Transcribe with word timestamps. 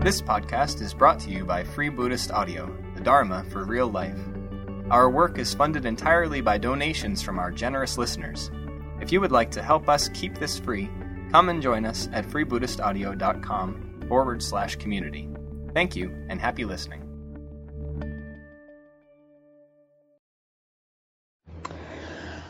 This 0.00 0.22
podcast 0.22 0.80
is 0.80 0.94
brought 0.94 1.18
to 1.20 1.30
you 1.30 1.44
by 1.44 1.64
Free 1.64 1.88
Buddhist 1.88 2.30
Audio, 2.30 2.72
the 2.94 3.00
Dharma 3.00 3.44
for 3.50 3.64
real 3.64 3.88
life. 3.88 4.16
Our 4.92 5.10
work 5.10 5.38
is 5.38 5.52
funded 5.52 5.84
entirely 5.84 6.40
by 6.40 6.56
donations 6.56 7.20
from 7.20 7.36
our 7.36 7.50
generous 7.50 7.98
listeners. 7.98 8.48
If 9.00 9.10
you 9.10 9.20
would 9.20 9.32
like 9.32 9.50
to 9.50 9.62
help 9.62 9.88
us 9.88 10.08
keep 10.10 10.38
this 10.38 10.56
free, 10.56 10.88
come 11.32 11.48
and 11.48 11.60
join 11.60 11.84
us 11.84 12.08
at 12.12 12.26
freebuddhistaudio.com 12.26 14.04
forward 14.08 14.40
slash 14.40 14.76
community. 14.76 15.28
Thank 15.74 15.96
you 15.96 16.14
and 16.28 16.40
happy 16.40 16.64
listening. 16.64 17.02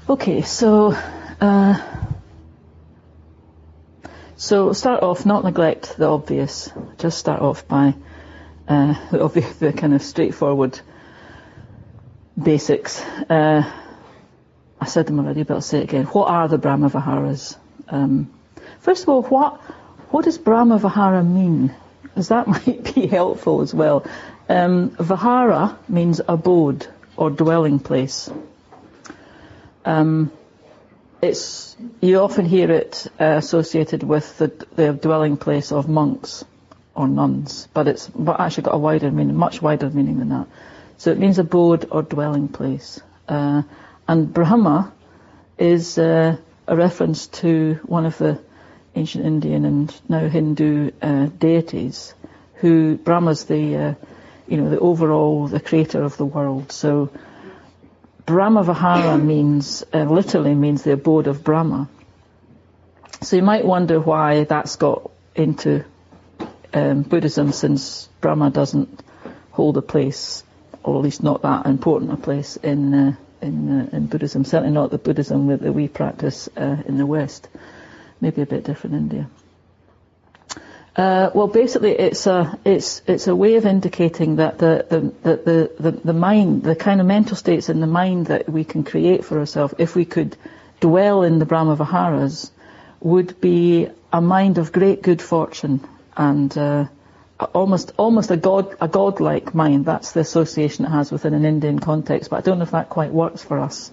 Okay, 0.07 0.43
so 0.43 0.95
uh, 1.41 1.99
so 4.39 4.73
start 4.73 5.03
off, 5.03 5.27
not 5.27 5.43
neglect 5.43 5.97
the 5.97 6.07
obvious. 6.07 6.71
Just 6.97 7.19
start 7.19 7.43
off 7.43 7.67
by 7.67 7.95
uh, 8.69 8.95
the, 9.11 9.55
the 9.59 9.73
kind 9.73 9.95
of 9.95 10.03
straightforward 10.03 10.79
basics. 12.41 13.03
Uh, 13.29 13.69
I 14.81 14.87
said 14.87 15.09
them 15.09 15.19
already, 15.19 15.43
but 15.43 15.55
I'll 15.55 15.61
say 15.61 15.79
it 15.81 15.85
again. 15.85 16.05
What 16.05 16.31
are 16.31 16.47
the 16.47 16.57
Brahma 16.57 16.89
Viharas? 16.89 17.57
Um, 17.89 18.33
first 18.79 19.03
of 19.03 19.09
all, 19.09 19.23
what 19.23 19.57
what 20.11 20.25
does 20.25 20.39
Brahma 20.39 20.79
Vihara 20.79 21.25
mean? 21.25 21.75
Because 22.03 22.29
that 22.29 22.47
might 22.47 22.95
be 22.95 23.09
helpful 23.09 23.61
as 23.61 23.75
well. 23.75 24.07
Um, 24.49 24.91
Vihara 24.91 25.77
means 25.89 26.21
abode 26.27 26.87
or 27.17 27.29
dwelling 27.31 27.81
place. 27.81 28.31
Um, 29.85 30.31
it's 31.21 31.77
you 32.01 32.21
often 32.21 32.45
hear 32.45 32.71
it 32.71 33.07
uh, 33.21 33.37
associated 33.37 34.03
with 34.03 34.39
the, 34.39 34.49
the 34.77 34.93
dwelling 34.93 35.37
place 35.37 35.73
of 35.73 35.89
monks 35.89 36.45
or 36.95 37.09
nuns, 37.09 37.69
but 37.73 37.89
it's 37.89 38.11
actually 38.39 38.65
got 38.65 38.75
a 38.75 38.79
wider 38.79 39.11
meaning, 39.11 39.37
much 39.37 39.63
wider 39.63 39.89
meaning 39.91 40.19
than 40.19 40.31
that. 40.31 40.47
So 40.97 41.13
it 41.13 41.19
means 41.19 41.39
abode 41.39 41.87
or 41.91 42.03
dwelling 42.03 42.49
place. 42.49 43.01
Uh, 43.29 43.63
and 44.09 44.33
Brahma 44.33 44.93
is 45.59 45.99
uh, 45.99 46.37
a 46.67 46.77
reference 46.77 47.27
to 47.29 47.79
one 47.85 48.07
of 48.07 48.19
the 48.19 48.41
ancient 48.95 49.25
Indian 49.25 49.65
and 49.65 50.01
now 50.09 50.29
Hindu 50.29 50.91
uh, 51.01 51.27
deities, 51.27 52.15
who 52.55 52.97
Brahma's 52.97 53.45
the 53.45 53.77
uh, 53.77 53.95
you 54.49 54.57
know 54.57 54.71
the 54.71 54.79
overall 54.79 55.47
the 55.47 55.61
creator 55.61 56.03
of 56.03 56.17
the 56.17 56.25
world. 56.25 56.73
So 56.73 57.11
Brahma 58.29 58.63
Vihara 58.63 59.17
means, 59.17 59.83
uh, 59.95 60.05
literally 60.05 60.55
means 60.55 60.83
the 60.83 60.93
abode 60.93 61.29
of 61.29 61.43
Brahma. 61.43 61.89
So 63.23 63.37
you 63.37 63.43
might 63.43 63.65
wonder 63.65 63.99
why 63.99 64.45
that's 64.45 64.77
got 64.77 65.11
into 65.35 65.83
um, 66.75 67.05
Buddhism 67.05 67.53
since 67.53 68.07
Brahma 68.21 68.51
doesn't 68.51 69.03
hold 69.51 69.79
a 69.79 69.83
place, 69.83 70.45
or 70.83 70.97
at 70.97 71.03
least 71.05 71.23
not 71.23 71.41
that 71.41 71.65
important 71.65 72.13
a 72.13 72.17
place 72.19 72.57
in 72.57 72.93
uh, 72.93 73.17
in, 73.41 73.81
uh, 73.81 73.97
in 73.97 74.09
Buddhism. 74.09 74.45
Certainly 74.45 74.75
not 74.75 74.91
the 74.91 74.99
Buddhism 74.99 75.47
that 75.47 75.73
we 75.73 75.89
practice 75.89 76.51
uh, 76.55 76.83
in 76.85 76.99
the 76.99 77.07
West. 77.07 77.49
Maybe 78.21 78.43
a 78.43 78.47
bit 78.47 78.63
different 78.63 78.95
in 78.95 79.03
India. 79.05 79.31
Uh, 80.99 81.31
well, 81.33 81.47
basically, 81.47 81.93
it's 81.93 82.27
a 82.27 82.59
it's 82.65 83.03
it's 83.07 83.29
a 83.29 83.37
way 83.37 83.55
of 83.55 83.65
indicating 83.65 84.37
that 84.37 84.59
the 84.59 84.85
the, 84.89 85.01
the, 85.23 85.73
the, 85.79 85.91
the 85.93 86.13
mind, 86.13 86.65
the 86.65 86.75
kind 86.75 87.01
of 87.01 87.07
mental 87.07 87.37
states 87.37 87.69
in 87.69 87.79
the 87.79 87.87
mind 87.87 88.27
that 88.27 88.49
we 88.49 88.65
can 88.65 88.83
create 88.83 89.25
for 89.25 89.39
ourselves, 89.39 89.73
if 89.79 89.95
we 89.95 90.05
could 90.05 90.37
dwell 90.81 91.23
in 91.23 91.39
the 91.39 91.47
Brahma 91.47 91.77
Viharas, 91.77 92.51
would 92.99 93.41
be 93.41 93.87
a 94.13 94.21
mind 94.21 94.59
of 94.59 94.73
great 94.73 95.01
good 95.01 95.23
fortune 95.23 95.87
and 96.17 96.59
uh, 96.59 96.87
almost 97.55 97.93
almost 97.97 98.33
a 98.33 98.37
god 98.37 98.75
a 98.81 98.89
godlike 98.89 99.55
mind. 99.55 99.85
That's 99.85 100.11
the 100.11 100.21
association 100.21 100.85
it 100.85 100.89
has 100.89 101.13
within 101.13 101.33
an 101.33 101.45
Indian 101.45 101.79
context, 101.79 102.29
but 102.29 102.39
I 102.39 102.41
don't 102.41 102.59
know 102.59 102.65
if 102.65 102.73
that 102.73 102.89
quite 102.89 103.13
works 103.13 103.41
for 103.41 103.61
us. 103.61 103.93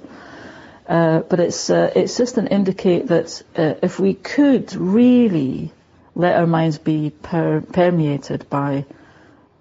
Uh, 0.90 1.20
but 1.20 1.40
it's 1.40 1.70
uh, 1.70 1.92
it's 1.96 2.18
just 2.18 2.40
an 2.40 2.48
indicate 2.48 3.10
that 3.10 3.44
uh, 3.56 3.76
if 3.84 4.00
we 4.00 4.16
could 4.16 4.74
really 4.76 5.72
let 6.16 6.36
our 6.38 6.48
minds 6.48 6.78
be 6.78 7.10
per- 7.10 7.62
permeated 7.62 8.50
by 8.50 8.86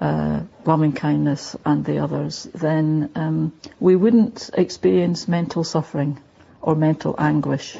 uh, 0.00 0.40
loving 0.64 0.92
kindness 0.92 1.56
and 1.64 1.84
the 1.84 1.98
others, 1.98 2.44
then 2.54 3.10
um, 3.14 3.52
we 3.80 3.96
wouldn't 3.96 4.50
experience 4.54 5.28
mental 5.28 5.64
suffering 5.64 6.20
or 6.62 6.74
mental 6.74 7.14
anguish. 7.18 7.76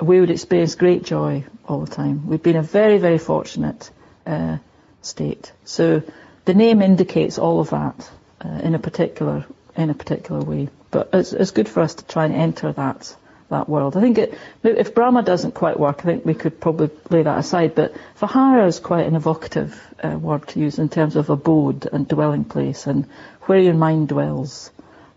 We 0.00 0.20
would 0.20 0.30
experience 0.30 0.74
great 0.74 1.04
joy 1.04 1.44
all 1.66 1.80
the 1.80 1.94
time. 1.94 2.26
We've 2.26 2.42
been 2.42 2.56
a 2.56 2.62
very, 2.62 2.98
very 2.98 3.18
fortunate 3.18 3.90
uh, 4.26 4.58
state. 5.02 5.52
So 5.64 6.02
the 6.44 6.54
name 6.54 6.82
indicates 6.82 7.38
all 7.38 7.60
of 7.60 7.70
that 7.70 8.10
uh, 8.44 8.60
in 8.62 8.74
a 8.74 8.78
particular 8.78 9.46
in 9.76 9.90
a 9.90 9.94
particular 9.94 10.42
way. 10.42 10.68
But 10.90 11.10
it's, 11.12 11.32
it's 11.32 11.50
good 11.50 11.68
for 11.68 11.82
us 11.82 11.94
to 11.94 12.04
try 12.06 12.24
and 12.24 12.34
enter 12.34 12.72
that 12.72 13.14
that 13.50 13.68
world. 13.68 13.96
I 13.96 14.00
think 14.00 14.18
it, 14.18 14.38
if 14.62 14.94
Brahma 14.94 15.22
doesn't 15.22 15.52
quite 15.52 15.78
work, 15.78 16.00
I 16.00 16.02
think 16.02 16.24
we 16.24 16.34
could 16.34 16.60
probably 16.60 16.90
lay 17.10 17.22
that 17.22 17.38
aside. 17.38 17.74
But 17.74 17.94
Vihara 18.16 18.66
is 18.66 18.80
quite 18.80 19.06
an 19.06 19.14
evocative 19.14 19.80
uh, 20.02 20.18
word 20.18 20.48
to 20.48 20.60
use 20.60 20.78
in 20.78 20.88
terms 20.88 21.16
of 21.16 21.30
abode 21.30 21.88
and 21.92 22.08
dwelling 22.08 22.44
place 22.44 22.86
and 22.86 23.06
where 23.42 23.58
your 23.58 23.74
mind 23.74 24.08
dwells, 24.08 24.70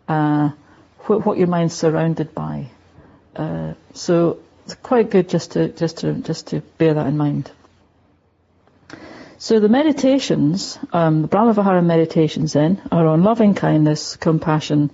uh, 0.08 0.50
wh- 1.00 1.26
what 1.26 1.38
your 1.38 1.48
mind's 1.48 1.74
surrounded 1.74 2.34
by. 2.36 2.68
Uh, 3.36 3.74
so 3.94 4.40
it's 4.66 4.76
quite 4.76 5.10
good 5.10 5.30
just 5.30 5.54
to 5.54 5.70
just 5.70 6.00
to 6.00 6.14
just 6.14 6.48
to 6.48 6.62
bear 6.78 6.94
that 6.94 7.08
in 7.08 7.18
mind. 7.18 7.52
So 9.42 9.62
the 9.62 9.70
meditations, 9.70 10.78
um, 10.92 11.22
the 11.22 11.30
Brahmavihara 11.30 11.84
meditations 11.84 12.52
then, 12.52 12.82
are 12.92 13.08
on 13.08 13.24
loving 13.24 13.56
kindness, 13.56 14.18
compassion, 14.18 14.92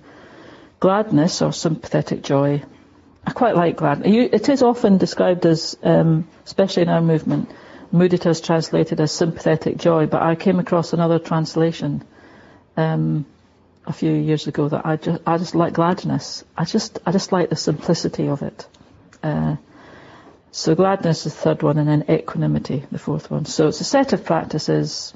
gladness 0.78 1.42
or 1.42 1.52
sympathetic 1.52 2.22
joy, 2.22 2.62
I 3.26 3.32
quite 3.32 3.56
like 3.56 3.78
that. 3.78 4.06
It 4.06 4.48
is 4.48 4.62
often 4.62 4.98
described 4.98 5.46
as, 5.46 5.76
um, 5.82 6.28
especially 6.44 6.82
in 6.84 6.88
our 6.88 7.00
movement, 7.00 7.50
mudita 7.92 8.26
is 8.26 8.40
translated 8.40 9.00
as 9.00 9.10
sympathetic 9.10 9.78
joy, 9.78 10.06
but 10.06 10.22
I 10.22 10.36
came 10.36 10.60
across 10.60 10.92
another 10.92 11.18
translation 11.18 12.04
um, 12.76 13.26
a 13.84 13.92
few 13.92 14.12
years 14.12 14.46
ago 14.46 14.68
that 14.68 14.86
I 14.86 14.96
just, 14.96 15.22
I 15.26 15.38
just 15.38 15.54
like 15.56 15.72
gladness. 15.72 16.44
I 16.56 16.64
just, 16.64 17.00
I 17.04 17.10
just 17.10 17.32
like 17.32 17.50
the 17.50 17.56
simplicity 17.56 18.28
of 18.28 18.42
it. 18.42 18.66
Uh, 19.22 19.56
so 20.52 20.74
gladness 20.74 21.26
is 21.26 21.34
the 21.34 21.40
third 21.40 21.62
one, 21.62 21.78
and 21.78 21.88
then 21.88 22.04
equanimity, 22.08 22.84
the 22.90 22.98
fourth 22.98 23.30
one. 23.30 23.44
So 23.44 23.68
it's 23.68 23.80
a 23.80 23.84
set 23.84 24.12
of 24.12 24.24
practices, 24.24 25.12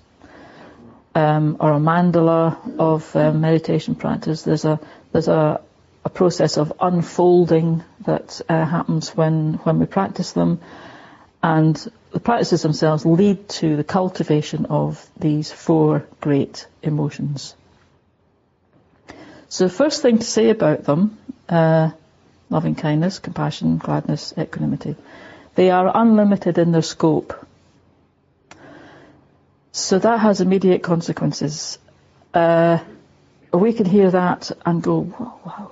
um, 1.15 1.56
or 1.60 1.72
a 1.72 1.78
mandala 1.78 2.78
of 2.78 3.15
um, 3.16 3.41
meditation 3.41 3.94
practice. 3.94 4.42
There's 4.42 4.65
a 4.65 4.81
there's 5.12 5.28
a 5.28 5.62
a 6.05 6.09
process 6.09 6.56
of 6.56 6.72
unfolding 6.81 7.84
that 8.06 8.41
uh, 8.49 8.65
happens 8.65 9.11
when, 9.16 9.55
when 9.65 9.78
we 9.78 9.87
practice 9.87 10.33
them. 10.33 10.61
And 11.43 11.77
the 12.12 12.21
practices 12.21 12.62
themselves 12.62 13.06
lead 13.06 13.49
to 13.61 13.77
the 13.77 13.84
cultivation 13.84 14.66
of 14.66 15.09
these 15.19 15.50
four 15.53 16.06
great 16.21 16.66
emotions. 16.83 17.55
So 19.49 19.65
the 19.65 19.72
first 19.72 20.03
thing 20.03 20.19
to 20.19 20.25
say 20.25 20.50
about 20.50 20.84
them, 20.84 21.19
uh, 21.49 21.91
loving 22.50 22.75
kindness, 22.75 23.19
compassion, 23.19 23.78
gladness, 23.78 24.33
equanimity, 24.39 24.97
they 25.55 25.71
are 25.71 25.91
unlimited 25.94 26.59
in 26.59 26.72
their 26.72 26.83
scope. 26.83 27.47
So 29.72 29.99
that 29.99 30.21
has 30.21 30.41
immediate 30.41 30.83
consequences. 30.83 31.78
Uh, 32.34 32.78
we 33.53 33.72
can 33.72 33.87
hear 33.87 34.10
that 34.10 34.50
and 34.65 34.83
go, 34.83 34.99
wow. 35.44 35.69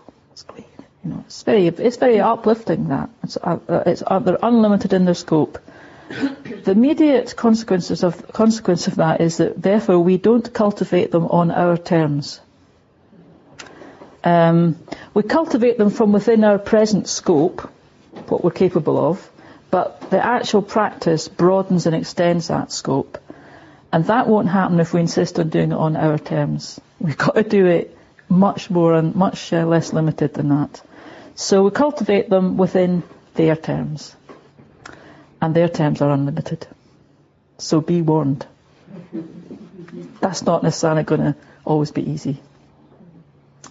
You 1.04 1.10
know, 1.10 1.24
it's 1.26 1.42
very, 1.42 1.66
it's 1.66 1.96
very 1.96 2.20
uplifting. 2.20 2.88
That 2.88 3.10
it's, 3.22 3.36
uh, 3.36 3.58
uh, 3.68 3.82
it's 3.86 4.02
uh, 4.06 4.18
they're 4.18 4.38
unlimited 4.42 4.92
in 4.92 5.04
their 5.04 5.14
scope. 5.14 5.58
the 6.08 6.70
immediate 6.70 7.36
consequences 7.36 8.02
of 8.02 8.32
consequence 8.32 8.86
of 8.86 8.96
that 8.96 9.20
is 9.20 9.38
that 9.38 9.60
therefore 9.60 9.98
we 9.98 10.16
don't 10.16 10.52
cultivate 10.52 11.10
them 11.10 11.26
on 11.26 11.50
our 11.50 11.76
terms. 11.76 12.40
Um, 14.24 14.76
we 15.14 15.22
cultivate 15.22 15.78
them 15.78 15.90
from 15.90 16.12
within 16.12 16.44
our 16.44 16.58
present 16.58 17.08
scope, 17.08 17.70
what 18.28 18.42
we're 18.42 18.50
capable 18.50 18.98
of, 18.98 19.30
but 19.70 20.10
the 20.10 20.24
actual 20.24 20.62
practice 20.62 21.28
broadens 21.28 21.86
and 21.86 21.94
extends 21.94 22.48
that 22.48 22.72
scope. 22.72 23.18
And 23.92 24.04
that 24.06 24.26
won't 24.26 24.48
happen 24.48 24.80
if 24.80 24.92
we 24.92 25.00
insist 25.00 25.38
on 25.38 25.48
doing 25.48 25.72
it 25.72 25.76
on 25.76 25.96
our 25.96 26.18
terms. 26.18 26.80
We've 26.98 27.16
got 27.16 27.36
to 27.36 27.42
do 27.42 27.66
it 27.66 27.97
much 28.28 28.70
more 28.70 28.94
and 28.94 29.14
much 29.14 29.52
uh, 29.52 29.64
less 29.64 29.92
limited 29.92 30.34
than 30.34 30.48
that. 30.48 30.82
So 31.34 31.62
we 31.62 31.70
cultivate 31.70 32.28
them 32.28 32.56
within 32.56 33.02
their 33.34 33.56
terms. 33.56 34.14
And 35.40 35.54
their 35.54 35.68
terms 35.68 36.02
are 36.02 36.10
unlimited. 36.10 36.66
So 37.58 37.80
be 37.80 38.02
warned. 38.02 38.46
That's 40.20 40.42
not 40.42 40.62
necessarily 40.62 41.04
going 41.04 41.20
to 41.20 41.36
always 41.64 41.90
be 41.90 42.10
easy. 42.10 42.40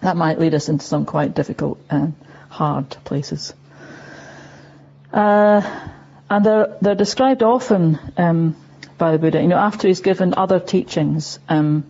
That 0.00 0.16
might 0.16 0.38
lead 0.38 0.54
us 0.54 0.68
into 0.68 0.84
some 0.84 1.04
quite 1.04 1.34
difficult 1.34 1.78
and 1.90 2.14
hard 2.48 2.88
places. 3.04 3.52
Uh, 5.12 5.88
and 6.30 6.44
they're, 6.44 6.76
they're 6.80 6.94
described 6.94 7.42
often 7.42 7.98
um, 8.16 8.56
by 8.96 9.12
the 9.12 9.18
Buddha. 9.18 9.40
You 9.40 9.48
know, 9.48 9.56
after 9.58 9.88
he's 9.88 10.00
given 10.00 10.34
other 10.36 10.60
teachings, 10.60 11.38
um, 11.48 11.84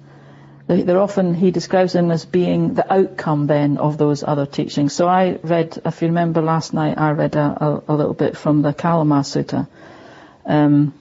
they're 0.69 1.01
often 1.01 1.35
he 1.35 1.51
describes 1.51 1.95
them 1.95 2.11
as 2.11 2.27
being 2.27 2.75
the 2.75 2.93
outcome 2.93 3.47
then 3.47 3.79
of 3.79 3.97
those 3.97 4.23
other 4.23 4.45
teachings. 4.45 4.93
So 4.93 5.09
I 5.09 5.39
read, 5.43 5.81
if 5.85 6.03
you 6.03 6.09
remember 6.09 6.43
last 6.43 6.75
night, 6.75 6.99
I 6.99 7.13
read 7.13 7.37
a, 7.37 7.65
a, 7.65 7.83
a 7.89 7.95
little 7.95 8.13
bit 8.13 8.37
from 8.37 8.61
the 8.61 8.75
Kalama 8.75 9.21
Sutta. 9.21 9.67
Um, 10.45 10.93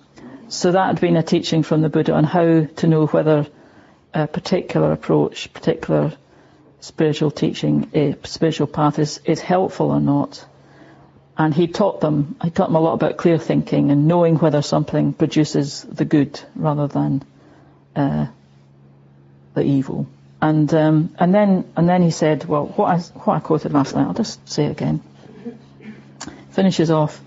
so 0.48 0.72
that 0.72 0.88
had 0.88 1.02
been 1.02 1.18
a 1.18 1.24
teaching 1.24 1.64
from 1.64 1.82
the 1.82 1.90
Buddha 1.90 2.14
on 2.14 2.24
how 2.24 2.66
to 2.66 2.88
know 2.88 3.08
whether 3.08 3.46
a 4.14 4.26
particular 4.26 4.94
approach, 4.94 5.52
particular 5.54 6.14
spiritual 6.80 7.32
teaching, 7.32 7.92
a 7.94 8.16
spiritual 8.24 8.68
path 8.68 9.00
is, 9.00 9.20
is 9.26 9.42
helpful 9.42 9.92
or 9.92 10.00
not. 10.00 10.46
And 11.38 11.54
he 11.54 11.68
taught 11.68 12.00
them, 12.00 12.38
he 12.42 12.50
taught 12.52 12.70
them 12.70 12.76
a 12.78 12.80
lot 12.80 12.94
about 12.94 13.18
clear 13.18 13.38
thinking 13.38 13.92
and 13.92 14.08
knowing 14.08 14.38
whether 14.38 14.62
something 14.62 15.12
produces 15.12 15.82
the 15.82 16.06
good 16.06 16.40
rather 16.56 16.88
than 16.88 17.24
uh, 17.98 18.28
the 19.58 19.64
evil. 19.64 20.08
And 20.40 20.72
um, 20.74 21.10
and 21.18 21.34
then 21.34 21.66
and 21.76 21.90
then 21.90 22.04
he 22.04 22.12
said, 22.12 22.46
well, 22.46 22.68
what 22.68 22.90
I 22.96 23.00
what 23.26 23.36
I 23.36 23.40
quoted 23.40 23.74
last 23.74 23.96
night, 23.96 24.06
I'll 24.08 24.14
just 24.14 24.48
say 24.48 24.66
it 24.66 24.72
again. 24.72 25.02
Finishes 26.52 26.92
off, 26.92 27.20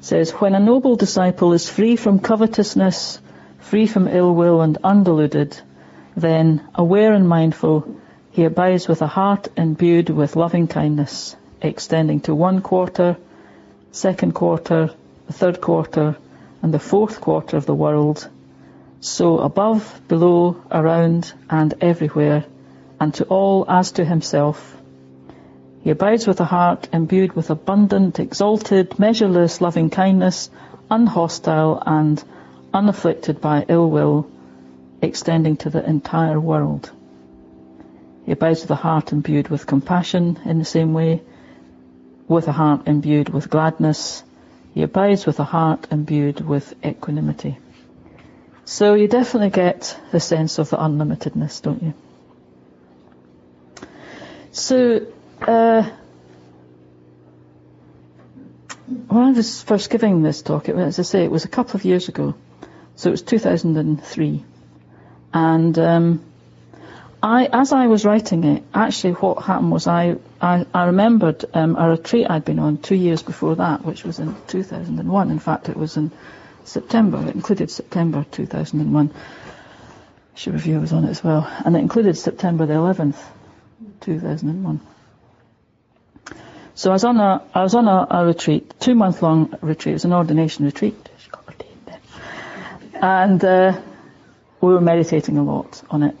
says, 0.00 0.32
when 0.32 0.54
a 0.54 0.60
noble 0.60 0.96
disciple 0.96 1.52
is 1.52 1.68
free 1.68 1.96
from 1.96 2.18
covetousness, 2.18 3.20
free 3.60 3.86
from 3.86 4.08
ill 4.08 4.34
will 4.34 4.60
and 4.60 4.78
undeluded, 4.82 5.60
then, 6.16 6.62
aware 6.74 7.12
and 7.12 7.28
mindful, 7.28 7.96
he 8.30 8.44
abides 8.44 8.88
with 8.88 9.02
a 9.02 9.06
heart 9.06 9.48
imbued 9.56 10.10
with 10.10 10.36
loving 10.36 10.68
kindness, 10.68 11.36
extending 11.62 12.20
to 12.20 12.34
one 12.34 12.60
quarter, 12.60 13.16
second 13.92 14.34
quarter, 14.34 14.90
the 15.26 15.32
third 15.32 15.60
quarter, 15.60 16.16
and 16.62 16.74
the 16.74 16.78
fourth 16.78 17.20
quarter 17.20 17.56
of 17.56 17.66
the 17.66 17.74
world, 17.74 18.28
so 19.00 19.38
above, 19.38 20.00
below, 20.08 20.56
around, 20.70 21.32
and 21.48 21.74
everywhere, 21.80 22.44
and 23.00 23.14
to 23.14 23.24
all 23.24 23.64
as 23.68 23.92
to 23.92 24.04
himself. 24.04 24.76
He 25.82 25.90
abides 25.90 26.26
with 26.26 26.40
a 26.40 26.44
heart 26.44 26.88
imbued 26.92 27.34
with 27.34 27.50
abundant, 27.50 28.18
exalted, 28.18 28.98
measureless 28.98 29.60
loving 29.60 29.90
kindness, 29.90 30.50
unhostile 30.90 31.82
and 31.86 32.22
unafflicted 32.74 33.40
by 33.40 33.64
ill 33.68 33.88
will, 33.88 34.28
extending 35.00 35.56
to 35.58 35.70
the 35.70 35.84
entire 35.88 36.40
world. 36.40 36.90
He 38.26 38.32
abides 38.32 38.62
with 38.62 38.70
a 38.70 38.74
heart 38.74 39.12
imbued 39.12 39.48
with 39.48 39.66
compassion 39.66 40.38
in 40.44 40.58
the 40.58 40.64
same 40.64 40.92
way, 40.92 41.22
with 42.26 42.48
a 42.48 42.52
heart 42.52 42.86
imbued 42.86 43.30
with 43.30 43.48
gladness. 43.48 44.22
He 44.74 44.82
abides 44.82 45.24
with 45.24 45.40
a 45.40 45.44
heart 45.44 45.86
imbued 45.90 46.40
with 46.40 46.74
equanimity. 46.84 47.56
So 48.68 48.92
you 48.92 49.08
definitely 49.08 49.48
get 49.48 49.98
the 50.12 50.20
sense 50.20 50.58
of 50.58 50.68
the 50.68 50.76
unlimitedness, 50.76 51.62
don't 51.62 51.82
you? 51.82 51.94
So, 54.52 55.06
uh, 55.40 55.88
when 59.06 59.22
I 59.24 59.30
was 59.30 59.62
first 59.62 59.88
giving 59.88 60.22
this 60.22 60.42
talk, 60.42 60.68
it, 60.68 60.76
as 60.76 60.98
I 60.98 61.02
say, 61.02 61.24
it 61.24 61.30
was 61.30 61.46
a 61.46 61.48
couple 61.48 61.76
of 61.76 61.86
years 61.86 62.10
ago. 62.10 62.34
So 62.96 63.08
it 63.08 63.12
was 63.12 63.22
2003. 63.22 64.44
And 65.32 65.78
um, 65.78 66.22
I, 67.22 67.48
as 67.50 67.72
I 67.72 67.86
was 67.86 68.04
writing 68.04 68.44
it, 68.44 68.64
actually 68.74 69.14
what 69.14 69.44
happened 69.44 69.70
was 69.70 69.86
I, 69.86 70.16
I, 70.42 70.66
I 70.74 70.84
remembered 70.84 71.42
um, 71.54 71.74
a 71.74 71.88
retreat 71.88 72.26
I'd 72.28 72.44
been 72.44 72.58
on 72.58 72.76
two 72.76 72.96
years 72.96 73.22
before 73.22 73.56
that, 73.56 73.82
which 73.82 74.04
was 74.04 74.18
in 74.18 74.36
2001. 74.48 75.30
In 75.30 75.38
fact, 75.38 75.70
it 75.70 75.76
was 75.78 75.96
in 75.96 76.12
September. 76.68 77.18
It 77.26 77.34
included 77.34 77.70
September 77.70 78.24
2001. 78.30 79.10
Should 80.34 80.52
review 80.52 80.80
was 80.80 80.92
on 80.92 81.04
it 81.04 81.10
as 81.10 81.24
well. 81.24 81.50
And 81.64 81.74
it 81.76 81.80
included 81.80 82.16
September 82.16 82.66
the 82.66 82.74
11th, 82.74 83.16
2001. 84.00 84.80
So 86.74 86.90
I 86.90 86.92
was 86.92 87.04
on 87.04 87.16
a, 87.18 87.42
I 87.52 87.62
was 87.64 87.74
on 87.74 87.88
a, 87.88 88.06
a 88.08 88.26
retreat, 88.26 88.72
two 88.78 88.94
month 88.94 89.20
long 89.20 89.52
retreat. 89.62 89.92
It 89.92 89.94
was 89.94 90.04
an 90.04 90.12
ordination 90.12 90.64
retreat. 90.64 90.94
She 91.18 91.28
got 91.28 91.44
ordained 91.48 91.80
then. 91.86 92.00
And 93.02 93.44
uh, 93.44 93.80
we 94.60 94.72
were 94.72 94.80
meditating 94.80 95.38
a 95.38 95.42
lot 95.42 95.82
on 95.90 96.04
it. 96.04 96.16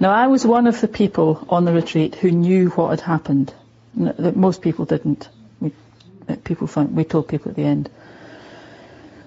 Now 0.00 0.10
I 0.10 0.28
was 0.28 0.46
one 0.46 0.66
of 0.66 0.80
the 0.80 0.88
people 0.88 1.46
on 1.50 1.66
the 1.66 1.72
retreat 1.72 2.14
who 2.14 2.30
knew 2.30 2.70
what 2.70 2.90
had 2.90 3.00
happened. 3.00 3.52
Most 3.94 4.62
people 4.62 4.86
didn't. 4.86 5.28
We, 5.60 5.72
people 6.44 6.66
found, 6.66 6.96
we 6.96 7.04
told 7.04 7.28
people 7.28 7.50
at 7.50 7.56
the 7.56 7.64
end. 7.64 7.90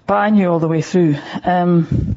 But 0.07 0.15
I 0.15 0.29
knew 0.29 0.49
all 0.49 0.59
the 0.59 0.69
way 0.69 0.81
through. 0.81 1.17
Um, 1.43 2.15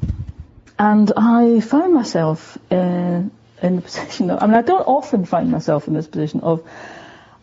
and 0.78 1.12
I 1.16 1.58
found 1.58 1.92
myself 1.92 2.56
uh, 2.70 2.74
in 2.74 3.76
the 3.76 3.82
position 3.82 4.30
of, 4.30 4.40
I 4.40 4.46
mean, 4.46 4.54
I 4.54 4.62
don't 4.62 4.86
often 4.86 5.24
find 5.24 5.50
myself 5.50 5.88
in 5.88 5.94
this 5.94 6.06
position 6.06 6.40
of, 6.40 6.64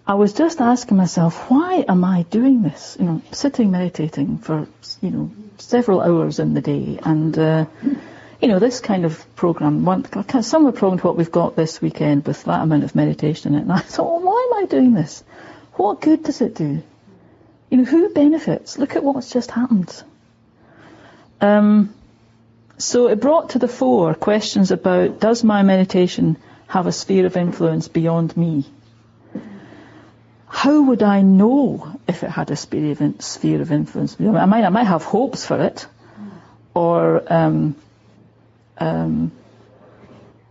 I 0.07 0.13
was 0.13 0.31
just 0.31 0.61
asking 0.61 0.95
myself, 0.95 1.51
why 1.51 1.83
am 1.85 2.05
I 2.05 2.23
doing 2.23 2.61
this? 2.61 2.95
You 2.97 3.05
know, 3.05 3.21
sitting 3.33 3.71
meditating 3.71 4.37
for, 4.37 4.67
you 5.01 5.11
know, 5.11 5.31
several 5.57 5.99
hours 5.99 6.39
in 6.39 6.53
the 6.53 6.61
day. 6.61 6.97
And, 7.03 7.37
uh, 7.37 7.65
you 8.41 8.47
know, 8.47 8.59
this 8.59 8.79
kind 8.79 9.03
of 9.03 9.35
program, 9.35 9.83
one, 9.83 10.05
similar 10.41 10.71
program 10.71 10.99
to 10.99 11.07
what 11.07 11.17
we've 11.17 11.29
got 11.29 11.57
this 11.57 11.81
weekend 11.81 12.25
with 12.25 12.45
that 12.45 12.61
amount 12.61 12.85
of 12.85 12.95
meditation 12.95 13.53
in 13.53 13.59
it. 13.59 13.63
And 13.63 13.73
I 13.73 13.79
thought, 13.81 14.23
well, 14.23 14.31
why 14.31 14.49
am 14.49 14.63
I 14.63 14.67
doing 14.67 14.93
this? 14.93 15.25
What 15.73 15.99
good 15.99 16.23
does 16.23 16.39
it 16.39 16.55
do? 16.55 16.81
You 17.69 17.77
know, 17.77 17.83
who 17.83 18.13
benefits? 18.13 18.77
Look 18.79 18.95
at 18.95 19.03
what's 19.03 19.29
just 19.29 19.51
happened. 19.51 20.03
Um, 21.41 21.93
so 22.77 23.07
it 23.07 23.19
brought 23.19 23.51
to 23.51 23.59
the 23.59 23.67
fore 23.67 24.13
questions 24.13 24.71
about 24.71 25.19
does 25.19 25.43
my 25.43 25.63
meditation 25.63 26.37
have 26.67 26.87
a 26.87 26.91
sphere 26.91 27.25
of 27.25 27.37
influence 27.37 27.87
beyond 27.87 28.35
me? 28.37 28.65
How 30.47 30.81
would 30.81 31.03
I 31.03 31.21
know 31.21 31.99
if 32.07 32.23
it 32.23 32.29
had 32.29 32.51
a 32.51 32.55
sphere 32.55 32.91
of, 32.91 33.71
influence? 33.71 34.17
I 34.19 34.45
might, 34.45 34.63
I 34.63 34.69
might 34.69 34.85
have 34.85 35.03
hopes 35.03 35.45
for 35.45 35.61
it, 35.61 35.85
or 36.73 37.21
um, 37.31 37.75
um, 38.77 39.31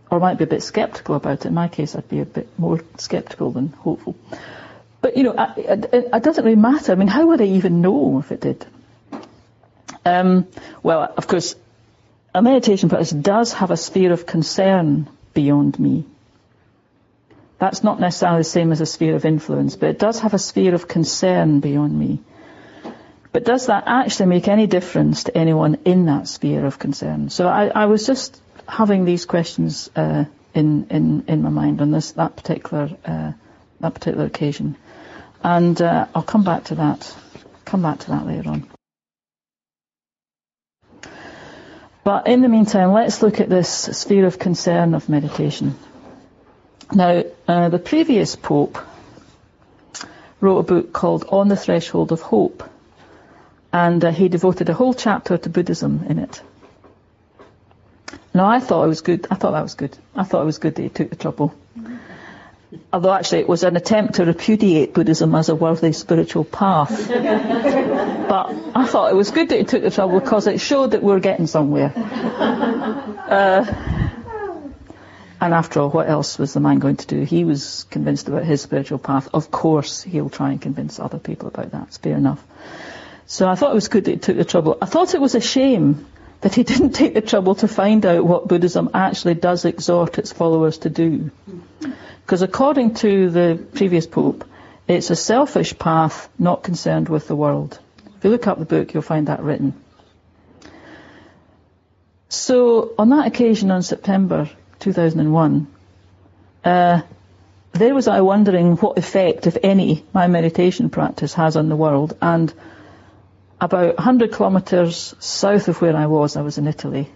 or 0.09 0.19
might 0.19 0.37
be 0.37 0.43
a 0.43 0.47
bit 0.47 0.63
sceptical 0.63 1.15
about 1.15 1.41
it. 1.41 1.45
In 1.45 1.53
my 1.53 1.67
case, 1.67 1.95
I'd 1.95 2.07
be 2.07 2.19
a 2.19 2.25
bit 2.25 2.47
more 2.57 2.81
sceptical 2.97 3.51
than 3.51 3.69
hopeful. 3.69 4.15
But 5.01 5.17
you 5.17 5.23
know, 5.23 5.53
it, 5.57 5.89
it 5.93 6.23
doesn't 6.23 6.43
really 6.43 6.55
matter. 6.55 6.91
I 6.91 6.95
mean, 6.95 7.07
how 7.07 7.27
would 7.27 7.41
I 7.41 7.45
even 7.45 7.81
know 7.81 8.19
if 8.19 8.31
it 8.31 8.41
did? 8.41 8.65
Um, 10.07 10.47
well, 10.83 11.13
of 11.17 11.27
course, 11.27 11.55
a 12.33 12.41
meditation 12.41 12.87
practice 12.87 13.11
does 13.11 13.53
have 13.53 13.71
a 13.71 13.77
sphere 13.77 14.13
of 14.13 14.25
concern 14.25 15.09
beyond 15.33 15.77
me. 15.77 16.05
That's 17.59 17.83
not 17.83 17.99
necessarily 17.99 18.41
the 18.41 18.43
same 18.45 18.71
as 18.71 18.79
a 18.79 18.85
sphere 18.85 19.15
of 19.15 19.25
influence, 19.25 19.75
but 19.75 19.89
it 19.89 19.99
does 19.99 20.19
have 20.19 20.33
a 20.33 20.39
sphere 20.39 20.75
of 20.75 20.87
concern 20.87 21.59
beyond 21.59 21.97
me. 21.97 22.19
But 23.33 23.43
does 23.43 23.65
that 23.65 23.83
actually 23.87 24.27
make 24.27 24.47
any 24.47 24.67
difference 24.67 25.25
to 25.25 25.37
anyone 25.37 25.79
in 25.83 26.05
that 26.05 26.27
sphere 26.27 26.65
of 26.65 26.79
concern? 26.79 27.29
So 27.29 27.47
I, 27.47 27.67
I 27.67 27.85
was 27.85 28.07
just 28.07 28.41
having 28.67 29.03
these 29.03 29.25
questions 29.25 29.89
uh, 29.95 30.25
in, 30.53 30.87
in, 30.89 31.25
in 31.27 31.41
my 31.41 31.49
mind 31.49 31.81
on 31.81 31.91
this 31.91 32.13
that 32.13 32.35
particular 32.35 32.89
uh, 33.05 33.33
that 33.81 33.93
particular 33.93 34.25
occasion, 34.25 34.75
and 35.43 35.79
uh, 35.81 36.07
I'll 36.15 36.23
come 36.23 36.43
back 36.43 36.65
to 36.65 36.75
that. 36.75 37.15
Come 37.65 37.81
back 37.81 37.99
to 37.99 38.07
that 38.11 38.25
later 38.25 38.49
on. 38.49 38.76
But 42.07 42.25
in 42.25 42.41
the 42.41 42.47
meantime, 42.47 42.93
let's 42.93 43.21
look 43.21 43.41
at 43.41 43.49
this 43.49 43.67
sphere 43.67 44.25
of 44.25 44.39
concern 44.39 44.93
of 44.93 45.09
meditation. 45.09 45.77
Now, 46.93 47.25
uh, 47.45 47.67
the 47.67 47.79
previous 47.79 48.37
Pope 48.37 48.77
wrote 50.39 50.59
a 50.59 50.63
book 50.63 50.93
called 50.93 51.25
On 51.27 51.49
the 51.49 51.57
Threshold 51.57 52.13
of 52.13 52.21
Hope, 52.21 52.63
and 53.73 54.05
uh, 54.05 54.11
he 54.11 54.29
devoted 54.29 54.69
a 54.69 54.73
whole 54.73 54.93
chapter 54.93 55.37
to 55.37 55.49
Buddhism 55.49 56.05
in 56.07 56.19
it. 56.19 56.41
Now, 58.33 58.45
I 58.45 58.61
thought 58.61 58.85
it 58.85 58.87
was 58.87 59.01
good. 59.01 59.27
I 59.29 59.35
thought 59.35 59.51
that 59.51 59.63
was 59.63 59.75
good. 59.75 59.97
I 60.15 60.23
thought 60.23 60.43
it 60.43 60.45
was 60.45 60.59
good 60.59 60.75
that 60.75 60.83
he 60.83 60.87
took 60.87 61.09
the 61.09 61.17
trouble. 61.17 61.53
Although 62.91 63.13
actually 63.13 63.39
it 63.39 63.49
was 63.49 63.63
an 63.63 63.77
attempt 63.77 64.15
to 64.15 64.25
repudiate 64.25 64.93
Buddhism 64.93 65.33
as 65.35 65.49
a 65.49 65.55
worthy 65.55 65.93
spiritual 65.93 66.43
path. 66.43 67.07
but 67.09 68.53
I 68.75 68.85
thought 68.85 69.11
it 69.11 69.15
was 69.15 69.31
good 69.31 69.49
that 69.49 69.57
he 69.57 69.63
took 69.63 69.83
the 69.83 69.91
trouble 69.91 70.19
because 70.19 70.47
it 70.47 70.59
showed 70.59 70.91
that 70.91 71.01
we're 71.01 71.19
getting 71.19 71.47
somewhere. 71.47 71.93
Uh, 73.27 73.65
and 75.41 75.53
after 75.53 75.81
all, 75.81 75.89
what 75.89 76.09
else 76.09 76.39
was 76.39 76.53
the 76.53 76.59
man 76.59 76.79
going 76.79 76.95
to 76.95 77.07
do? 77.07 77.23
He 77.23 77.43
was 77.43 77.85
convinced 77.91 78.27
about 78.27 78.43
his 78.45 78.61
spiritual 78.61 78.97
path. 78.97 79.27
Of 79.33 79.51
course, 79.51 80.01
he'll 80.01 80.29
try 80.29 80.51
and 80.51 80.61
convince 80.61 80.99
other 80.99 81.19
people 81.19 81.49
about 81.49 81.71
that. 81.71 81.87
It's 81.89 81.97
fair 81.97 82.15
enough. 82.15 82.43
So 83.25 83.47
I 83.47 83.55
thought 83.55 83.71
it 83.71 83.75
was 83.75 83.89
good 83.89 84.05
that 84.05 84.11
he 84.11 84.17
took 84.17 84.37
the 84.37 84.45
trouble. 84.45 84.77
I 84.81 84.85
thought 84.85 85.13
it 85.13 85.21
was 85.21 85.35
a 85.35 85.41
shame 85.41 86.07
that 86.41 86.55
he 86.55 86.63
didn't 86.71 86.93
take 86.93 87.13
the 87.13 87.21
trouble 87.21 87.55
to 87.55 87.67
find 87.67 88.05
out 88.05 88.25
what 88.25 88.47
Buddhism 88.47 88.89
actually 88.93 89.35
does 89.35 89.65
exhort 89.65 90.17
its 90.17 90.31
followers 90.31 90.79
to 90.79 90.89
do. 90.89 91.31
Because 92.27 92.41
according 92.41 92.95
to 92.95 93.29
the 93.29 93.57
previous 93.73 94.05
Pope, 94.05 94.43
it's 94.85 95.11
a 95.11 95.15
selfish 95.15 95.79
path 95.79 96.27
not 96.37 96.61
concerned 96.61 97.07
with 97.07 97.25
the 97.29 97.37
world. 97.37 97.79
If 98.17 98.25
you 98.25 98.31
look 98.31 98.47
up 98.47 98.59
the 98.59 98.65
book, 98.65 98.93
you'll 98.93 99.01
find 99.01 99.29
that 99.29 99.41
written. 99.41 99.73
So 102.27 102.93
on 102.99 103.07
that 103.11 103.27
occasion, 103.27 103.71
on 103.71 103.81
September 103.81 104.49
2001, 104.79 105.67
uh, 106.65 107.01
there 107.71 107.95
was 107.95 108.09
I 108.09 108.19
wondering 108.19 108.75
what 108.75 108.97
effect, 108.97 109.47
if 109.47 109.55
any, 109.63 110.03
my 110.13 110.27
meditation 110.27 110.89
practice 110.89 111.33
has 111.35 111.55
on 111.55 111.69
the 111.69 111.77
world. 111.77 112.17
And 112.21 112.53
about 113.61 113.95
100 113.95 114.33
kilometres 114.33 115.15
south 115.19 115.69
of 115.69 115.81
where 115.81 115.95
I 115.95 116.07
was, 116.07 116.35
I 116.35 116.41
was 116.41 116.57
in 116.57 116.67
Italy. 116.67 117.09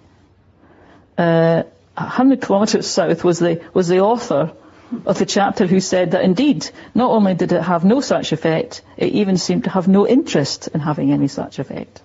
Uh, 1.18 1.64
100 1.98 2.42
kilometres 2.42 2.88
south 3.00 3.26
was 3.26 3.40
the 3.40 3.62
was 3.74 3.90
the 3.90 4.00
author 4.00 4.54
of 5.06 5.18
the 5.18 5.26
chapter 5.26 5.66
who 5.66 5.80
said 5.80 6.12
that 6.12 6.24
indeed, 6.24 6.70
not 6.94 7.12
only 7.12 7.34
did 7.34 7.52
it 7.52 7.62
have 7.62 7.86
no 7.86 8.02
such 8.02 8.32
effect, 8.32 8.82
it 8.98 9.14
even 9.14 9.38
seemed 9.38 9.64
to 9.66 9.70
have 9.70 9.88
no 9.88 10.08
interest 10.08 10.68
in 10.68 10.80
having 10.80 11.12
any 11.12 11.28
such 11.28 11.60
effect. 11.60 12.02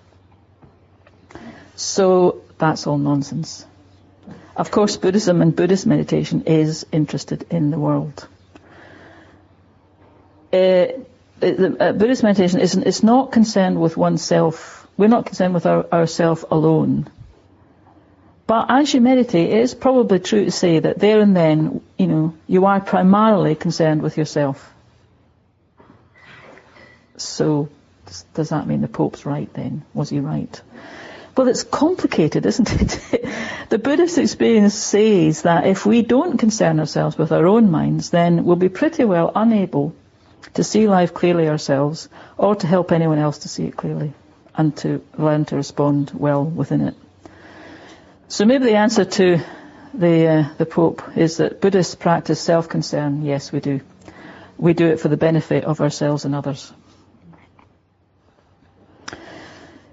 So 1.75 2.43
that's 2.59 2.87
all 2.87 2.99
nonsense. 2.99 3.67
Of 4.57 4.71
course, 4.71 4.97
Buddhism 4.97 5.43
and 5.43 5.55
Buddhist 5.55 5.87
meditation 5.87 6.45
is 6.47 6.87
interested 6.91 7.47
in 7.51 7.71
the 7.71 7.79
world. 7.79 8.27
Uh, 10.53 10.87
uh, 11.43 11.93
Buddhist 11.93 12.23
meditation 12.23 12.61
is 12.61 12.75
it's 12.75 13.03
not 13.03 13.33
concerned 13.33 13.79
with 13.79 13.97
oneself. 13.97 14.87
We're 14.97 15.09
not 15.09 15.27
concerned 15.27 15.53
with 15.53 15.67
our, 15.67 15.87
ourself 15.93 16.45
alone. 16.51 17.11
But 18.47 18.67
as 18.69 18.95
you 18.95 19.01
meditate, 19.01 19.51
it 19.51 19.59
is 19.59 19.75
probably 19.75 20.21
true 20.21 20.45
to 20.45 20.51
say 20.53 20.79
that 20.79 20.99
there 20.99 21.21
and 21.21 21.37
then, 21.37 21.81
you 21.99 22.07
know, 22.07 22.35
you 22.47 22.67
are 22.67 22.81
primarily 22.81 23.57
concerned 23.57 24.03
with 24.03 24.17
yourself. 24.17 24.73
So, 27.17 27.69
does 28.35 28.51
that 28.51 28.67
mean 28.67 28.83
the 28.83 28.89
Pope's 28.89 29.27
right 29.27 29.53
then? 29.55 29.85
Was 29.95 30.11
he 30.11 30.21
right? 30.21 30.61
Well, 31.37 31.49
it's 31.49 31.65
complicated, 31.65 32.47
isn't 32.47 32.73
it? 32.73 33.27
the 33.69 33.79
Buddhist 33.79 34.17
experience 34.17 34.75
says 34.75 35.43
that 35.43 35.67
if 35.67 35.85
we 35.85 36.03
don't 36.03 36.39
concern 36.39 36.79
ourselves 36.79 37.19
with 37.19 37.33
our 37.33 37.47
own 37.47 37.71
minds, 37.71 38.11
then 38.11 38.45
we'll 38.45 38.57
be 38.57 38.69
pretty 38.69 39.05
well 39.05 39.33
unable 39.35 39.95
to 40.55 40.63
see 40.63 40.89
life 40.89 41.13
clearly 41.13 41.49
ourselves 41.49 42.09
or 42.39 42.55
to 42.55 42.67
help 42.67 42.93
anyone 42.93 43.19
else 43.19 43.39
to 43.39 43.49
see 43.49 43.65
it 43.65 43.77
clearly 43.77 44.13
and 44.55 44.77
to 44.79 45.05
learn 45.19 45.45
to 45.47 45.57
respond 45.57 46.13
well 46.15 46.45
within 46.45 46.81
it. 46.81 46.95
So 48.29 48.45
maybe 48.45 48.65
the 48.65 48.77
answer 48.77 49.05
to 49.05 49.39
the, 49.95 50.27
uh, 50.27 50.49
the 50.59 50.67
Pope 50.67 51.17
is 51.17 51.37
that 51.37 51.61
Buddhists 51.61 51.95
practice 51.95 52.41
self-concern. 52.41 53.23
Yes, 53.23 53.53
we 53.53 53.61
do. 53.61 53.81
We 54.59 54.75
do 54.75 54.87
it 54.89 55.01
for 55.01 55.09
the 55.09 55.17
benefit 55.17 55.65
of 55.65 55.81
ourselves 55.81 56.25
and 56.25 56.35
others. 56.35 56.73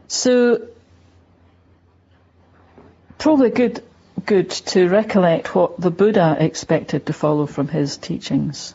So, 0.08 0.68
probably 3.18 3.50
good, 3.50 3.84
good 4.26 4.50
to 4.52 4.88
recollect 4.88 5.54
what 5.56 5.80
the 5.80 5.92
Buddha 5.92 6.38
expected 6.40 7.06
to 7.08 7.14
follow 7.14 7.46
from 7.46 7.68
his 7.68 7.98
teachings. 7.98 8.74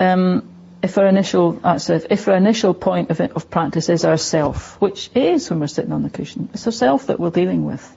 Um, 0.00 0.47
if 0.82 0.96
our 0.98 1.06
initial 1.06 1.60
if, 1.64 2.28
our 2.28 2.36
initial 2.36 2.74
point 2.74 3.10
of, 3.10 3.20
it, 3.20 3.32
of 3.32 3.50
practice 3.50 3.88
is 3.88 4.04
ourself, 4.04 4.80
which 4.80 5.10
is 5.14 5.50
when 5.50 5.60
we're 5.60 5.66
sitting 5.66 5.92
on 5.92 6.02
the 6.02 6.10
cushion, 6.10 6.48
it's 6.52 6.66
ourself 6.66 7.06
that 7.06 7.18
we're 7.18 7.30
dealing 7.30 7.64
with. 7.64 7.96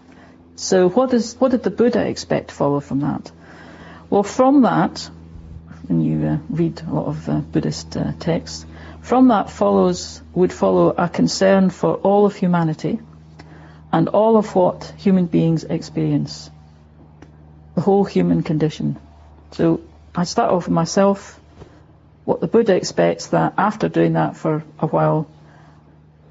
So 0.55 0.89
what 0.89 1.13
is 1.13 1.35
what 1.35 1.51
did 1.51 1.63
the 1.63 1.71
Buddha 1.71 2.05
expect 2.07 2.50
to 2.50 2.55
follow 2.55 2.79
from 2.79 3.01
that? 3.01 3.31
Well, 4.09 4.23
from 4.23 4.63
that, 4.63 5.09
when 5.88 6.01
you 6.01 6.27
uh, 6.27 6.38
read 6.50 6.81
a 6.81 6.93
lot 6.93 7.07
of 7.07 7.29
uh, 7.29 7.39
Buddhist 7.39 7.95
uh, 7.97 8.13
texts, 8.19 8.65
from 9.01 9.29
that 9.29 9.50
follows 9.50 10.21
would 10.33 10.53
follow 10.53 10.89
a 10.89 11.07
concern 11.07 11.69
for 11.69 11.95
all 11.95 12.25
of 12.25 12.35
humanity 12.35 13.00
and 13.91 14.07
all 14.09 14.38
of 14.38 14.55
what 14.55 14.93
human 14.97 15.25
beings 15.25 15.63
experience, 15.63 16.50
the 17.75 17.81
whole 17.81 18.05
human 18.05 18.43
condition. 18.43 18.97
So 19.51 19.81
I 20.15 20.23
start 20.23 20.51
off 20.51 20.65
with 20.65 20.73
myself 20.73 21.40
what 22.25 22.40
the 22.40 22.48
Buddha 22.48 22.75
expects 22.75 23.28
that 23.28 23.54
after 23.58 23.90
doing 23.90 24.13
that 24.13 24.38
for 24.38 24.63
a 24.80 24.88
while, 24.88 25.28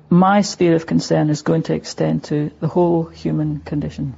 my 0.09 0.41
sphere 0.43 0.75
of 0.75 0.87
concern 0.87 1.31
is 1.31 1.43
going 1.43 1.63
to 1.65 1.75
extend 1.75 2.25
to 2.25 2.51
the 2.61 2.69
whole 2.69 3.05
human 3.05 3.61
condition. 3.61 4.15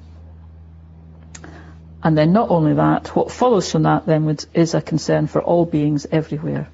And 2.03 2.19
then 2.19 2.33
not 2.33 2.51
only 2.51 2.75
that, 2.75 3.15
what 3.15 3.31
follows 3.31 3.71
from 3.71 3.85
that 3.85 4.07
then 4.07 4.25
would, 4.25 4.45
is 4.55 4.75
a 4.75 4.83
concern 4.83 5.27
for 5.29 5.41
all 5.41 5.65
beings 5.65 6.07
everywhere, 6.11 6.69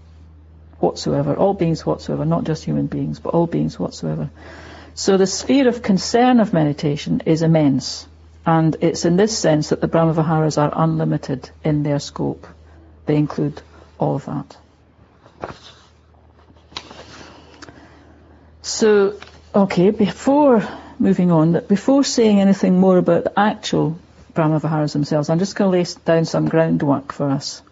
whatsoever, 0.78 1.36
all 1.36 1.52
beings 1.52 1.84
whatsoever, 1.84 2.24
not 2.24 2.44
just 2.44 2.64
human 2.64 2.86
beings, 2.86 3.18
but 3.18 3.34
all 3.34 3.46
beings 3.46 3.78
whatsoever. 3.78 4.30
So 4.94 5.16
the 5.16 5.26
sphere 5.26 5.68
of 5.68 5.82
concern 5.82 6.40
of 6.40 6.52
meditation 6.52 7.22
is 7.26 7.42
immense, 7.42 8.06
and 8.46 8.76
it's 8.80 9.04
in 9.04 9.16
this 9.16 9.36
sense 9.36 9.68
that 9.68 9.80
the 9.80 9.88
Brahmaviharas 9.88 10.58
are 10.58 10.72
unlimited 10.74 11.50
in 11.62 11.82
their 11.82 11.98
scope. 11.98 12.46
They 13.06 13.16
include 13.16 13.60
all 13.98 14.16
of 14.16 14.24
that. 14.26 14.56
So, 18.62 19.18
okay, 19.54 19.90
before 19.90 20.62
moving 20.98 21.32
on, 21.32 21.64
before 21.66 22.04
saying 22.04 22.40
anything 22.40 22.78
more 22.78 22.98
about 22.98 23.24
the 23.24 23.38
actual 23.38 23.98
Brahmaviharas 24.34 24.92
themselves, 24.92 25.30
I'm 25.30 25.38
just 25.38 25.56
going 25.56 25.72
to 25.72 25.78
lay 25.78 25.86
down 26.04 26.24
some 26.24 26.48
groundwork 26.48 27.12
for 27.12 27.30
us. 27.30 27.62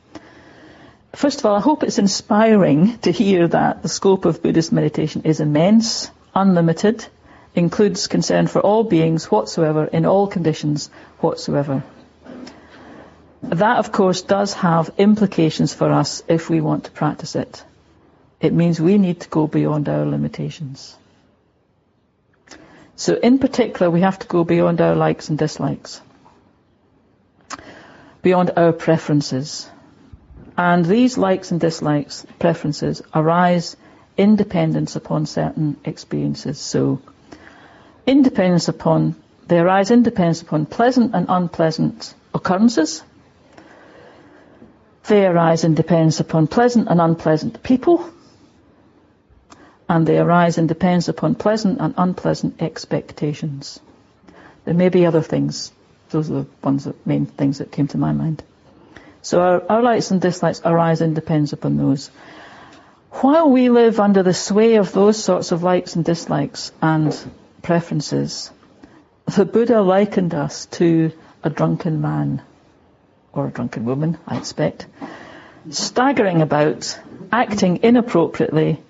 First 1.15 1.41
of 1.41 1.47
all, 1.47 1.57
I 1.57 1.61
hope 1.61 1.83
it's 1.83 1.99
inspiring 1.99 2.99
to 2.99 3.11
hear 3.11 3.49
that 3.49 3.83
the 3.83 3.89
scope 3.89 4.25
of 4.25 4.43
Buddhist 4.43 4.73
meditation 4.73 5.23
is 5.25 5.41
immense, 5.41 6.11
unlimited, 6.35 7.07
includes 7.55 8.07
concern 8.07 8.47
for 8.47 8.61
all 8.61 8.85
beings 8.85 9.31
whatsoever, 9.31 9.85
in 9.87 10.07
all 10.07 10.27
conditions 10.27 10.91
whatsoever. 11.21 11.83
That, 13.43 13.79
of 13.79 13.93
course, 13.93 14.23
does 14.23 14.55
have 14.55 14.91
implications 14.99 15.73
for 15.75 15.91
us 15.91 16.23
if 16.29 16.51
we 16.51 16.61
want 16.61 16.85
to 16.85 16.91
practice 16.91 17.37
it. 17.37 17.65
It 18.41 18.53
means 18.53 18.81
we 18.81 18.99
need 18.99 19.21
to 19.21 19.29
go 19.29 19.47
beyond 19.47 19.89
our 19.89 20.05
limitations. 20.05 20.97
So 22.97 23.15
in 23.15 23.39
particular, 23.39 23.91
we 23.91 24.01
have 24.01 24.19
to 24.21 24.27
go 24.27 24.45
beyond 24.45 24.81
our 24.81 24.95
likes 24.95 25.29
and 25.29 25.39
dislikes, 25.39 26.01
beyond 28.23 28.53
our 28.57 28.73
preferences. 28.73 29.69
And 30.57 30.85
these 30.85 31.19
likes 31.19 31.51
and 31.51 31.61
dislikes, 31.61 32.27
preferences, 32.39 33.03
arise 33.15 33.77
in 34.17 34.37
dependence 34.37 34.97
upon 34.97 35.27
certain 35.27 35.77
experiences. 35.85 36.59
So, 36.59 37.01
independence 38.07 38.69
upon, 38.69 39.15
they 39.47 39.59
arise 39.59 39.91
in 39.91 40.03
dependence 40.03 40.41
upon 40.41 40.65
pleasant 40.65 41.15
and 41.15 41.27
unpleasant 41.29 42.15
occurrences. 42.35 43.03
They 45.09 45.27
arise 45.27 45.65
in 45.65 45.75
dependence 45.75 46.21
upon 46.21 46.47
pleasant 46.49 46.89
and 46.89 47.01
unpleasant 47.01 47.63
people 47.63 48.11
and 49.89 50.07
they 50.07 50.19
arise 50.19 50.59
and 50.59 50.69
depends 50.69 51.09
upon 51.09 51.35
pleasant 51.37 51.81
and 51.81 51.95
unpleasant 51.97 52.61
expectations. 52.61 53.81
There 54.65 54.75
may 54.75 54.89
be 54.89 55.07
other 55.07 55.23
things. 55.23 55.73
Those 56.11 56.31
are 56.31 56.43
the 56.43 56.47
ones 56.63 56.85
that 56.85 57.07
main 57.07 57.27
things 57.27 57.59
that 57.59 57.71
came 57.71 57.89
to 57.89 57.99
my 57.99 58.13
mind. 58.13 58.43
So 59.23 59.41
our, 59.41 59.63
our 59.69 59.83
likes 59.83 60.11
and 60.11 60.21
dislikes 60.21 60.61
arise 60.65 61.01
and 61.01 61.15
depends 61.15 61.53
upon 61.53 61.77
those. 61.77 62.11
While 63.11 63.51
we 63.51 63.71
live 63.71 64.01
under 64.01 64.23
the 64.23 64.35
sway 64.35 64.77
of 64.77 64.93
those 64.93 65.23
sorts 65.23 65.53
of 65.53 65.63
likes 65.63 65.97
and 65.97 66.05
dislikes 66.05 66.73
and 66.83 67.17
preferences, 67.63 68.51
the 69.37 69.45
Buddha 69.45 69.81
likened 69.81 70.35
us 70.35 70.67
to 70.67 71.13
a 71.43 71.51
drunken 71.51 72.01
man, 72.01 72.43
or 73.37 73.49
a 73.49 73.51
drunken 73.51 73.85
woman, 73.85 74.19
I 74.27 74.39
expect, 74.39 74.87
staggering 75.71 76.43
about, 76.43 76.99
acting 77.33 77.79
inappropriately, 77.83 78.81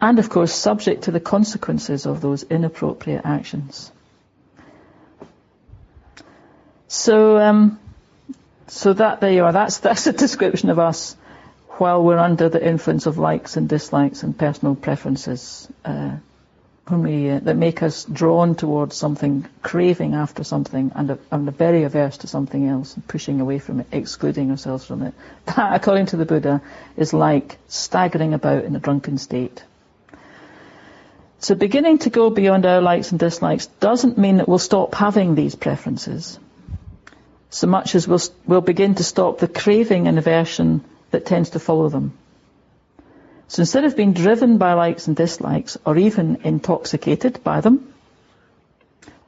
and 0.00 0.18
of 0.18 0.28
course 0.28 0.52
subject 0.52 1.04
to 1.04 1.10
the 1.10 1.20
consequences 1.20 2.06
of 2.06 2.20
those 2.20 2.42
inappropriate 2.42 3.22
actions. 3.24 3.90
So, 6.88 7.38
um, 7.38 7.78
so 8.66 8.92
that 8.92 9.20
there 9.20 9.32
you 9.32 9.44
are. 9.44 9.52
That's 9.52 9.78
that's 9.78 10.06
a 10.06 10.12
description 10.12 10.68
of 10.70 10.78
us 10.78 11.16
while 11.78 12.02
we're 12.02 12.18
under 12.18 12.48
the 12.48 12.64
influence 12.64 13.06
of 13.06 13.18
likes 13.18 13.56
and 13.56 13.68
dislikes 13.68 14.22
and 14.22 14.36
personal 14.36 14.74
preferences, 14.74 15.68
uh, 15.84 16.16
when 16.92 17.02
we 17.02 17.30
uh, 17.30 17.40
that 17.40 17.56
make 17.56 17.82
us 17.82 18.04
drawn 18.04 18.54
towards 18.54 18.94
something, 18.94 19.46
craving 19.62 20.14
after 20.14 20.44
something, 20.44 20.92
and, 20.94 21.18
and 21.30 21.56
very 21.56 21.84
averse 21.84 22.18
to 22.18 22.26
something 22.26 22.68
else, 22.68 22.94
pushing 23.08 23.40
away 23.40 23.58
from 23.58 23.80
it, 23.80 23.86
excluding 23.90 24.50
ourselves 24.50 24.84
from 24.84 25.02
it. 25.02 25.14
That, 25.46 25.74
according 25.74 26.06
to 26.06 26.16
the 26.18 26.26
Buddha, 26.26 26.60
is 26.96 27.12
like 27.12 27.56
staggering 27.66 28.34
about 28.34 28.64
in 28.64 28.76
a 28.76 28.78
drunken 28.78 29.18
state. 29.18 29.64
So 31.38 31.54
beginning 31.54 31.98
to 32.00 32.10
go 32.10 32.30
beyond 32.30 32.66
our 32.66 32.80
likes 32.80 33.10
and 33.10 33.18
dislikes 33.18 33.66
doesn't 33.66 34.18
mean 34.18 34.36
that 34.36 34.48
we'll 34.48 34.58
stop 34.58 34.94
having 34.94 35.34
these 35.34 35.56
preferences, 35.56 36.38
so 37.50 37.66
much 37.66 37.94
as 37.94 38.06
we'll, 38.06 38.20
we'll 38.46 38.60
begin 38.60 38.94
to 38.96 39.04
stop 39.04 39.38
the 39.38 39.48
craving 39.48 40.06
and 40.08 40.18
aversion 40.18 40.84
that 41.10 41.26
tends 41.26 41.50
to 41.50 41.58
follow 41.58 41.88
them. 41.88 42.12
So 43.52 43.60
instead 43.60 43.84
of 43.84 43.98
being 43.98 44.14
driven 44.14 44.56
by 44.56 44.72
likes 44.72 45.08
and 45.08 45.14
dislikes, 45.14 45.76
or 45.84 45.98
even 45.98 46.38
intoxicated 46.42 47.44
by 47.44 47.60
them, 47.60 47.92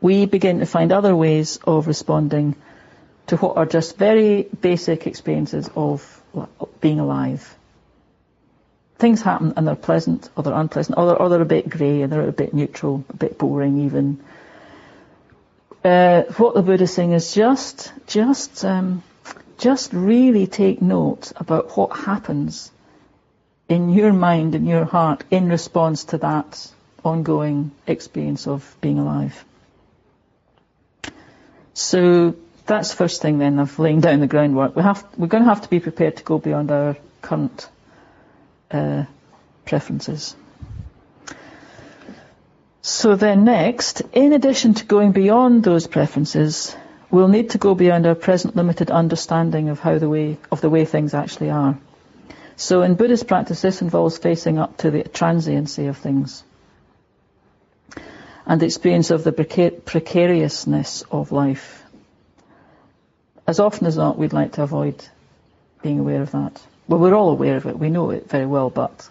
we 0.00 0.24
begin 0.24 0.60
to 0.60 0.64
find 0.64 0.92
other 0.92 1.14
ways 1.14 1.58
of 1.66 1.86
responding 1.86 2.56
to 3.26 3.36
what 3.36 3.58
are 3.58 3.66
just 3.66 3.98
very 3.98 4.44
basic 4.62 5.06
experiences 5.06 5.68
of 5.76 6.22
being 6.80 7.00
alive. 7.00 7.54
Things 8.96 9.20
happen 9.20 9.52
and 9.58 9.68
they're 9.68 9.74
pleasant 9.74 10.30
or 10.34 10.42
they're 10.42 10.54
unpleasant 10.54 10.96
or 10.96 11.04
they're, 11.04 11.20
or 11.20 11.28
they're 11.28 11.42
a 11.42 11.44
bit 11.56 11.68
grey 11.68 12.00
and 12.00 12.10
they're 12.10 12.26
a 12.26 12.32
bit 12.32 12.54
neutral, 12.54 13.04
a 13.10 13.16
bit 13.16 13.36
boring 13.36 13.84
even. 13.84 14.24
Uh, 15.84 16.22
what 16.38 16.54
the 16.54 16.62
Buddha 16.62 16.84
is 16.84 16.94
saying 16.94 17.12
is 17.12 17.34
just, 17.34 17.92
just, 18.06 18.64
um, 18.64 19.02
just 19.58 19.92
really 19.92 20.46
take 20.46 20.80
note 20.80 21.30
about 21.36 21.76
what 21.76 21.94
happens 21.94 22.70
in 23.68 23.90
your 23.90 24.12
mind 24.12 24.54
in 24.54 24.66
your 24.66 24.84
heart 24.84 25.24
in 25.30 25.48
response 25.48 26.04
to 26.04 26.18
that 26.18 26.72
ongoing 27.04 27.70
experience 27.86 28.46
of 28.46 28.76
being 28.80 28.98
alive. 28.98 29.44
So 31.74 32.36
that's 32.66 32.90
the 32.90 32.96
first 32.96 33.20
thing 33.20 33.38
then 33.38 33.58
of 33.58 33.78
laying 33.78 34.00
down 34.00 34.20
the 34.20 34.26
groundwork. 34.26 34.76
We 34.76 34.82
have, 34.82 35.04
we're 35.16 35.26
going 35.26 35.42
to 35.42 35.48
have 35.48 35.62
to 35.62 35.68
be 35.68 35.80
prepared 35.80 36.16
to 36.16 36.24
go 36.24 36.38
beyond 36.38 36.70
our 36.70 36.96
current 37.20 37.68
uh, 38.70 39.04
preferences. 39.64 40.36
So 42.80 43.16
then 43.16 43.44
next, 43.44 44.02
in 44.12 44.32
addition 44.32 44.74
to 44.74 44.84
going 44.84 45.12
beyond 45.12 45.64
those 45.64 45.86
preferences, 45.86 46.76
we'll 47.10 47.28
need 47.28 47.50
to 47.50 47.58
go 47.58 47.74
beyond 47.74 48.06
our 48.06 48.14
present 48.14 48.56
limited 48.56 48.90
understanding 48.90 49.68
of 49.70 49.80
how 49.80 49.98
the 49.98 50.08
way 50.08 50.36
of 50.52 50.60
the 50.60 50.70
way 50.70 50.84
things 50.84 51.14
actually 51.14 51.50
are. 51.50 51.78
So 52.56 52.82
in 52.82 52.94
Buddhist 52.94 53.26
practice, 53.26 53.60
this 53.62 53.82
involves 53.82 54.18
facing 54.18 54.58
up 54.58 54.76
to 54.78 54.90
the 54.90 55.02
transiency 55.02 55.86
of 55.86 55.96
things 55.96 56.44
and 58.46 58.60
the 58.60 58.66
experience 58.66 59.10
of 59.10 59.24
the 59.24 59.32
precariousness 59.32 61.02
of 61.10 61.32
life. 61.32 61.82
As 63.46 63.60
often 63.60 63.86
as 63.86 63.96
not, 63.96 64.18
we'd 64.18 64.32
like 64.32 64.52
to 64.52 64.62
avoid 64.62 65.04
being 65.82 65.98
aware 65.98 66.22
of 66.22 66.30
that. 66.32 66.60
Well, 66.86 67.00
we're 67.00 67.14
all 67.14 67.30
aware 67.30 67.56
of 67.56 67.66
it. 67.66 67.78
We 67.78 67.90
know 67.90 68.10
it 68.10 68.28
very 68.28 68.46
well, 68.46 68.70
but 68.70 69.08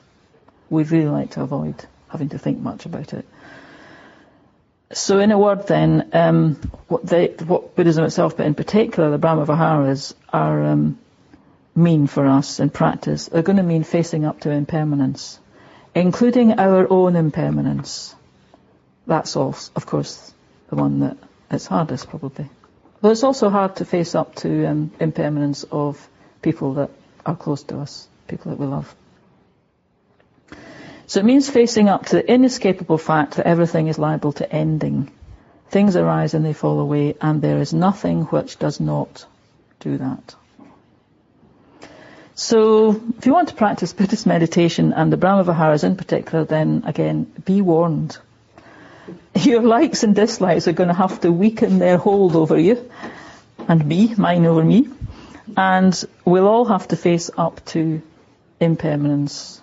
we'd 0.69 0.91
really 0.91 1.09
like 1.09 1.31
to 1.31 1.41
avoid 1.41 1.75
having 2.09 2.29
to 2.29 2.37
think 2.37 2.59
much 2.59 2.85
about 2.85 3.13
it. 3.13 3.25
So, 4.91 5.19
in 5.19 5.31
a 5.31 5.39
word, 5.39 5.65
then, 5.67 6.09
um, 6.13 6.55
what, 6.87 7.03
they, 7.03 7.27
what, 7.27 7.75
Buddhism 7.75 8.05
itself, 8.05 8.37
but 8.37 8.45
in 8.45 8.53
particular 8.53 9.09
the 9.09 9.17
Brahma 9.17 9.45
Viharas, 9.45 10.13
are 10.31 10.63
um, 10.65 10.99
mean 11.75 12.07
for 12.07 12.25
us 12.25 12.59
in 12.59 12.69
practice. 12.69 13.27
They're 13.27 13.41
going 13.41 13.57
to 13.57 13.63
mean 13.63 13.83
facing 13.83 14.25
up 14.25 14.41
to 14.41 14.51
impermanence, 14.51 15.39
including 15.95 16.59
our 16.59 16.91
own 16.91 17.15
impermanence. 17.15 18.15
That's, 19.07 19.35
all, 19.35 19.55
of 19.75 19.85
course, 19.85 20.33
the 20.69 20.75
one 20.75 20.99
that 20.99 21.17
is 21.51 21.67
hardest, 21.67 22.09
probably. 22.09 22.49
But 23.01 23.11
it's 23.11 23.23
also 23.23 23.49
hard 23.49 23.77
to 23.77 23.85
face 23.85 24.15
up 24.15 24.35
to 24.35 24.65
um, 24.65 24.91
impermanence 24.99 25.63
of 25.71 26.07
people 26.41 26.75
that 26.75 26.89
are 27.25 27.35
close 27.35 27.63
to 27.63 27.79
us, 27.79 28.07
people 28.27 28.51
that 28.51 28.59
we 28.59 28.65
love. 28.65 28.95
So 31.07 31.19
it 31.19 31.25
means 31.25 31.49
facing 31.49 31.89
up 31.89 32.05
to 32.07 32.15
the 32.15 32.31
inescapable 32.31 32.97
fact 32.97 33.35
that 33.35 33.45
everything 33.45 33.87
is 33.87 33.99
liable 33.99 34.31
to 34.33 34.51
ending. 34.51 35.11
Things 35.69 35.95
arise 35.95 36.33
and 36.33 36.45
they 36.45 36.53
fall 36.53 36.79
away, 36.79 37.15
and 37.19 37.41
there 37.41 37.59
is 37.59 37.73
nothing 37.73 38.23
which 38.23 38.57
does 38.57 38.79
not 38.79 39.25
do 39.79 39.97
that. 39.97 40.35
So, 42.35 42.99
if 43.17 43.27
you 43.27 43.33
want 43.33 43.49
to 43.49 43.55
practice 43.55 43.93
Buddhist 43.93 44.25
meditation 44.25 44.91
and 44.91 45.13
the 45.13 45.17
Brahmaviharas 45.17 45.83
in 45.83 45.95
particular, 45.95 46.45
then 46.45 46.83
again, 46.87 47.31
be 47.45 47.61
warned. 47.61 48.17
Your 49.35 49.61
likes 49.61 50.03
and 50.03 50.15
dislikes 50.15 50.67
are 50.67 50.73
going 50.73 50.87
to 50.87 50.95
have 50.95 51.21
to 51.21 51.31
weaken 51.31 51.77
their 51.77 51.97
hold 51.97 52.35
over 52.35 52.57
you, 52.57 52.89
and 53.67 53.85
me, 53.85 54.15
mine 54.15 54.47
over 54.47 54.63
me, 54.63 54.87
and 55.55 56.03
we'll 56.25 56.47
all 56.47 56.65
have 56.65 56.87
to 56.87 56.95
face 56.95 57.29
up 57.37 57.63
to 57.65 58.01
impermanence, 58.59 59.61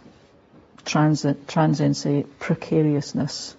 transit, 0.85 1.49
transiency, 1.49 2.25
precariousness. 2.39 3.57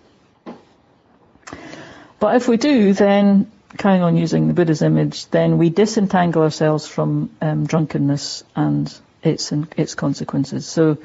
But 2.20 2.36
if 2.38 2.48
we 2.48 2.56
do, 2.56 2.94
then 2.94 3.52
carrying 3.78 4.04
on 4.04 4.18
using 4.18 4.48
the 4.48 4.54
Buddha's 4.54 4.82
image, 4.82 5.28
then 5.28 5.58
we 5.58 5.70
disentangle 5.70 6.44
ourselves 6.44 6.88
from 6.88 7.30
um, 7.42 7.66
drunkenness 7.66 8.44
and 8.56 8.94
its 9.24 9.52
its 9.78 9.96
consequences. 9.96 10.66
So, 10.66 10.98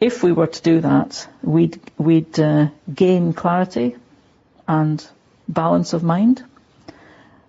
if 0.00 0.22
we 0.22 0.32
were 0.32 0.46
to 0.46 0.62
do 0.62 0.80
that, 0.80 1.28
we'd 1.42 1.78
we'd 1.98 2.38
uh, 2.38 2.68
gain 2.92 3.32
clarity 3.32 3.96
and 4.66 5.04
balance 5.48 5.92
of 5.92 6.02
mind. 6.02 6.44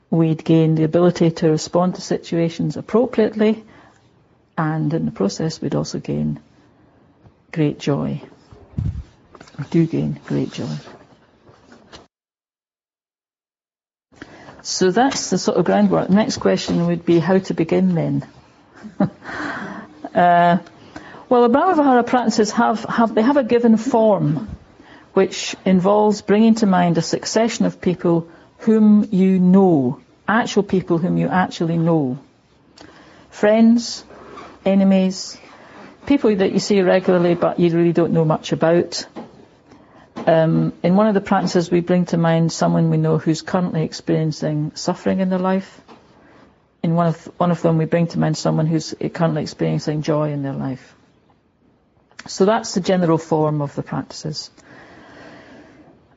We'd 0.10 0.44
gain 0.44 0.76
the 0.76 0.84
ability 0.84 1.32
to 1.32 1.50
respond 1.50 1.96
to 1.96 2.02
situations 2.02 2.78
appropriately, 2.78 3.63
and 4.58 4.94
in 4.94 5.06
the 5.06 5.12
process, 5.12 5.62
we'd 5.62 5.76
also 5.76 6.00
gain 6.00 6.39
great 7.52 7.80
joy. 7.80 8.22
We 9.58 9.66
do 9.70 9.86
gain 9.88 10.20
great 10.26 10.52
joy. 10.52 10.76
So 14.63 14.91
that's 14.91 15.30
the 15.30 15.38
sort 15.38 15.58
of 15.58 15.65
groundwork. 15.65 16.10
Next 16.10 16.38
question 16.38 16.88
would 16.88 17.06
be 17.06 17.19
how 17.19 17.38
to 17.38 17.54
begin 17.54 17.95
then. 17.95 18.28
uh, 18.99 20.58
well, 21.28 21.47
the 21.47 21.49
Brahmavihara 21.49 22.08
practices 22.08 22.52
have, 22.52 22.86
have, 22.86 23.13
they 23.13 23.21
have 23.21 23.36
a 23.36 23.43
given 23.43 23.76
form 23.76 24.47
which 25.13 25.56
involves 25.65 26.21
bringing 26.21 26.56
to 26.56 26.65
mind 26.65 26.97
a 26.97 27.02
succession 27.02 27.65
of 27.65 27.82
people 27.82 28.30
whom 28.60 29.08
you 29.12 29.38
know, 29.38 29.99
actual 30.28 30.63
people 30.63 30.97
whom 30.97 31.17
you 31.17 31.28
actually 31.28 31.78
know. 31.78 32.17
Friends, 33.30 34.06
enemies, 34.65 35.38
people 36.06 36.36
that 36.38 36.54
you 36.54 36.60
see 36.60 36.82
regularly 36.82 37.36
but 37.36 37.60
you 37.60 37.69
really 37.76 37.93
don't 37.93 38.13
know 38.13 38.26
much 38.26 38.54
about, 38.54 39.06
um, 40.27 40.73
in 40.83 40.95
one 40.95 41.07
of 41.07 41.13
the 41.13 41.21
practices, 41.21 41.69
we 41.69 41.81
bring 41.81 42.05
to 42.05 42.17
mind 42.17 42.51
someone 42.51 42.89
we 42.89 42.97
know 42.97 43.17
who's 43.17 43.41
currently 43.41 43.83
experiencing 43.83 44.71
suffering 44.75 45.19
in 45.19 45.29
their 45.29 45.39
life. 45.39 45.81
In 46.81 46.95
one 46.95 47.07
of 47.07 47.25
one 47.38 47.51
of 47.51 47.62
them, 47.62 47.77
we 47.77 47.86
bring 47.86 48.07
to 48.07 48.19
mind 48.19 48.38
someone 48.38 48.65
who's 48.65 48.93
currently 49.13 49.41
experiencing 49.41 50.01
joy 50.01 50.31
in 50.31 50.43
their 50.43 50.53
life. 50.53 50.95
So 52.27 52.45
that's 52.45 52.73
the 52.73 52.81
general 52.81 53.17
form 53.17 53.62
of 53.62 53.75
the 53.75 53.83
practices. 53.83 54.49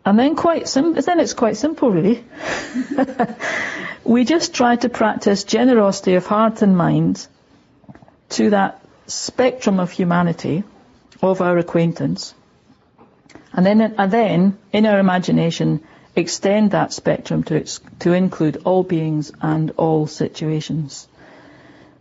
And 0.05 0.19
then 0.19 0.37
quite 0.37 0.69
sim- 0.69 0.95
then 0.95 1.21
it's 1.21 1.35
quite 1.35 1.57
simple, 1.57 1.91
really. 1.91 2.25
we 4.05 4.25
just 4.25 4.55
try 4.55 4.77
to 4.77 4.89
practice 4.89 5.45
generosity 5.45 6.15
of 6.15 6.27
heart 6.27 6.63
and 6.63 6.77
mind 6.77 7.27
to 8.31 8.51
that 8.51 8.83
spectrum 9.07 9.81
of 9.81 9.91
humanity 9.91 10.65
of 11.23 11.41
our 11.41 11.59
acquaintance 11.59 12.35
and 13.57 13.65
then, 13.65 13.81
and 13.81 14.13
then, 14.13 14.59
in 14.71 14.85
our 14.85 14.99
imagination, 14.99 15.83
extend 16.15 16.73
that 16.73 16.93
spectrum 16.93 17.43
to, 17.45 17.65
to 18.01 18.13
include 18.13 18.59
all 18.65 18.83
beings 18.83 19.33
and 19.41 19.71
all 19.79 20.07
situations. 20.07 21.09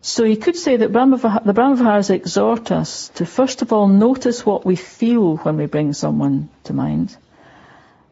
So 0.01 0.25
you 0.25 0.35
could 0.35 0.57
say 0.57 0.75
that 0.75 0.91
Brahmavah- 0.91 1.45
the 1.45 1.53
Brahmaviharas 1.53 2.09
exhort 2.09 2.73
us 2.73 3.07
to 3.15 3.25
first 3.25 3.61
of 3.61 3.71
all 3.71 3.87
notice 3.87 4.45
what 4.45 4.65
we 4.65 4.75
feel 4.75 5.37
when 5.37 5.55
we 5.55 5.65
bring 5.65 5.93
someone 5.93 6.49
to 6.65 6.73
mind, 6.73 7.15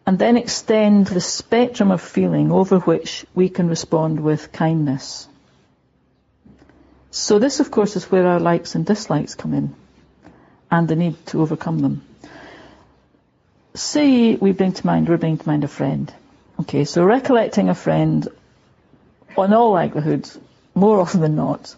and 0.08 0.18
then 0.18 0.38
extend 0.38 1.08
the 1.08 1.22
spectrum 1.22 1.92
of 1.92 2.02
feeling 2.02 2.50
over 2.50 2.80
which 2.80 3.26
we 3.36 3.50
can 3.50 3.68
respond 3.68 4.22
with 4.22 4.54
kindness. 4.54 5.28
So 7.12 7.40
this, 7.40 7.60
of 7.60 7.72
course, 7.72 7.98
is 7.98 8.10
where 8.10 8.26
our 8.26 8.40
likes 8.40 8.74
and 8.76 8.86
dislikes 8.86 9.36
come 9.36 9.54
in, 9.54 9.76
and 10.72 10.88
the 10.88 10.96
need 10.96 11.26
to 11.28 11.42
overcome 11.42 11.80
them 11.80 12.02
say 13.74 14.36
we 14.36 14.52
bring 14.52 14.74
to 14.74 14.86
mind, 14.86 15.10
we're 15.10 15.18
bringing 15.18 15.40
to 15.40 15.48
mind 15.48 15.64
a 15.64 15.68
friend. 15.68 16.14
Okay, 16.62 16.86
so 16.86 17.04
recollecting 17.04 17.70
a 17.70 17.76
friend, 17.76 18.28
on 19.36 19.54
all 19.54 19.72
likelihood, 19.72 20.30
more 20.76 21.00
often 21.00 21.22
than 21.22 21.36
not, 21.36 21.76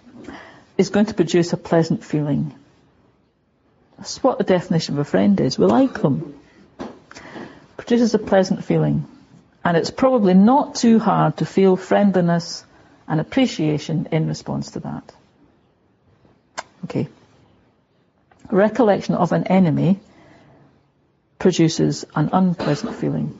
is 0.77 0.89
going 0.89 1.05
to 1.05 1.13
produce 1.13 1.53
a 1.53 1.57
pleasant 1.57 2.03
feeling. 2.03 2.53
That's 3.97 4.21
what 4.21 4.37
the 4.37 4.43
definition 4.43 4.95
of 4.95 4.99
a 4.99 5.05
friend 5.05 5.39
is. 5.39 5.57
We 5.57 5.65
like 5.65 6.01
them. 6.01 6.37
Produces 7.77 8.13
a 8.13 8.19
pleasant 8.19 8.65
feeling. 8.65 9.07
And 9.63 9.77
it's 9.77 9.91
probably 9.91 10.33
not 10.33 10.75
too 10.75 10.99
hard 10.99 11.37
to 11.37 11.45
feel 11.45 11.75
friendliness 11.75 12.65
and 13.07 13.21
appreciation 13.21 14.09
in 14.11 14.27
response 14.27 14.71
to 14.71 14.81
that. 14.81 15.13
Okay. 16.83 17.07
Recollection 18.51 19.15
of 19.15 19.31
an 19.31 19.45
enemy 19.45 19.99
produces 21.45 22.05
an 22.15 22.29
unpleasant 22.33 22.95
feeling. 22.95 23.39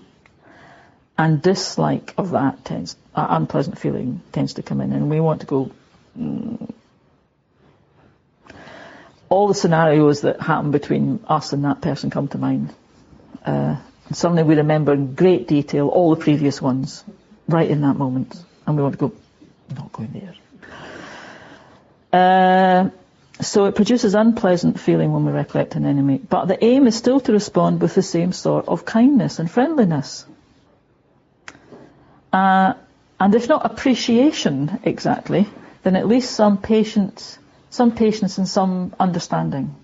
And 1.17 1.41
dislike 1.41 2.13
of 2.17 2.31
that 2.31 2.63
tends, 2.63 2.95
uh, 3.15 3.25
unpleasant 3.29 3.79
feeling 3.79 4.21
tends 4.31 4.53
to 4.55 4.63
come 4.63 4.81
in, 4.81 4.93
and 4.93 5.09
we 5.09 5.19
want 5.19 5.41
to 5.41 5.47
go. 5.47 5.71
Mm. 6.19 6.71
All 9.29 9.47
the 9.47 9.55
scenarios 9.55 10.21
that 10.21 10.39
happen 10.39 10.69
between 10.69 11.19
us 11.27 11.51
and 11.53 11.65
that 11.65 11.81
person 11.81 12.11
come 12.11 12.27
to 12.27 12.37
mind. 12.37 12.73
Uh, 13.43 13.77
And 14.07 14.15
suddenly 14.15 14.43
we 14.43 14.55
remember 14.55 14.93
in 14.93 15.15
great 15.15 15.47
detail 15.47 15.87
all 15.87 16.13
the 16.13 16.21
previous 16.21 16.61
ones, 16.61 17.03
right 17.47 17.69
in 17.69 17.81
that 17.81 17.95
moment. 17.95 18.35
And 18.65 18.77
we 18.77 18.83
want 18.83 18.93
to 18.93 18.99
go, 18.99 19.13
not 19.75 19.91
going 19.91 20.11
there. 20.13 20.35
Uh, 22.13 22.89
so 23.41 23.65
it 23.65 23.75
produces 23.75 24.15
unpleasant 24.15 24.79
feeling 24.79 25.11
when 25.11 25.25
we 25.25 25.31
recollect 25.31 25.75
an 25.75 25.85
enemy. 25.85 26.17
But 26.17 26.45
the 26.45 26.63
aim 26.63 26.87
is 26.87 26.95
still 26.95 27.19
to 27.21 27.33
respond 27.33 27.81
with 27.81 27.95
the 27.95 28.01
same 28.01 28.31
sort 28.31 28.67
of 28.67 28.85
kindness 28.85 29.39
and 29.39 29.51
friendliness. 29.51 30.25
Uh, 32.31 32.73
and 33.19 33.35
if 33.35 33.47
not 33.49 33.65
appreciation 33.65 34.79
exactly, 34.83 35.47
then 35.83 35.95
at 35.95 36.07
least 36.07 36.31
some 36.31 36.57
patience, 36.57 37.37
some 37.69 37.93
patience 37.95 38.37
and 38.37 38.47
some 38.47 38.93
understanding. 38.99 39.75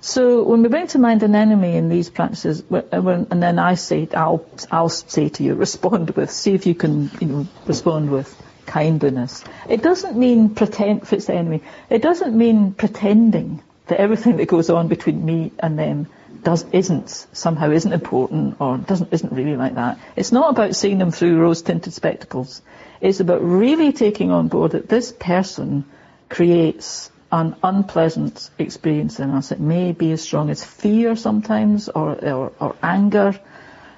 So 0.00 0.42
when 0.42 0.62
we 0.62 0.68
bring 0.68 0.86
to 0.88 0.98
mind 0.98 1.22
an 1.22 1.34
enemy 1.34 1.76
in 1.76 1.88
these 1.88 2.10
practices, 2.10 2.62
and 2.70 3.42
then 3.42 3.58
I 3.58 3.74
say, 3.74 4.08
I'll, 4.14 4.44
I'll 4.70 4.88
say 4.88 5.30
to 5.30 5.42
you, 5.42 5.54
respond 5.66 6.10
with, 6.10 6.30
see 6.30 6.54
if 6.54 6.66
you 6.66 6.74
can, 6.74 7.10
you 7.20 7.26
know, 7.26 7.46
respond 7.66 8.10
with 8.10 8.43
kindliness. 8.66 9.44
It 9.68 9.82
doesn't 9.82 10.16
mean 10.16 10.50
pretend, 10.50 11.10
enemy, 11.28 11.62
it 11.90 12.02
doesn't 12.02 12.36
mean 12.36 12.72
pretending 12.72 13.62
that 13.86 14.00
everything 14.00 14.36
that 14.38 14.46
goes 14.46 14.70
on 14.70 14.88
between 14.88 15.24
me 15.24 15.52
and 15.58 15.78
them 15.78 16.08
does, 16.42 16.64
isn't, 16.72 17.26
somehow 17.32 17.70
isn't 17.70 17.92
important 17.92 18.56
or 18.60 18.76
doesn't, 18.78 19.12
isn't 19.12 19.32
really 19.32 19.56
like 19.56 19.76
that. 19.76 19.98
It's 20.14 20.32
not 20.32 20.50
about 20.50 20.76
seeing 20.76 20.98
them 20.98 21.10
through 21.10 21.40
rose-tinted 21.40 21.92
spectacles. 21.92 22.62
It's 23.00 23.20
about 23.20 23.42
really 23.42 23.92
taking 23.92 24.30
on 24.30 24.48
board 24.48 24.72
that 24.72 24.88
this 24.88 25.12
person 25.12 25.84
creates 26.28 27.10
an 27.32 27.56
unpleasant 27.62 28.50
experience 28.58 29.18
in 29.18 29.30
us. 29.30 29.50
It 29.50 29.60
may 29.60 29.92
be 29.92 30.12
as 30.12 30.22
strong 30.22 30.50
as 30.50 30.64
fear 30.64 31.16
sometimes 31.16 31.88
or, 31.88 32.12
or, 32.12 32.52
or 32.60 32.76
anger, 32.82 33.38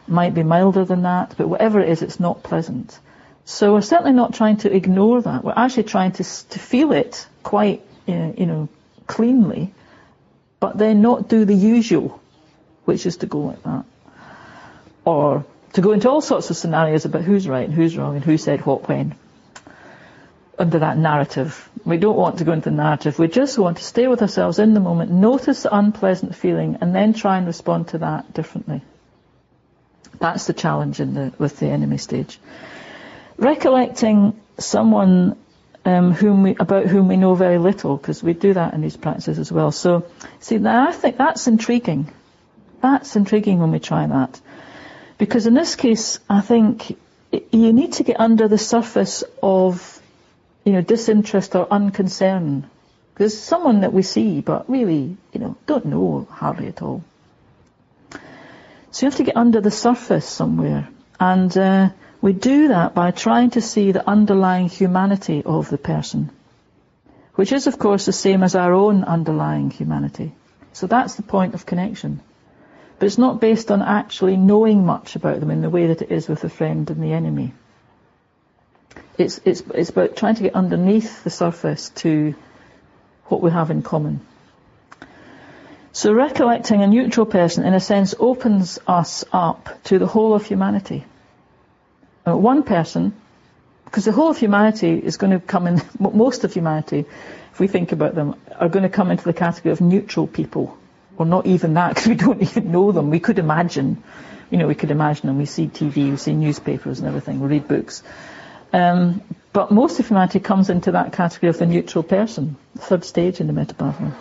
might 0.08 0.34
be 0.34 0.42
milder 0.42 0.84
than 0.84 1.02
that, 1.02 1.34
but 1.36 1.48
whatever 1.48 1.80
it 1.80 1.88
is, 1.88 2.02
it's 2.02 2.20
not 2.20 2.42
pleasant. 2.42 2.98
So 3.48 3.74
we're 3.74 3.80
certainly 3.80 4.12
not 4.12 4.34
trying 4.34 4.56
to 4.58 4.74
ignore 4.74 5.22
that. 5.22 5.44
We're 5.44 5.54
actually 5.56 5.84
trying 5.84 6.10
to, 6.12 6.24
to 6.24 6.58
feel 6.58 6.90
it 6.90 7.28
quite, 7.44 7.80
uh, 8.08 8.32
you 8.36 8.44
know, 8.44 8.68
cleanly, 9.06 9.72
but 10.58 10.76
then 10.76 11.00
not 11.00 11.28
do 11.28 11.44
the 11.44 11.54
usual, 11.54 12.20
which 12.86 13.06
is 13.06 13.18
to 13.18 13.26
go 13.26 13.38
like 13.38 13.62
that. 13.62 13.84
Or 15.04 15.46
to 15.74 15.80
go 15.80 15.92
into 15.92 16.10
all 16.10 16.20
sorts 16.20 16.50
of 16.50 16.56
scenarios 16.56 17.04
about 17.04 17.22
who's 17.22 17.46
right 17.46 17.64
and 17.64 17.72
who's 17.72 17.96
wrong 17.96 18.16
and 18.16 18.24
who 18.24 18.36
said 18.36 18.66
what 18.66 18.88
when. 18.88 19.14
Under 20.58 20.80
that 20.80 20.98
narrative. 20.98 21.70
We 21.84 21.98
don't 21.98 22.16
want 22.16 22.38
to 22.38 22.44
go 22.44 22.50
into 22.50 22.70
the 22.70 22.76
narrative. 22.76 23.16
We 23.16 23.28
just 23.28 23.56
want 23.58 23.76
to 23.76 23.84
stay 23.84 24.08
with 24.08 24.22
ourselves 24.22 24.58
in 24.58 24.74
the 24.74 24.80
moment, 24.80 25.12
notice 25.12 25.62
the 25.62 25.76
unpleasant 25.76 26.34
feeling, 26.34 26.78
and 26.80 26.92
then 26.92 27.14
try 27.14 27.38
and 27.38 27.46
respond 27.46 27.88
to 27.88 27.98
that 27.98 28.34
differently. 28.34 28.82
That's 30.18 30.48
the 30.48 30.52
challenge 30.52 30.98
the, 30.98 31.32
with 31.38 31.60
the 31.60 31.66
enemy 31.66 31.98
stage 31.98 32.40
recollecting 33.38 34.40
someone 34.58 35.36
um, 35.84 36.12
whom 36.12 36.42
we, 36.42 36.56
about 36.58 36.86
whom 36.86 37.08
we 37.08 37.16
know 37.16 37.34
very 37.34 37.58
little, 37.58 37.96
because 37.96 38.22
we 38.22 38.32
do 38.32 38.54
that 38.54 38.74
in 38.74 38.80
these 38.80 38.96
practices 38.96 39.38
as 39.38 39.52
well. 39.52 39.70
So, 39.70 40.06
see, 40.40 40.58
I 40.64 40.92
think 40.92 41.16
that's 41.16 41.46
intriguing. 41.46 42.12
That's 42.82 43.14
intriguing 43.14 43.60
when 43.60 43.70
we 43.70 43.78
try 43.78 44.06
that. 44.06 44.40
Because 45.18 45.46
in 45.46 45.54
this 45.54 45.76
case, 45.76 46.18
I 46.28 46.40
think 46.40 46.98
you 47.30 47.72
need 47.72 47.94
to 47.94 48.02
get 48.02 48.20
under 48.20 48.48
the 48.48 48.58
surface 48.58 49.24
of, 49.42 50.00
you 50.64 50.72
know, 50.72 50.80
disinterest 50.80 51.54
or 51.54 51.66
unconcern. 51.70 52.64
There's 53.14 53.38
someone 53.38 53.80
that 53.80 53.92
we 53.92 54.02
see, 54.02 54.40
but 54.40 54.68
really, 54.68 55.16
you 55.32 55.40
know, 55.40 55.56
don't 55.66 55.86
know 55.86 56.26
hardly 56.30 56.66
at 56.68 56.82
all. 56.82 57.02
So 58.90 59.06
you 59.06 59.10
have 59.10 59.16
to 59.16 59.24
get 59.24 59.36
under 59.36 59.60
the 59.60 59.70
surface 59.70 60.26
somewhere. 60.26 60.88
And 61.18 61.56
uh, 61.56 61.90
we 62.20 62.32
do 62.32 62.68
that 62.68 62.94
by 62.94 63.10
trying 63.10 63.50
to 63.50 63.60
see 63.60 63.92
the 63.92 64.08
underlying 64.08 64.68
humanity 64.68 65.42
of 65.44 65.68
the 65.68 65.78
person, 65.78 66.30
which 67.34 67.52
is, 67.52 67.66
of 67.66 67.78
course, 67.78 68.06
the 68.06 68.12
same 68.12 68.42
as 68.42 68.54
our 68.54 68.72
own 68.72 69.04
underlying 69.04 69.70
humanity. 69.70 70.32
So 70.72 70.86
that's 70.86 71.14
the 71.14 71.22
point 71.22 71.54
of 71.54 71.66
connection. 71.66 72.20
But 72.98 73.06
it's 73.06 73.18
not 73.18 73.40
based 73.40 73.70
on 73.70 73.82
actually 73.82 74.36
knowing 74.36 74.86
much 74.86 75.16
about 75.16 75.40
them 75.40 75.50
in 75.50 75.60
the 75.60 75.70
way 75.70 75.88
that 75.88 76.02
it 76.02 76.10
is 76.10 76.28
with 76.28 76.40
the 76.40 76.48
friend 76.48 76.88
and 76.90 77.02
the 77.02 77.12
enemy. 77.12 77.52
It's, 79.18 79.40
it's, 79.44 79.62
it's 79.74 79.90
about 79.90 80.16
trying 80.16 80.36
to 80.36 80.42
get 80.44 80.54
underneath 80.54 81.22
the 81.22 81.30
surface 81.30 81.90
to 81.96 82.34
what 83.26 83.42
we 83.42 83.50
have 83.50 83.70
in 83.70 83.82
common. 83.82 84.20
So 85.92 86.12
recollecting 86.12 86.82
a 86.82 86.86
neutral 86.86 87.26
person, 87.26 87.64
in 87.64 87.74
a 87.74 87.80
sense, 87.80 88.14
opens 88.18 88.78
us 88.86 89.24
up 89.32 89.82
to 89.84 89.98
the 89.98 90.06
whole 90.06 90.34
of 90.34 90.44
humanity 90.44 91.04
uh, 92.26 92.36
one 92.36 92.62
person, 92.62 93.14
because 93.84 94.04
the 94.04 94.12
whole 94.12 94.30
of 94.30 94.38
humanity 94.38 94.98
is 94.98 95.16
going 95.16 95.32
to 95.32 95.40
come 95.40 95.66
in, 95.66 95.80
most 95.98 96.44
of 96.44 96.52
humanity, 96.52 97.04
if 97.52 97.60
we 97.60 97.68
think 97.68 97.92
about 97.92 98.14
them, 98.14 98.34
are 98.58 98.68
going 98.68 98.82
to 98.82 98.88
come 98.88 99.10
into 99.10 99.24
the 99.24 99.32
category 99.32 99.72
of 99.72 99.80
neutral 99.80 100.26
people. 100.26 100.76
Or 101.16 101.24
not 101.24 101.46
even 101.46 101.74
that, 101.74 101.94
because 101.94 102.06
we 102.06 102.14
don't 102.14 102.42
even 102.42 102.72
know 102.72 102.92
them. 102.92 103.10
We 103.10 103.20
could 103.20 103.38
imagine, 103.38 104.02
you 104.50 104.58
know, 104.58 104.66
we 104.66 104.74
could 104.74 104.90
imagine 104.90 105.28
them. 105.28 105.38
We 105.38 105.46
see 105.46 105.66
TV, 105.66 106.10
we 106.10 106.16
see 106.16 106.34
newspapers 106.34 106.98
and 106.98 107.08
everything, 107.08 107.40
we 107.40 107.48
read 107.48 107.68
books. 107.68 108.02
Um, 108.72 109.22
but 109.52 109.70
most 109.70 109.98
of 110.00 110.08
humanity 110.08 110.40
comes 110.40 110.68
into 110.68 110.92
that 110.92 111.12
category 111.12 111.48
of 111.48 111.58
the 111.58 111.64
neutral 111.64 112.04
person, 112.04 112.56
third 112.76 113.04
stage 113.04 113.40
in 113.40 113.46
the 113.46 113.54
metta 113.54 113.74
bhavana. 113.74 114.12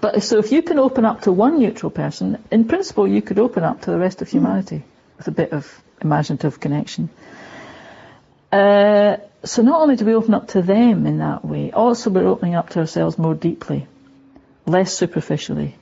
But 0.00 0.22
so 0.22 0.38
if 0.38 0.52
you 0.52 0.62
can 0.62 0.78
open 0.78 1.04
up 1.04 1.22
to 1.22 1.32
one 1.32 1.58
neutral 1.58 1.90
person, 1.90 2.42
in 2.50 2.66
principle 2.66 3.06
you 3.06 3.22
could 3.22 3.38
open 3.38 3.62
up 3.62 3.82
to 3.82 3.90
the 3.90 3.98
rest 3.98 4.20
of 4.20 4.28
humanity 4.28 4.82
with 5.16 5.28
a 5.28 5.30
bit 5.30 5.52
of 5.52 5.82
imaginative 6.00 6.60
connection. 6.60 7.08
Uh, 8.52 9.16
so 9.44 9.62
not 9.62 9.80
only 9.80 9.96
do 9.96 10.04
we 10.04 10.14
open 10.14 10.34
up 10.34 10.48
to 10.48 10.62
them 10.62 11.06
in 11.06 11.18
that 11.18 11.44
way, 11.44 11.72
also 11.72 12.10
we're 12.10 12.26
opening 12.26 12.54
up 12.54 12.70
to 12.70 12.80
ourselves 12.80 13.18
more 13.18 13.34
deeply, 13.34 13.86
less 14.66 14.92
superficially, 14.92 15.76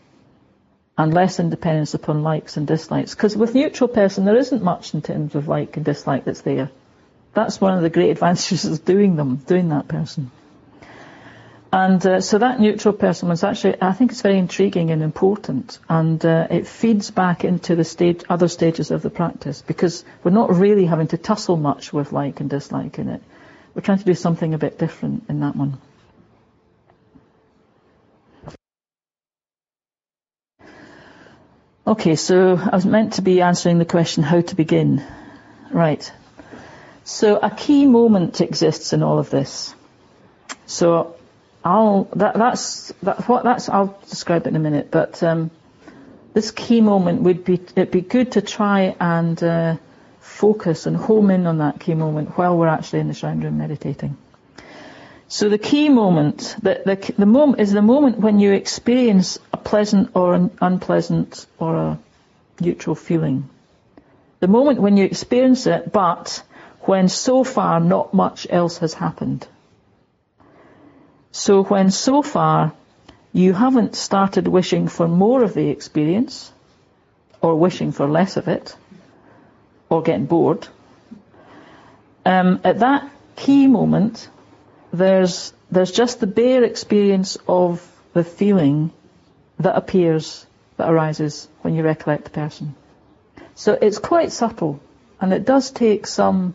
and 0.97 1.13
less 1.13 1.39
in 1.39 1.51
dependence 1.51 1.95
upon 1.95 2.23
likes 2.23 2.57
and 2.57 2.67
dislikes. 2.67 3.15
Because 3.15 3.37
with 3.37 3.55
neutral 3.55 3.89
person, 3.89 4.25
there 4.25 4.37
isn't 4.37 4.63
much 4.63 4.95
in 4.95 5.03
terms 5.03 5.35
of 5.35 5.49
like 5.49 5.77
and 5.77 5.85
dislike 5.85 6.25
that's 6.25 6.43
there. 6.43 6.71
That's 7.33 7.61
one 7.61 7.75
of 7.75 7.83
the 7.83 7.91
great 7.91 8.11
advantages 8.17 8.65
of 8.65 8.85
doing 8.85 9.17
them, 9.17 9.37
doing 9.37 9.71
that 9.71 9.89
person. 9.89 10.31
And 11.75 12.07
uh, 12.07 12.21
so 12.21 12.39
that 12.39 12.61
neutral 12.61 12.95
person 12.95 13.29
was 13.29 13.43
actually, 13.43 13.83
I 13.83 13.95
think 13.95 14.13
it's 14.13 14.23
very 14.23 14.39
intriguing 14.39 14.93
and 14.93 15.03
important, 15.03 15.81
and 15.89 16.25
uh, 16.25 16.47
it 16.49 16.69
feeds 16.69 17.11
back 17.11 17.43
into 17.43 17.75
the 17.75 17.83
stage, 17.83 18.23
other 18.29 18.47
stages 18.47 18.93
of 18.93 19.03
the 19.03 19.11
practice 19.11 19.61
because 19.61 20.05
we're 20.23 20.31
not 20.31 20.55
really 20.55 20.87
having 20.87 21.09
to 21.09 21.19
tussle 21.19 21.57
much 21.57 21.93
with 21.93 22.13
like 22.13 22.39
and 22.39 22.49
dislike 22.49 23.01
in 23.01 23.09
it. 23.09 23.21
We're 23.75 23.83
trying 23.83 23.99
to 23.99 24.05
do 24.05 24.15
something 24.15 24.55
a 24.55 24.59
bit 24.59 24.79
different 24.79 25.25
in 25.29 25.41
that 25.41 25.57
one. 25.57 25.79
Okay, 31.89 32.15
so 32.15 32.57
I 32.57 32.77
was 32.77 32.87
meant 32.87 33.15
to 33.15 33.23
be 33.23 33.41
answering 33.41 33.79
the 33.79 33.85
question 33.85 34.23
how 34.23 34.43
to 34.43 34.55
begin. 34.55 35.05
Right. 35.73 36.09
So 37.03 37.37
a 37.37 37.51
key 37.51 37.87
moment 37.87 38.41
exists 38.41 38.93
in 38.93 39.03
all 39.03 39.19
of 39.19 39.29
this. 39.29 39.75
So 40.67 41.14
I'll 41.65 42.05
that, 42.17 42.35
that's 42.35 42.93
that, 43.03 43.27
what 43.29 43.45
that's 43.45 43.69
I'll 43.69 43.99
describe 44.09 44.47
it 44.47 44.51
in 44.51 44.57
a 44.57 44.61
minute. 44.61 44.91
But 44.91 45.23
um, 45.23 45.51
this 46.35 46.51
key 46.51 46.81
moment 46.83 47.23
would 47.23 47.45
be 47.45 47.55
it'd 47.55 47.91
be 47.91 48.03
good 48.03 48.33
to 48.33 48.43
try 48.43 48.95
and 49.01 49.43
uh, 49.43 49.77
focus 50.21 50.87
and 50.87 50.97
home 50.97 51.31
in 51.31 51.47
on 51.47 51.59
that 51.59 51.81
key 51.81 51.95
moment 51.95 52.37
while 52.37 52.57
we're 52.59 52.69
actually 52.69 53.01
in 53.01 53.09
the 53.09 53.15
shrine 53.15 53.41
room 53.41 53.59
meditating. 53.59 54.17
So 55.27 55.49
the 55.49 55.59
key 55.59 55.89
moment, 55.89 56.55
the, 56.63 56.83
the, 56.85 57.15
the 57.17 57.27
moment 57.27 57.61
is 57.61 57.73
the 57.73 57.83
moment 57.83 58.19
when 58.19 58.39
you 58.39 58.53
experience 58.53 59.39
a 59.53 59.57
pleasant 59.57 60.11
or 60.15 60.35
an 60.35 60.51
unpleasant 60.61 61.47
or 61.59 61.77
a 61.77 61.99
neutral 62.61 62.95
feeling. 62.95 63.49
The 64.41 64.49
moment 64.49 64.81
when 64.81 64.97
you 64.97 65.05
experience 65.05 65.67
it, 65.67 65.91
but 65.91 66.43
when 66.83 67.09
so 67.09 67.43
far 67.43 67.81
not 67.81 68.13
much 68.13 68.47
else 68.51 68.79
has 68.79 68.93
happened. 68.93 69.49
So 71.37 71.65
when 71.65 71.91
so 71.91 72.23
far 72.23 72.73
you 73.33 73.55
haven't 73.55 73.97
started 73.97 74.47
wishing 74.47 74.87
for 74.87 75.09
more 75.09 75.43
of 75.43 75.53
the 75.53 75.69
experience, 75.69 76.53
or 77.41 77.57
wishing 77.57 77.91
for 77.91 78.09
less 78.09 78.37
of 78.37 78.47
it, 78.47 78.77
or 79.89 80.01
getting 80.03 80.27
bored, 80.27 80.69
um, 82.25 82.61
at 82.63 82.79
that 82.79 83.11
key 83.35 83.67
moment, 83.67 84.29
there's 84.93 85.53
there's 85.73 85.91
just 85.91 86.21
the 86.21 86.29
bare 86.29 86.63
experience 86.63 87.37
of 87.49 87.83
the 88.13 88.23
feeling 88.23 88.93
that 89.59 89.75
appears, 89.75 90.47
that 90.77 90.89
arises 90.89 91.49
when 91.63 91.75
you 91.75 91.83
recollect 91.83 92.25
the 92.25 92.31
person. 92.31 92.77
So 93.57 93.73
it's 93.73 93.99
quite 93.99 94.31
subtle, 94.31 94.79
and 95.21 95.33
it 95.33 95.45
does 95.45 95.73
take 95.73 96.07
some 96.07 96.55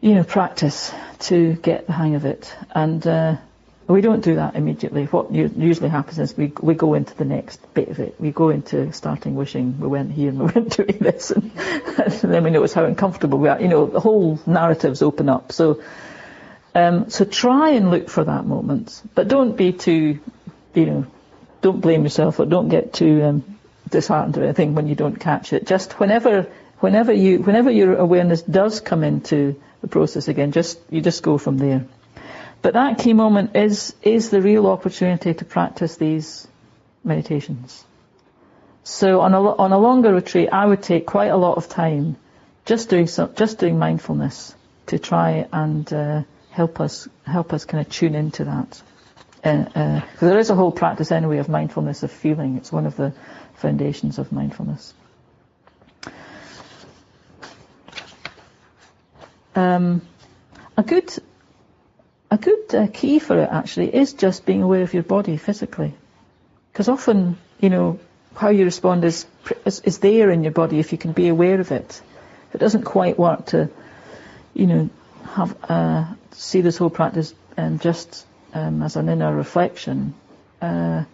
you 0.00 0.14
know, 0.14 0.24
practice 0.24 0.92
to 1.20 1.54
get 1.54 1.86
the 1.86 1.92
hang 1.92 2.14
of 2.14 2.24
it. 2.24 2.54
And 2.74 3.06
uh, 3.06 3.36
We 3.90 4.02
don't 4.02 4.22
do 4.22 4.36
that 4.36 4.54
immediately. 4.54 5.06
What 5.06 5.32
usually 5.32 5.88
happens 5.88 6.20
is 6.20 6.36
we 6.36 6.52
we 6.60 6.74
go 6.74 6.94
into 6.94 7.12
the 7.16 7.24
next 7.24 7.58
bit 7.74 7.88
of 7.88 7.98
it. 7.98 8.14
We 8.20 8.30
go 8.30 8.50
into 8.50 8.92
starting 8.92 9.34
wishing 9.34 9.80
we 9.80 9.88
weren't 9.88 10.12
here 10.12 10.28
and 10.28 10.38
we 10.38 10.44
weren't 10.54 10.76
doing 10.76 10.98
this, 11.00 11.32
and, 11.32 11.50
and 11.98 12.32
then 12.32 12.44
we 12.44 12.50
notice 12.50 12.72
how 12.72 12.84
uncomfortable 12.84 13.40
we 13.40 13.48
are. 13.48 13.60
You 13.60 13.66
know, 13.66 13.86
the 13.86 13.98
whole 13.98 14.38
narratives 14.46 15.02
open 15.02 15.28
up. 15.28 15.50
So, 15.50 15.82
um, 16.72 17.10
so 17.10 17.24
try 17.24 17.70
and 17.70 17.90
look 17.90 18.08
for 18.08 18.22
that 18.22 18.46
moment, 18.46 19.02
but 19.16 19.26
don't 19.26 19.56
be 19.56 19.72
too, 19.72 20.20
you 20.72 20.86
know, 20.86 21.06
don't 21.60 21.80
blame 21.80 22.04
yourself 22.04 22.38
or 22.38 22.46
don't 22.46 22.68
get 22.68 22.92
too 22.92 23.24
um, 23.24 23.58
disheartened 23.88 24.38
or 24.38 24.44
anything 24.44 24.76
when 24.76 24.86
you 24.86 24.94
don't 24.94 25.18
catch 25.18 25.52
it. 25.52 25.66
Just 25.66 25.98
whenever, 25.98 26.46
whenever 26.80 27.12
you, 27.12 27.38
whenever 27.38 27.70
your 27.70 27.96
awareness 27.96 28.42
does 28.42 28.80
come 28.80 29.04
into 29.04 29.60
the 29.80 29.88
process 29.88 30.28
again, 30.28 30.52
just 30.52 30.78
you 30.90 31.00
just 31.00 31.22
go 31.22 31.38
from 31.38 31.58
there. 31.58 31.86
But 32.62 32.74
that 32.74 32.98
key 32.98 33.14
moment 33.14 33.56
is, 33.56 33.94
is 34.02 34.30
the 34.30 34.42
real 34.42 34.66
opportunity 34.66 35.32
to 35.32 35.44
practice 35.44 35.96
these 35.96 36.46
meditations. 37.02 37.84
So 38.84 39.20
on 39.20 39.34
a, 39.34 39.40
on 39.40 39.72
a 39.72 39.78
longer 39.78 40.12
retreat, 40.12 40.50
I 40.52 40.66
would 40.66 40.82
take 40.82 41.06
quite 41.06 41.28
a 41.28 41.36
lot 41.36 41.56
of 41.56 41.68
time 41.68 42.16
just 42.64 42.90
doing 42.90 43.06
some, 43.06 43.34
just 43.34 43.58
doing 43.58 43.78
mindfulness 43.78 44.54
to 44.86 44.98
try 44.98 45.46
and 45.52 45.90
uh, 45.92 46.22
help 46.50 46.80
us 46.80 47.08
help 47.24 47.52
us 47.52 47.64
kind 47.64 47.84
of 47.84 47.92
tune 47.92 48.14
into 48.14 48.44
that. 48.44 48.82
Uh, 49.42 49.64
uh, 49.74 50.00
there 50.20 50.38
is 50.38 50.50
a 50.50 50.54
whole 50.54 50.72
practice 50.72 51.12
anyway 51.12 51.38
of 51.38 51.48
mindfulness 51.48 52.02
of 52.02 52.10
feeling. 52.10 52.56
It's 52.56 52.72
one 52.72 52.86
of 52.86 52.96
the 52.96 53.14
foundations 53.54 54.18
of 54.18 54.32
mindfulness. 54.32 54.92
Um, 59.60 60.02
a 60.76 60.82
good 60.82 61.12
a 62.30 62.38
good 62.38 62.74
uh, 62.74 62.86
key 62.92 63.18
for 63.18 63.38
it 63.42 63.48
actually 63.50 63.94
is 63.94 64.12
just 64.12 64.46
being 64.46 64.62
aware 64.62 64.82
of 64.82 64.94
your 64.94 65.02
body 65.02 65.36
physically. 65.36 65.94
Because 66.72 66.88
often, 66.88 67.36
you 67.60 67.68
know, 67.68 67.98
how 68.36 68.50
you 68.50 68.64
respond 68.64 69.04
is, 69.04 69.26
is, 69.64 69.80
is 69.80 69.98
there 69.98 70.30
in 70.30 70.44
your 70.44 70.52
body 70.52 70.78
if 70.78 70.92
you 70.92 70.98
can 70.98 71.12
be 71.12 71.28
aware 71.28 71.60
of 71.60 71.72
it. 71.72 72.00
It 72.54 72.58
doesn't 72.58 72.84
quite 72.84 73.18
work 73.18 73.46
to, 73.46 73.68
you 74.54 74.66
know, 74.66 74.90
have 75.32 75.56
uh, 75.68 76.06
see 76.32 76.60
this 76.60 76.76
whole 76.76 76.90
practice 76.90 77.34
um, 77.56 77.80
just 77.80 78.26
um, 78.54 78.82
as 78.82 78.96
an 78.96 79.08
inner 79.08 79.34
reflection. 79.34 80.14
Uh, 80.62 81.04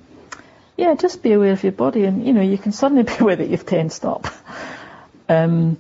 yeah, 0.77 0.95
just 0.95 1.23
be 1.23 1.33
aware 1.33 1.53
of 1.53 1.63
your 1.63 1.73
body, 1.73 2.05
and 2.05 2.27
you 2.27 2.35
know, 2.35 2.43
you 2.43 2.59
can 2.59 2.73
suddenly 2.73 3.03
be 3.11 3.17
aware 3.19 3.37
that 3.37 3.49
you've 3.49 3.67
tensed 3.67 4.05
up. 4.05 4.27
Um, 5.29 5.77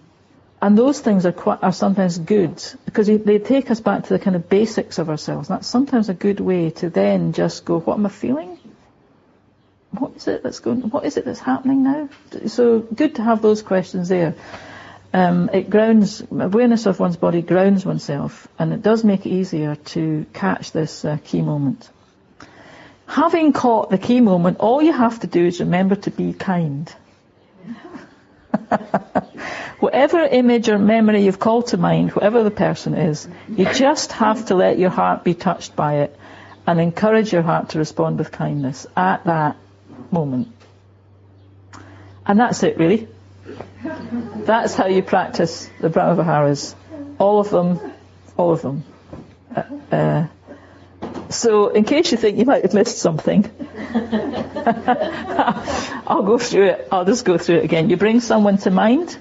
and 0.66 0.76
those 0.76 0.98
things 0.98 1.24
are 1.24 1.30
quite, 1.30 1.62
are 1.62 1.72
sometimes 1.72 2.18
good 2.18 2.60
because 2.86 3.06
they 3.06 3.38
take 3.38 3.70
us 3.70 3.78
back 3.78 4.02
to 4.02 4.08
the 4.08 4.18
kind 4.18 4.34
of 4.34 4.48
basics 4.48 4.98
of 4.98 5.08
ourselves. 5.08 5.46
That's 5.46 5.68
sometimes 5.68 6.08
a 6.08 6.14
good 6.14 6.40
way 6.40 6.70
to 6.70 6.90
then 6.90 7.34
just 7.34 7.64
go, 7.64 7.78
what 7.78 7.94
am 7.94 8.06
I 8.06 8.08
feeling? 8.08 8.58
What 9.92 10.16
is 10.16 10.26
it 10.26 10.42
that's 10.42 10.58
going? 10.58 10.80
What 10.90 11.04
is 11.04 11.18
it 11.18 11.24
that's 11.24 11.38
happening 11.38 11.84
now? 11.84 12.08
So 12.48 12.80
good 12.80 13.14
to 13.14 13.22
have 13.22 13.42
those 13.42 13.62
questions 13.62 14.08
there. 14.08 14.34
Um, 15.14 15.50
it 15.52 15.70
grounds 15.70 16.20
awareness 16.32 16.86
of 16.86 16.98
one's 16.98 17.16
body 17.16 17.42
grounds 17.42 17.86
oneself, 17.86 18.48
and 18.58 18.72
it 18.72 18.82
does 18.82 19.04
make 19.04 19.24
it 19.24 19.30
easier 19.30 19.76
to 19.94 20.26
catch 20.32 20.72
this 20.72 21.04
uh, 21.04 21.18
key 21.24 21.42
moment. 21.42 21.88
Having 23.06 23.52
caught 23.52 23.90
the 23.90 23.98
key 23.98 24.20
moment, 24.20 24.58
all 24.58 24.82
you 24.82 24.92
have 24.92 25.20
to 25.20 25.28
do 25.28 25.46
is 25.46 25.60
remember 25.60 25.94
to 25.94 26.10
be 26.10 26.32
kind. 26.32 26.92
whatever 29.80 30.20
image 30.20 30.68
or 30.68 30.78
memory 30.78 31.24
you've 31.24 31.38
called 31.38 31.68
to 31.68 31.76
mind, 31.76 32.12
whatever 32.12 32.42
the 32.42 32.50
person 32.50 32.94
is, 32.94 33.28
you 33.48 33.64
just 33.72 34.12
have 34.12 34.46
to 34.46 34.54
let 34.54 34.78
your 34.78 34.90
heart 34.90 35.24
be 35.24 35.34
touched 35.34 35.76
by 35.76 35.96
it 36.00 36.16
and 36.66 36.80
encourage 36.80 37.32
your 37.32 37.42
heart 37.42 37.70
to 37.70 37.78
respond 37.78 38.18
with 38.18 38.32
kindness 38.32 38.86
at 38.96 39.24
that 39.24 39.56
moment. 40.10 40.48
And 42.26 42.40
that's 42.40 42.62
it, 42.62 42.78
really. 42.78 43.08
That's 44.44 44.74
how 44.74 44.86
you 44.86 45.02
practice 45.02 45.70
the 45.80 45.88
Brahmaviharas. 45.88 46.74
All 47.18 47.40
of 47.40 47.50
them, 47.50 47.80
all 48.36 48.52
of 48.52 48.62
them. 48.62 48.84
Uh, 49.54 49.62
uh, 49.94 50.26
so, 51.28 51.68
in 51.68 51.84
case 51.84 52.10
you 52.12 52.18
think 52.18 52.38
you 52.38 52.44
might 52.44 52.62
have 52.62 52.74
missed 52.74 52.98
something, 52.98 53.48
I'll 56.06 56.22
go 56.22 56.38
through 56.38 56.66
it. 56.66 56.88
I'll 56.90 57.04
just 57.04 57.24
go 57.24 57.38
through 57.38 57.58
it 57.58 57.64
again. 57.64 57.90
You 57.90 57.96
bring 57.96 58.20
someone 58.20 58.58
to 58.58 58.70
mind. 58.70 59.16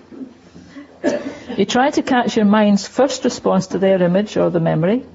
You 1.57 1.65
try 1.65 1.89
to 1.91 2.03
catch 2.03 2.35
your 2.35 2.45
mind's 2.45 2.87
first 2.87 3.23
response 3.23 3.67
to 3.67 3.77
their 3.77 4.01
image 4.01 4.35
or 4.37 4.49
the 4.49 4.59
memory. 4.59 5.05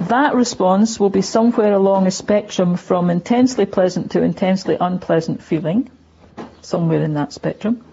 That 0.00 0.34
response 0.34 1.00
will 1.00 1.10
be 1.10 1.22
somewhere 1.22 1.72
along 1.72 2.06
a 2.06 2.10
spectrum 2.10 2.76
from 2.76 3.10
intensely 3.10 3.66
pleasant 3.66 4.12
to 4.12 4.22
intensely 4.22 4.76
unpleasant 4.80 5.42
feeling, 5.42 5.90
somewhere 6.60 7.02
in 7.02 7.14
that 7.14 7.32
spectrum. 7.32 7.84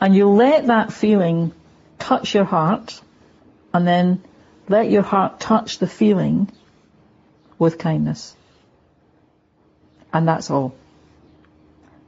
And 0.00 0.16
you 0.16 0.28
let 0.28 0.66
that 0.66 0.92
feeling 0.92 1.52
touch 1.98 2.34
your 2.34 2.44
heart, 2.44 3.00
and 3.72 3.86
then 3.86 4.22
let 4.68 4.90
your 4.90 5.02
heart 5.02 5.38
touch 5.38 5.78
the 5.78 5.86
feeling 5.86 6.50
with 7.58 7.78
kindness. 7.78 8.34
And 10.12 10.26
that's 10.26 10.50
all. 10.50 10.74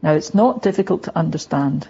Now, 0.03 0.15
it's 0.15 0.35
not 0.35 0.63
difficult 0.63 1.05
to 1.05 1.17
understand. 1.17 1.89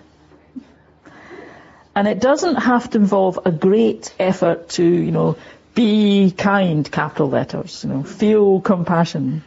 And 1.96 2.08
it 2.08 2.20
doesn't 2.20 2.56
have 2.56 2.90
to 2.90 2.98
involve 2.98 3.38
a 3.44 3.52
great 3.52 4.12
effort 4.18 4.68
to, 4.70 4.84
you 4.84 5.12
know, 5.12 5.36
be 5.74 6.32
kind, 6.32 6.90
capital 6.90 7.28
letters, 7.28 7.84
you 7.84 7.90
know, 7.90 8.02
feel 8.02 8.60
compassion. 8.60 9.44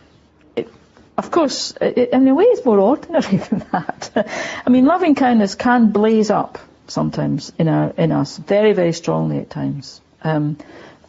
It, 0.56 0.70
of 1.18 1.32
course, 1.32 1.74
it, 1.82 2.10
in 2.12 2.28
a 2.28 2.34
way, 2.34 2.46
it's 2.46 2.66
more 2.66 2.80
ordinary 2.80 3.38
than 3.50 3.66
that. 3.72 4.28
I 4.66 4.70
mean, 4.70 4.86
loving 4.86 5.16
kindness 5.16 5.56
can 5.56 5.92
blaze 5.92 6.30
up 6.30 6.60
sometimes 6.88 7.52
in, 7.58 7.68
our, 7.68 7.94
in 7.98 8.12
us, 8.12 8.38
very, 8.38 8.74
very 8.74 8.94
strongly 8.94 9.40
at 9.40 9.50
times. 9.50 10.02
Um, 10.24 10.58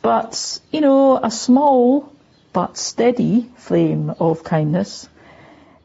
but, 0.02 0.60
you 0.70 0.80
know, 0.80 1.18
a 1.22 1.30
small 1.30 2.12
but 2.52 2.76
steady 2.76 3.48
flame 3.56 4.10
of 4.18 4.42
kindness, 4.42 5.08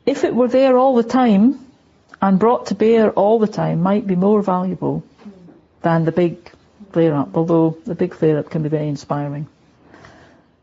if 0.05 0.23
it 0.23 0.33
were 0.33 0.47
there 0.47 0.77
all 0.77 0.95
the 0.95 1.03
time 1.03 1.59
and 2.21 2.39
brought 2.39 2.67
to 2.67 2.75
bear 2.75 3.11
all 3.11 3.39
the 3.39 3.47
time, 3.47 3.81
might 3.81 4.07
be 4.07 4.15
more 4.15 4.41
valuable 4.41 5.03
than 5.83 6.05
the 6.05 6.11
big 6.11 6.51
flare 6.91 7.13
up, 7.13 7.35
although 7.35 7.77
the 7.85 7.95
big 7.95 8.13
flare 8.15 8.39
up 8.39 8.49
can 8.49 8.63
be 8.63 8.69
very 8.69 8.87
inspiring. 8.87 9.47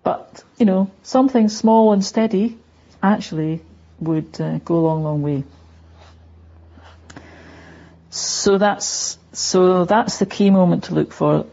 But, 0.03 0.43
you 0.59 0.67
know, 0.67 0.91
something 1.03 1.49
small 1.49 1.93
and 1.93 2.05
steady 2.05 2.59
actually 3.03 3.61
would 4.01 4.41
uh, 4.41 4.59
go 4.59 4.77
a 4.77 4.85
long, 4.89 5.05
long 5.05 5.23
way. 5.23 5.45
So 8.11 8.59
that's, 8.59 9.19
so 9.33 9.85
that's 9.85 10.19
the 10.19 10.27
key 10.27 10.51
moment 10.51 10.85
to 10.85 10.95
look 10.95 11.13
for. 11.13 11.47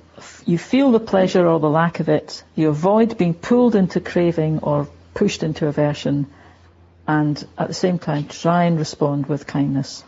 You 0.45 0.58
feel 0.58 0.91
the 0.91 0.99
pleasure 0.99 1.45
or 1.45 1.60
the 1.60 1.69
lack 1.69 1.99
of 1.99 2.10
it. 2.10 2.43
You 2.56 2.69
avoid 2.69 3.17
being 3.17 3.34
pulled 3.34 3.75
into 3.75 3.99
craving 3.99 4.60
or 4.60 4.88
pushed 5.13 5.43
into 5.43 5.67
aversion. 5.67 6.27
And 7.06 7.45
at 7.58 7.67
the 7.67 7.73
same 7.73 7.99
time, 7.99 8.27
try 8.27 8.63
and 8.63 8.80
respond 8.80 9.27
with 9.27 9.45
kindness. 9.45 10.03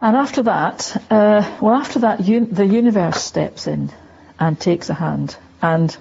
And 0.00 0.16
after 0.16 0.42
that, 0.42 0.96
uh, 1.10 1.58
well, 1.60 1.74
after 1.74 2.00
that, 2.00 2.20
un- 2.20 2.48
the 2.50 2.66
universe 2.66 3.22
steps 3.22 3.66
in 3.66 3.90
and 4.38 4.58
takes 4.58 4.90
a 4.90 4.94
hand. 4.94 5.36
And 5.62 5.96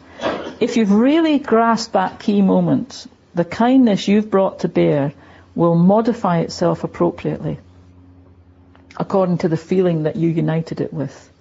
if 0.59 0.77
you've 0.77 0.91
really 0.91 1.39
grasped 1.39 1.93
that 1.93 2.19
key 2.19 2.41
moment, 2.41 3.07
the 3.33 3.45
kindness 3.45 4.07
you've 4.07 4.29
brought 4.29 4.59
to 4.59 4.67
bear 4.67 5.13
will 5.55 5.75
modify 5.75 6.39
itself 6.39 6.83
appropriately 6.83 7.59
according 8.97 9.39
to 9.39 9.49
the 9.49 9.57
feeling 9.57 10.03
that 10.03 10.15
you 10.15 10.29
united 10.29 10.81
it 10.81 10.93
with. 10.93 11.31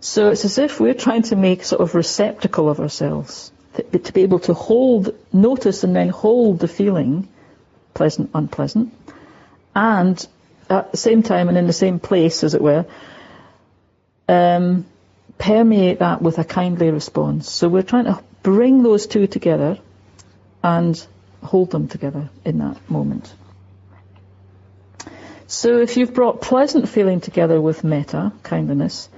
So 0.00 0.30
it's 0.30 0.44
as 0.44 0.58
if 0.58 0.80
we're 0.80 0.94
trying 0.94 1.22
to 1.22 1.36
make 1.36 1.64
sort 1.64 1.80
of 1.80 1.94
receptacle 1.94 2.68
of 2.68 2.80
ourselves, 2.80 3.52
to, 3.74 3.82
to 3.98 4.12
be 4.12 4.22
able 4.22 4.40
to 4.40 4.54
hold, 4.54 5.14
notice 5.32 5.84
and 5.84 5.94
then 5.94 6.08
hold 6.08 6.58
the 6.58 6.68
feeling, 6.68 7.28
pleasant, 7.94 8.30
unpleasant, 8.34 8.92
and 9.74 10.26
at 10.72 10.90
the 10.90 10.96
same 10.96 11.22
time 11.22 11.48
and 11.48 11.58
in 11.58 11.66
the 11.66 11.72
same 11.72 11.98
place, 12.00 12.42
as 12.44 12.54
it 12.54 12.62
were, 12.62 12.86
um, 14.28 14.86
permeate 15.38 15.98
that 15.98 16.22
with 16.22 16.38
a 16.38 16.44
kindly 16.44 16.90
response. 16.90 17.50
So 17.50 17.68
we're 17.68 17.82
trying 17.82 18.04
to 18.04 18.22
bring 18.42 18.82
those 18.82 19.06
two 19.06 19.26
together 19.26 19.78
and 20.62 21.06
hold 21.42 21.70
them 21.70 21.88
together 21.88 22.30
in 22.44 22.58
that 22.58 22.78
moment. 22.90 23.32
So 25.46 25.78
if 25.78 25.96
you've 25.96 26.14
brought 26.14 26.40
pleasant 26.40 26.88
feeling 26.88 27.20
together 27.20 27.60
with 27.60 27.84
metta, 27.84 28.32
kindness, 28.42 29.08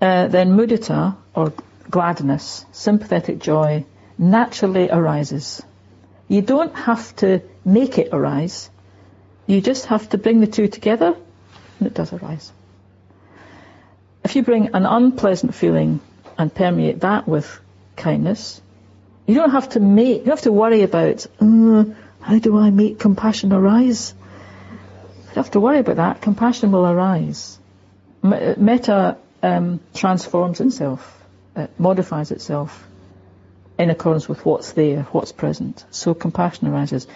uh, 0.00 0.26
then 0.26 0.56
mudita, 0.56 1.16
or 1.34 1.52
gladness, 1.90 2.66
sympathetic 2.72 3.38
joy, 3.38 3.84
naturally 4.18 4.90
arises. 4.90 5.62
You 6.28 6.42
don't 6.42 6.74
have 6.74 7.16
to 7.16 7.40
make 7.64 7.98
it 7.98 8.08
arise. 8.12 8.70
You 9.46 9.60
just 9.60 9.86
have 9.86 10.08
to 10.10 10.18
bring 10.18 10.40
the 10.40 10.46
two 10.46 10.68
together 10.68 11.14
and 11.78 11.86
it 11.86 11.94
does 11.94 12.12
arise. 12.12 12.52
If 14.24 14.36
you 14.36 14.42
bring 14.42 14.74
an 14.74 14.86
unpleasant 14.86 15.54
feeling 15.54 16.00
and 16.38 16.54
permeate 16.54 17.00
that 17.00 17.28
with 17.28 17.60
kindness, 17.96 18.62
You 19.26 19.34
don't 19.34 19.50
have 19.50 19.70
to 19.70 19.80
make, 19.80 20.24
you 20.24 20.30
have 20.30 20.42
to 20.42 20.52
worry 20.52 20.82
about, 20.82 21.26
uh, 21.40 21.84
how 22.20 22.38
do 22.38 22.58
I 22.58 22.70
make 22.70 22.98
compassion 22.98 23.52
arise? 23.52 24.14
You 24.20 25.34
don't 25.34 25.44
have 25.44 25.50
to 25.52 25.60
worry 25.60 25.78
about 25.78 25.96
that. 25.96 26.20
Compassion 26.20 26.72
will 26.72 26.86
arise. 26.86 27.58
Metta 28.22 29.16
um, 29.42 29.80
transforms 29.94 30.60
itself, 30.60 31.22
it 31.56 31.70
modifies 31.78 32.30
itself 32.30 32.86
in 33.78 33.90
accordance 33.90 34.28
with 34.28 34.44
what's 34.44 34.72
there, 34.72 35.02
what's 35.12 35.32
present. 35.32 35.84
So 35.90 36.14
compassion 36.14 36.68
arises. 36.68 37.06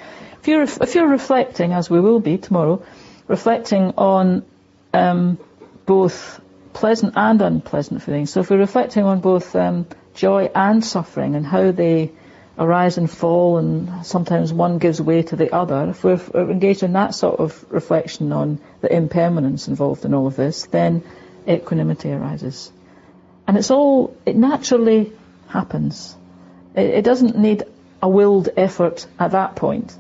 If 0.41 0.49
you're, 0.49 0.63
if 0.63 0.95
you're 0.95 1.09
reflecting, 1.09 1.73
as 1.73 1.89
we 1.89 2.01
will 2.01 2.21
be 2.21 2.39
tomorrow, 2.39 2.83
reflecting 3.29 3.95
on 3.97 4.45
um, 4.93 5.39
both 5.87 6.41
pleasant 6.73 7.15
and 7.17 7.41
unpleasant 7.41 8.03
feelings. 8.03 8.31
So 8.31 8.41
if 8.41 8.51
we're 8.51 8.59
reflecting 8.59 9.05
on 9.05 9.21
both 9.21 9.55
um, 9.55 9.87
joy 10.15 10.51
and 10.55 10.85
suffering 10.85 11.35
and 11.35 11.47
how 11.47 11.71
they 11.73 12.13
arise 12.59 12.99
and 12.99 13.09
fall 13.09 13.59
and 13.59 14.05
sometimes 14.05 14.53
one 14.53 14.79
gives 14.79 15.01
way 15.01 15.23
to 15.23 15.37
the 15.37 15.55
other, 15.55 15.91
if 15.91 16.03
we're 16.03 16.21
engaged 16.35 16.83
in 16.83 16.93
that 16.95 17.15
sort 17.15 17.39
of 17.39 17.65
reflection 17.71 18.33
on 18.33 18.61
the 18.81 18.93
impermanence 18.93 19.69
involved 19.69 20.05
in 20.05 20.13
all 20.13 20.27
of 20.27 20.35
this, 20.35 20.67
then 20.67 21.05
equanimity 21.47 22.11
arises. 22.11 22.73
And 23.47 23.57
it's 23.57 23.71
all, 23.71 24.17
it 24.27 24.37
naturally 24.37 25.13
happens. 25.49 26.18
It, 26.79 27.03
doesn't 27.03 27.37
need 27.37 27.65
a 28.01 28.09
willed 28.09 28.51
effort 28.57 29.07
at 29.19 29.33
that 29.33 29.57
point. 29.57 29.95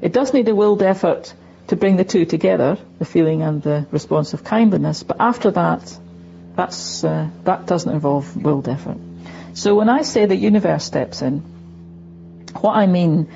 It 0.00 0.12
does 0.12 0.34
need 0.34 0.48
a 0.48 0.54
willed 0.54 0.82
effort 0.82 1.32
to 1.68 1.76
bring 1.76 1.96
the 1.96 2.04
two 2.04 2.24
together, 2.24 2.76
the 2.98 3.04
feeling 3.04 3.42
and 3.42 3.62
the 3.62 3.86
response 3.90 4.34
of 4.34 4.44
kindliness, 4.44 5.02
but 5.02 5.18
after 5.20 5.50
that, 5.52 5.98
that's, 6.56 7.04
uh, 7.04 7.28
that 7.44 7.66
doesn't 7.66 7.92
involve 7.92 8.36
willed 8.36 8.68
effort. 8.68 8.98
So 9.54 9.76
when 9.76 9.88
I 9.88 10.02
say 10.02 10.26
the 10.26 10.36
universe 10.36 10.84
steps 10.84 11.22
in, 11.22 11.40
what 12.60 12.76
I 12.76 12.86
mean 12.86 13.28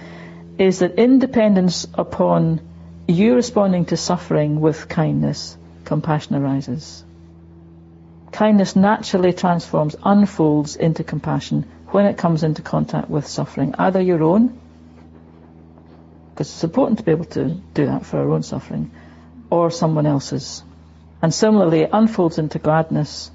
is 0.58 0.80
that 0.80 0.96
independence 0.96 1.86
upon 1.94 2.60
you 3.06 3.34
responding 3.34 3.86
to 3.86 3.96
suffering 3.96 4.60
with 4.60 4.88
kindness, 4.88 5.56
compassion 5.84 6.34
arises. 6.36 7.04
Kindness 8.32 8.76
naturally 8.76 9.32
transforms, 9.32 9.96
unfolds 10.04 10.76
into 10.76 11.04
compassion 11.04 11.64
when 11.90 12.06
it 12.06 12.18
comes 12.18 12.42
into 12.42 12.62
contact 12.62 13.08
with 13.08 13.26
suffering, 13.26 13.74
either 13.78 14.00
your 14.00 14.22
own, 14.22 14.58
because 16.30 16.48
it's 16.48 16.64
important 16.64 16.98
to 16.98 17.04
be 17.04 17.10
able 17.10 17.24
to 17.24 17.46
do 17.74 17.86
that 17.86 18.04
for 18.04 18.18
our 18.18 18.30
own 18.30 18.42
suffering, 18.42 18.90
or 19.50 19.70
someone 19.70 20.06
else's. 20.06 20.62
And 21.22 21.32
similarly, 21.32 21.80
it 21.80 21.90
unfolds 21.92 22.38
into 22.38 22.58
gladness 22.58 23.30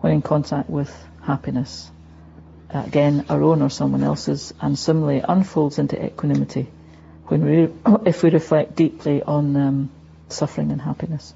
when 0.00 0.12
in 0.12 0.22
contact 0.22 0.68
with 0.68 0.94
happiness. 1.22 1.90
Again, 2.70 3.24
our 3.28 3.42
own 3.42 3.62
or 3.62 3.70
someone 3.70 4.02
else's, 4.02 4.52
and 4.60 4.78
similarly 4.78 5.18
it 5.18 5.24
unfolds 5.28 5.78
into 5.78 6.04
equanimity 6.04 6.68
when 7.26 7.44
we, 7.44 7.68
if 8.08 8.22
we 8.22 8.30
reflect 8.30 8.76
deeply 8.76 9.22
on 9.22 9.56
um, 9.56 9.90
suffering 10.28 10.70
and 10.70 10.80
happiness. 10.80 11.32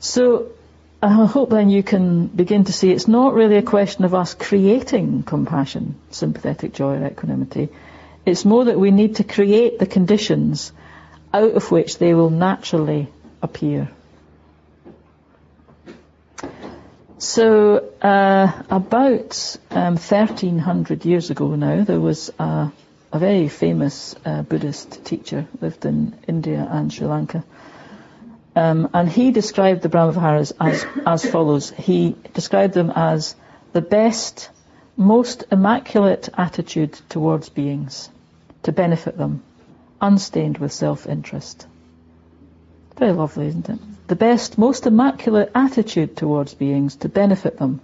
So 0.00 0.50
I 1.00 1.26
hope 1.26 1.50
then 1.50 1.70
you 1.70 1.84
can 1.84 2.26
begin 2.26 2.64
to 2.64 2.72
see 2.72 2.90
it's 2.90 3.06
not 3.06 3.34
really 3.34 3.56
a 3.56 3.62
question 3.62 4.04
of 4.04 4.14
us 4.14 4.34
creating 4.34 5.22
compassion, 5.22 5.94
sympathetic 6.10 6.74
joy, 6.74 6.96
or 6.96 7.06
equanimity. 7.06 7.68
It's 8.26 8.44
more 8.44 8.64
that 8.64 8.80
we 8.80 8.90
need 8.90 9.16
to 9.16 9.24
create 9.24 9.78
the 9.78 9.86
conditions 9.86 10.72
out 11.32 11.52
of 11.52 11.70
which 11.70 11.98
they 11.98 12.14
will 12.14 12.30
naturally 12.30 13.08
appear. 13.40 13.88
So, 17.18 17.76
uh, 18.02 18.62
about 18.68 19.56
um, 19.70 19.94
1300 19.96 21.04
years 21.04 21.30
ago 21.30 21.54
now, 21.54 21.84
there 21.84 22.00
was 22.00 22.32
a, 22.40 22.72
a 23.12 23.18
very 23.18 23.48
famous 23.48 24.16
uh, 24.24 24.42
Buddhist 24.42 25.04
teacher, 25.04 25.46
lived 25.60 25.84
in 25.84 26.16
India 26.26 26.66
and 26.68 26.92
Sri 26.92 27.06
Lanka, 27.06 27.44
um, 28.56 28.90
and 28.94 29.08
he 29.08 29.30
described 29.30 29.82
the 29.82 29.88
Brahmaviharas 29.88 30.52
as, 30.60 30.86
as 31.06 31.30
follows. 31.30 31.70
He 31.70 32.16
described 32.34 32.74
them 32.74 32.92
as 32.94 33.34
the 33.72 33.80
best, 33.80 34.50
most 34.96 35.44
immaculate 35.52 36.28
attitude 36.36 36.94
towards 37.08 37.48
beings, 37.48 38.10
to 38.64 38.72
benefit 38.72 39.16
them, 39.16 39.42
unstained 40.00 40.58
with 40.58 40.72
self-interest. 40.72 41.66
Very 42.96 43.12
lovely, 43.12 43.46
isn't 43.48 43.68
it? 43.68 43.78
The 44.08 44.16
best, 44.16 44.58
most 44.58 44.86
immaculate 44.86 45.52
attitude 45.54 46.16
towards 46.16 46.54
beings, 46.54 46.96
to 46.96 47.08
benefit 47.08 47.58
them, 47.58 47.80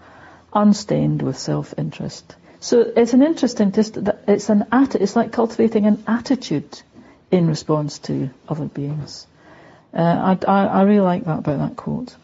unstained 0.52 1.22
with 1.22 1.38
self-interest. 1.38 2.34
So 2.60 2.80
it's 2.80 3.12
an 3.12 3.22
interesting, 3.22 3.72
it's 3.76 4.48
an 4.48 4.66
it's 4.72 5.16
like 5.16 5.32
cultivating 5.32 5.86
an 5.86 6.02
attitude 6.06 6.80
in 7.30 7.46
response 7.46 7.98
to 8.00 8.30
other 8.48 8.64
beings. 8.64 9.26
Uh, 9.94 10.36
I, 10.46 10.50
I, 10.50 10.66
I, 10.66 10.82
really 10.82 11.00
like 11.00 11.24
that 11.24 11.38
about 11.38 11.58
that 11.58 11.76
quote. 11.76 12.16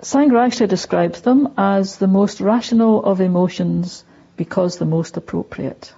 Sangha 0.00 0.68
describes 0.68 1.20
them 1.20 1.54
as 1.58 1.98
the 1.98 2.06
most 2.06 2.40
rational 2.40 3.04
of 3.04 3.20
emotions 3.20 4.02
because 4.36 4.78
the 4.78 4.86
most 4.86 5.16
appropriate, 5.16 5.92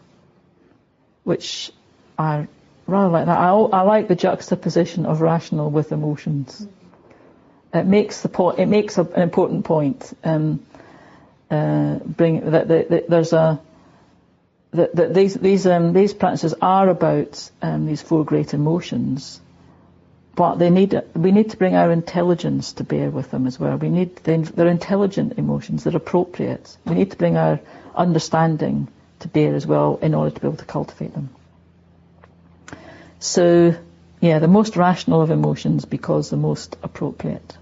which 1.23 1.71
I 2.19 2.49
rather 2.87 3.09
like 3.09 3.27
that. 3.27 3.39
I, 3.39 3.51
I 3.51 3.83
like 3.83 4.09
the 4.09 4.17
juxtaposition 4.17 5.07
of 5.07 5.21
rational 5.21 5.71
with 5.71 5.93
emotions. 5.93 6.67
It 7.73 7.87
makes 7.87 8.23
the 8.23 8.29
point. 8.29 8.59
It 8.59 8.67
makes 8.67 8.99
a, 8.99 9.03
an 9.03 9.23
important 9.23 9.65
point. 9.65 10.17
Um, 10.25 10.65
uh, 11.51 11.97
bring 11.99 12.51
that, 12.51 12.69
that, 12.69 12.89
that, 12.91 13.09
there's 13.09 13.33
a 13.33 13.61
that, 14.73 14.95
that 14.97 15.15
these 15.15 15.35
these 15.35 15.67
um, 15.67 15.93
these 15.93 16.13
practices 16.13 16.55
are 16.61 16.89
about 16.89 17.51
um, 17.63 17.87
these 17.87 18.03
four 18.03 18.25
great 18.25 18.55
emotions, 18.55 19.41
but 20.37 20.57
they 20.57 20.71
need 20.71 21.01
we 21.15 21.31
need 21.33 21.51
to 21.51 21.57
bring 21.57 21.75
our 21.75 21.93
intelligence 21.93 22.73
to 22.75 22.85
bear 22.85 23.11
with 23.11 23.31
them 23.31 23.47
as 23.47 23.59
well. 23.59 23.77
We 23.77 23.89
need 23.89 24.17
they're 24.17 24.69
intelligent 24.69 25.39
emotions, 25.39 25.85
they're 25.85 25.97
appropriate. 25.97 26.77
We 26.85 26.95
need 26.95 27.11
to 27.13 27.17
bring 27.17 27.37
our 27.37 27.61
understanding 27.95 28.89
to 29.21 29.29
bear 29.29 29.55
as 29.55 29.67
well 29.67 29.99
in 30.03 30.15
order 30.15 30.35
to 30.35 30.41
be 30.41 30.47
able 30.47 30.57
to 30.57 30.65
cultivate 30.65 31.15
them. 31.15 31.31
So, 33.21 33.75
yeah, 34.21 34.39
the 34.39 34.49
most 34.49 34.77
rational 34.77 35.23
of 35.23 35.31
emotions 35.31 35.85
because 35.85 36.31
the 36.31 36.37
most 36.37 36.77
appropriate. 36.83 37.57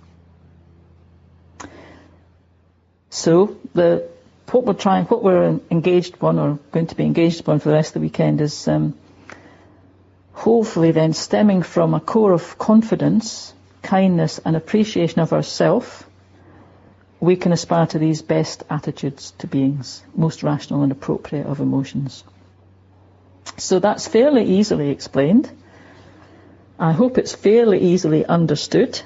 So 3.10 3.58
the 3.74 4.08
what 4.50 4.64
we're 4.64 4.74
trying, 4.74 5.04
what 5.06 5.22
we're 5.22 5.60
engaged 5.70 6.14
upon 6.14 6.38
or 6.38 6.58
going 6.72 6.86
to 6.88 6.94
be 6.94 7.04
engaged 7.04 7.40
upon 7.40 7.58
for 7.58 7.70
the 7.70 7.74
rest 7.74 7.90
of 7.90 7.94
the 7.94 8.00
weekend 8.00 8.40
is 8.40 8.68
um, 8.68 8.94
hopefully 10.32 10.92
then 10.92 11.12
stemming 11.12 11.62
from 11.62 11.94
a 11.94 12.00
core 12.00 12.32
of 12.32 12.58
confidence, 12.58 13.52
kindness 13.82 14.40
and 14.44 14.56
appreciation 14.56 15.20
of 15.20 15.32
ourself, 15.32 16.08
we 17.20 17.36
can 17.36 17.52
aspire 17.52 17.86
to 17.86 17.98
these 17.98 18.22
best 18.22 18.64
attitudes 18.68 19.32
to 19.38 19.46
beings, 19.46 20.02
most 20.16 20.42
rational 20.42 20.82
and 20.82 20.90
appropriate 20.90 21.46
of 21.46 21.60
emotions. 21.60 22.24
So 23.58 23.78
that's 23.78 24.08
fairly 24.08 24.44
easily 24.44 24.90
explained. 24.90 25.50
I 26.78 26.92
hope 26.92 27.18
it's 27.18 27.34
fairly 27.34 27.78
easily 27.78 28.26
understood, 28.26 29.00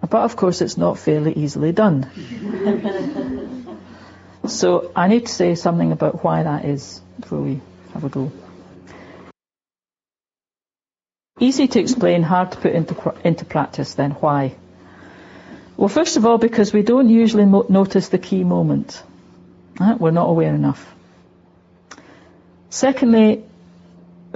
but 0.00 0.22
of 0.22 0.36
course 0.36 0.62
it's 0.62 0.78
not 0.78 0.98
fairly 0.98 1.34
easily 1.34 1.72
done. 1.72 2.08
so 4.46 4.90
I 4.96 5.08
need 5.08 5.26
to 5.26 5.32
say 5.32 5.54
something 5.54 5.92
about 5.92 6.24
why 6.24 6.44
that 6.44 6.64
is 6.64 7.02
before 7.20 7.40
we 7.40 7.60
have 7.92 8.04
a 8.04 8.08
go. 8.08 8.32
Easy 11.40 11.66
to 11.66 11.80
explain, 11.80 12.22
hard 12.22 12.52
to 12.52 12.58
put 12.58 12.72
into, 12.72 13.14
into 13.24 13.44
practice, 13.44 13.94
then 13.94 14.12
why? 14.12 14.54
Well, 15.76 15.88
first 15.88 16.16
of 16.16 16.24
all, 16.24 16.38
because 16.38 16.72
we 16.72 16.82
don't 16.82 17.08
usually 17.08 17.44
notice 17.44 18.08
the 18.08 18.18
key 18.18 18.44
moment. 18.44 19.02
Right? 19.80 20.00
We're 20.00 20.12
not 20.12 20.28
aware 20.28 20.54
enough. 20.54 20.94
Secondly, 22.70 23.42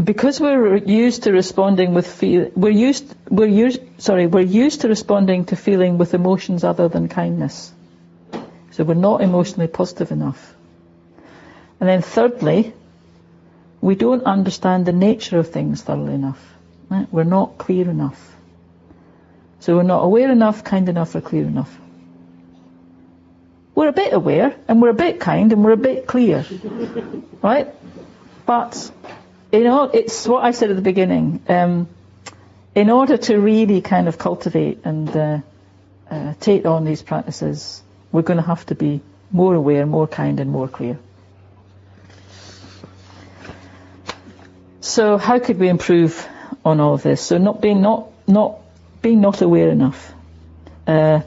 because 0.03 0.41
we're 0.41 0.77
used 0.77 1.23
to 1.25 1.33
responding 1.33 1.95
with 1.95 2.07
feel, 2.07 2.51
we're 2.57 2.70
used, 2.70 3.14
we're 3.31 3.47
used, 3.47 3.81
sorry, 3.99 4.27
we're 4.27 4.41
used 4.41 4.81
to 4.81 4.89
responding 4.89 5.45
to 5.47 5.57
feeling 5.57 5.99
with 5.99 6.14
emotions 6.14 6.64
other 6.64 6.89
than 6.89 7.09
kindness. 7.09 7.73
So 8.73 8.83
we're 8.83 8.95
not 8.95 9.23
emotionally 9.23 9.68
positive 9.68 10.11
enough. 10.11 10.53
And 11.79 11.89
then 11.89 12.03
thirdly, 12.03 12.73
we 13.81 13.95
don't 13.95 14.25
understand 14.25 14.85
the 14.85 14.93
nature 14.93 15.39
of 15.39 15.53
things 15.53 15.83
thoroughly 15.83 16.14
enough. 16.14 16.58
Right? 16.91 17.07
We're 17.12 17.24
not 17.24 17.59
clear 17.59 17.89
enough. 17.91 18.36
So 19.61 19.76
we're 19.76 19.82
not 19.82 20.03
aware 20.05 20.30
enough, 20.30 20.64
kind 20.64 20.89
enough, 20.89 21.14
or 21.14 21.20
clear 21.20 21.45
enough. 21.45 21.76
We're 23.74 23.89
a 23.89 23.93
bit 23.93 24.12
aware, 24.12 24.57
and 24.66 24.80
we're 24.80 24.91
a 24.91 24.95
bit 24.95 25.20
kind, 25.20 25.53
and 25.53 25.64
we're 25.64 25.72
a 25.72 25.76
bit 25.76 26.07
clear. 26.07 26.45
right? 27.43 27.68
But, 28.47 28.91
you 29.53 29.64
know, 29.64 29.84
it's 29.84 30.26
what 30.26 30.45
I 30.45 30.53
said 30.53 30.70
at 30.70 30.76
the 30.76 30.82
beginning. 30.82 31.43
Um, 31.49 31.89
in 32.74 32.91
order 32.91 33.16
to 33.16 33.39
really 33.39 33.80
kind 33.80 34.09
of 34.09 34.18
cultivate 34.18 34.80
and 34.84 35.09
uh, 35.16 35.39
uh, 36.11 36.34
take 36.41 36.64
on 36.64 36.84
these 36.84 37.03
practices, 37.03 37.82
we're 38.12 38.22
going 38.22 38.39
to 38.39 38.47
have 38.47 38.64
to 38.66 38.74
be 38.74 39.01
more 39.30 39.55
aware, 39.55 39.84
more 39.84 40.07
kind, 40.07 40.41
and 40.41 40.51
more 40.51 40.68
clear. 40.68 40.99
So 44.80 45.18
how 45.18 45.39
could 45.39 45.59
we 45.59 45.68
improve 45.68 46.26
on 46.69 46.81
all 46.81 46.95
of 46.95 47.03
this? 47.03 47.21
So 47.21 47.39
not 47.39 47.61
being 47.61 47.81
not 47.81 48.09
not 48.27 48.59
being 49.03 49.21
not 49.21 49.43
aware 49.43 49.71
enough. 49.71 50.12
Uh, 50.87 51.21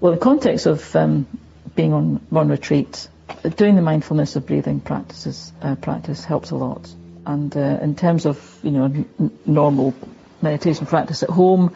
well, 0.00 0.12
the 0.12 0.18
context 0.18 0.66
of 0.66 0.94
um, 0.96 1.26
being 1.74 1.92
on 1.92 2.26
on 2.32 2.48
retreat, 2.48 3.08
doing 3.56 3.76
the 3.76 3.82
mindfulness 3.82 4.36
of 4.36 4.46
breathing 4.46 4.80
practices 4.80 5.52
uh, 5.62 5.74
practice 5.76 6.24
helps 6.24 6.50
a 6.50 6.56
lot. 6.56 6.88
And 7.26 7.56
uh, 7.56 7.78
in 7.82 7.94
terms 7.96 8.26
of 8.26 8.58
you 8.62 8.70
know 8.70 8.84
n- 8.84 9.38
normal 9.44 9.94
meditation 10.42 10.86
practice 10.86 11.22
at 11.22 11.30
home, 11.30 11.74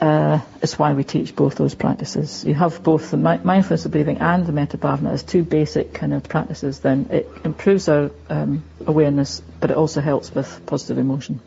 uh, 0.00 0.40
it's 0.62 0.78
why 0.78 0.92
we 0.92 1.04
teach 1.04 1.34
both 1.36 1.54
those 1.56 1.74
practices. 1.74 2.44
You 2.44 2.54
have 2.54 2.82
both 2.82 3.10
the 3.10 3.16
mi- 3.16 3.40
mindfulness 3.42 3.84
of 3.84 3.92
breathing 3.92 4.18
and 4.18 4.46
the 4.46 4.52
metta 4.52 4.78
as 5.08 5.22
two 5.22 5.42
basic 5.42 5.94
kind 5.94 6.12
of 6.12 6.24
practices. 6.28 6.80
Then 6.80 7.08
it 7.10 7.28
improves 7.44 7.88
our 7.88 8.10
um, 8.28 8.64
awareness, 8.86 9.40
but 9.60 9.70
it 9.70 9.76
also 9.76 10.00
helps 10.00 10.34
with 10.34 10.66
positive 10.66 10.98
emotion. 10.98 11.40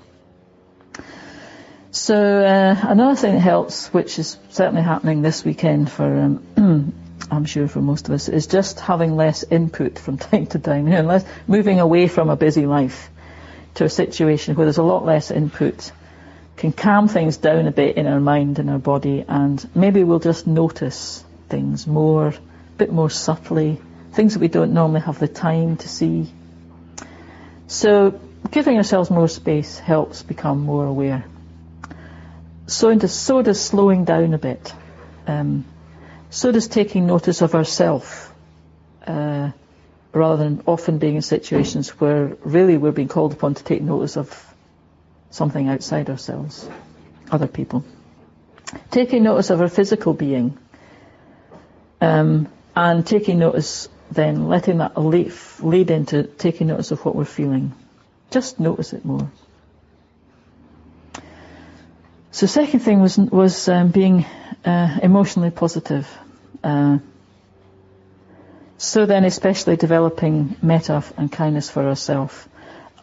So 1.91 2.15
uh, 2.15 2.75
another 2.83 3.15
thing 3.15 3.33
that 3.33 3.39
helps, 3.39 3.87
which 3.87 4.19
is 4.19 4.37
certainly 4.49 4.81
happening 4.81 5.21
this 5.21 5.43
weekend 5.43 5.91
for, 5.91 6.05
um, 6.05 6.93
I'm 7.31 7.45
sure 7.45 7.67
for 7.67 7.81
most 7.81 8.07
of 8.07 8.13
us, 8.13 8.29
is 8.29 8.47
just 8.47 8.79
having 8.79 9.15
less 9.15 9.43
input 9.43 9.97
from 9.97 10.17
time 10.17 10.47
to 10.47 10.59
time, 10.59 10.85
less, 10.85 11.25
moving 11.47 11.79
away 11.79 12.07
from 12.07 12.29
a 12.29 12.35
busy 12.35 12.65
life 12.65 13.09
to 13.75 13.85
a 13.85 13.89
situation 13.89 14.55
where 14.55 14.65
there's 14.65 14.77
a 14.77 14.83
lot 14.83 15.05
less 15.05 15.31
input, 15.31 15.91
can 16.57 16.73
calm 16.73 17.07
things 17.07 17.37
down 17.37 17.67
a 17.67 17.71
bit 17.71 17.97
in 17.97 18.07
our 18.07 18.19
mind 18.19 18.59
and 18.59 18.69
our 18.69 18.79
body, 18.79 19.23
and 19.27 19.69
maybe 19.73 20.03
we'll 20.03 20.19
just 20.19 20.47
notice 20.47 21.23
things 21.49 21.87
more, 21.87 22.27
a 22.27 22.33
bit 22.77 22.91
more 22.91 23.09
subtly, 23.09 23.79
things 24.11 24.33
that 24.33 24.39
we 24.39 24.47
don't 24.47 24.73
normally 24.73 25.01
have 25.01 25.19
the 25.19 25.27
time 25.27 25.77
to 25.77 25.87
see. 25.87 26.29
So 27.67 28.19
giving 28.51 28.77
ourselves 28.77 29.09
more 29.09 29.27
space 29.27 29.79
helps 29.79 30.23
become 30.23 30.59
more 30.59 30.85
aware 30.85 31.25
so, 32.67 32.89
into, 32.89 33.07
so 33.07 33.41
does 33.41 33.59
slowing 33.59 34.03
down 34.03 34.33
a 34.33 34.37
bit. 34.37 34.73
Um, 35.25 35.65
so 36.29 36.51
does 36.51 36.67
taking 36.67 37.07
notice 37.07 37.41
of 37.41 37.55
ourself, 37.55 38.33
uh, 39.05 39.51
rather 40.11 40.43
than 40.43 40.61
often 40.65 40.97
being 40.97 41.15
in 41.15 41.21
situations 41.21 41.89
where 42.01 42.35
really 42.43 42.77
we're 42.77 42.91
being 42.91 43.07
called 43.07 43.33
upon 43.33 43.55
to 43.55 43.63
take 43.63 43.81
notice 43.81 44.17
of 44.17 44.46
something 45.29 45.67
outside 45.67 46.09
ourselves, 46.09 46.67
other 47.31 47.47
people. 47.47 47.83
Taking 48.91 49.23
notice 49.23 49.49
of 49.49 49.61
our 49.61 49.69
physical 49.69 50.13
being, 50.13 50.57
um, 52.01 52.47
and 52.75 53.05
taking 53.05 53.39
notice, 53.39 53.89
then 54.11 54.47
letting 54.47 54.79
that 54.79 54.97
lead, 54.97 55.33
lead 55.61 55.89
into 55.91 56.23
taking 56.23 56.67
notice 56.67 56.91
of 56.91 57.03
what 57.03 57.15
we're 57.15 57.25
feeling. 57.25 57.73
Just 58.29 58.59
notice 58.59 58.93
it 58.93 59.05
more. 59.05 59.31
So 62.31 62.45
second 62.45 62.81
thing 62.81 63.01
was 63.01 63.17
was 63.17 63.67
um, 63.67 63.89
being 63.89 64.25
uh, 64.63 64.99
emotionally 65.01 65.49
positive. 65.49 66.07
Uh, 66.63 66.99
so 68.77 69.07
then, 69.07 69.25
especially 69.25 69.75
developing 69.75 70.55
metta 70.61 71.03
and 71.17 71.31
kindness 71.31 71.69
for 71.71 71.87
ourselves. 71.87 72.47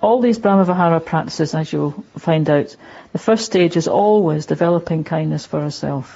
All 0.04 0.20
these 0.20 0.38
Brahmavihara 0.38 1.02
practices, 1.02 1.54
as 1.54 1.72
you'll 1.72 1.92
find 2.18 2.50
out, 2.50 2.76
the 3.12 3.18
first 3.18 3.46
stage 3.46 3.74
is 3.74 3.88
always 3.88 4.44
developing 4.44 5.02
kindness 5.02 5.46
for 5.46 5.60
ourselves. 5.60 6.10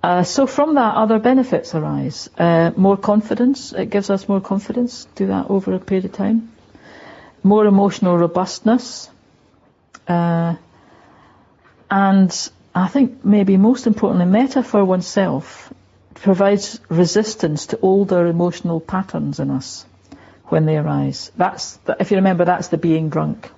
Uh, 0.00 0.22
so 0.22 0.46
from 0.46 0.74
that, 0.74 0.94
other 0.94 1.18
benefits 1.18 1.74
arise. 1.74 2.30
Uh, 2.38 2.70
more 2.76 2.96
confidence, 2.96 3.72
it 3.72 3.90
gives 3.90 4.08
us 4.08 4.28
more 4.28 4.40
confidence. 4.40 5.08
Do 5.16 5.26
that 5.26 5.50
over 5.50 5.74
a 5.74 5.80
period 5.80 6.04
of 6.04 6.12
time. 6.12 6.52
More 7.42 7.66
emotional 7.66 8.16
robustness. 8.16 9.10
Uh, 10.06 10.54
and 11.90 12.50
I 12.72 12.86
think 12.86 13.24
maybe 13.24 13.56
most 13.56 13.88
importantly, 13.88 14.26
metta 14.26 14.62
for 14.62 14.84
oneself 14.84 15.74
provides 16.14 16.78
resistance 16.88 17.66
to 17.66 17.80
older 17.80 18.26
emotional 18.26 18.78
patterns 18.78 19.40
in 19.40 19.50
us 19.50 19.86
when 20.50 20.66
they 20.66 20.76
arise. 20.76 21.30
That's, 21.36 21.76
the, 21.84 21.96
if 22.00 22.10
you 22.10 22.16
remember, 22.18 22.44
that's 22.44 22.68
the 22.68 22.78
being 22.78 23.08
drunk. 23.08 23.50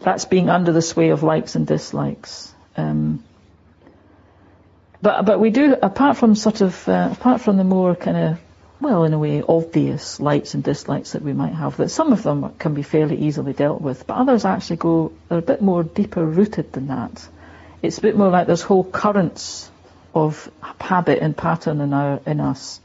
That's 0.00 0.24
being 0.24 0.48
under 0.50 0.72
the 0.72 0.82
sway 0.82 1.10
of 1.10 1.22
likes 1.22 1.54
and 1.54 1.66
dislikes. 1.66 2.54
Um, 2.76 3.24
but 5.02 5.24
but 5.24 5.40
we 5.40 5.50
do, 5.50 5.74
apart 5.80 6.16
from 6.16 6.34
sort 6.34 6.60
of, 6.60 6.88
uh, 6.88 7.10
apart 7.12 7.40
from 7.40 7.56
the 7.56 7.64
more 7.64 7.94
kind 7.94 8.16
of, 8.16 8.38
well, 8.80 9.04
in 9.04 9.12
a 9.12 9.18
way, 9.18 9.42
obvious 9.46 10.20
likes 10.20 10.54
and 10.54 10.62
dislikes 10.62 11.12
that 11.12 11.22
we 11.22 11.32
might 11.32 11.54
have, 11.54 11.76
that 11.78 11.90
some 11.90 12.12
of 12.12 12.22
them 12.22 12.54
can 12.58 12.74
be 12.74 12.82
fairly 12.82 13.16
easily 13.16 13.52
dealt 13.52 13.80
with, 13.80 14.06
but 14.06 14.14
others 14.14 14.44
actually 14.44 14.76
go, 14.76 15.12
they're 15.28 15.38
a 15.38 15.42
bit 15.42 15.62
more 15.62 15.82
deeper 15.82 16.24
rooted 16.24 16.72
than 16.72 16.88
that. 16.88 17.28
It's 17.82 17.98
a 17.98 18.00
bit 18.00 18.16
more 18.16 18.28
like 18.28 18.46
there's 18.46 18.62
whole 18.62 18.84
currents 18.84 19.70
of 20.14 20.50
habit 20.80 21.18
and 21.20 21.36
pattern 21.36 21.80
in, 21.80 21.92
our, 21.92 22.20
in 22.26 22.40
us. 22.40 22.80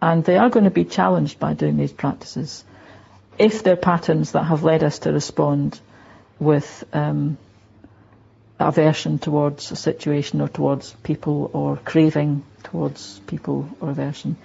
And 0.00 0.24
they 0.24 0.36
are 0.36 0.50
going 0.50 0.64
to 0.64 0.70
be 0.70 0.84
challenged 0.84 1.38
by 1.38 1.54
doing 1.54 1.76
these 1.76 1.92
practices. 1.92 2.64
If 3.38 3.62
they're 3.62 3.76
patterns 3.76 4.32
that 4.32 4.44
have 4.44 4.62
led 4.62 4.82
us 4.82 5.00
to 5.00 5.12
respond 5.12 5.80
with 6.38 6.84
um, 6.92 7.36
aversion 8.58 9.18
towards 9.18 9.70
a 9.70 9.76
situation 9.76 10.40
or 10.40 10.48
towards 10.48 10.92
people 11.02 11.50
or 11.52 11.76
craving 11.76 12.42
towards 12.64 13.20
people 13.26 13.68
or 13.80 13.90
aversion. 13.90 14.36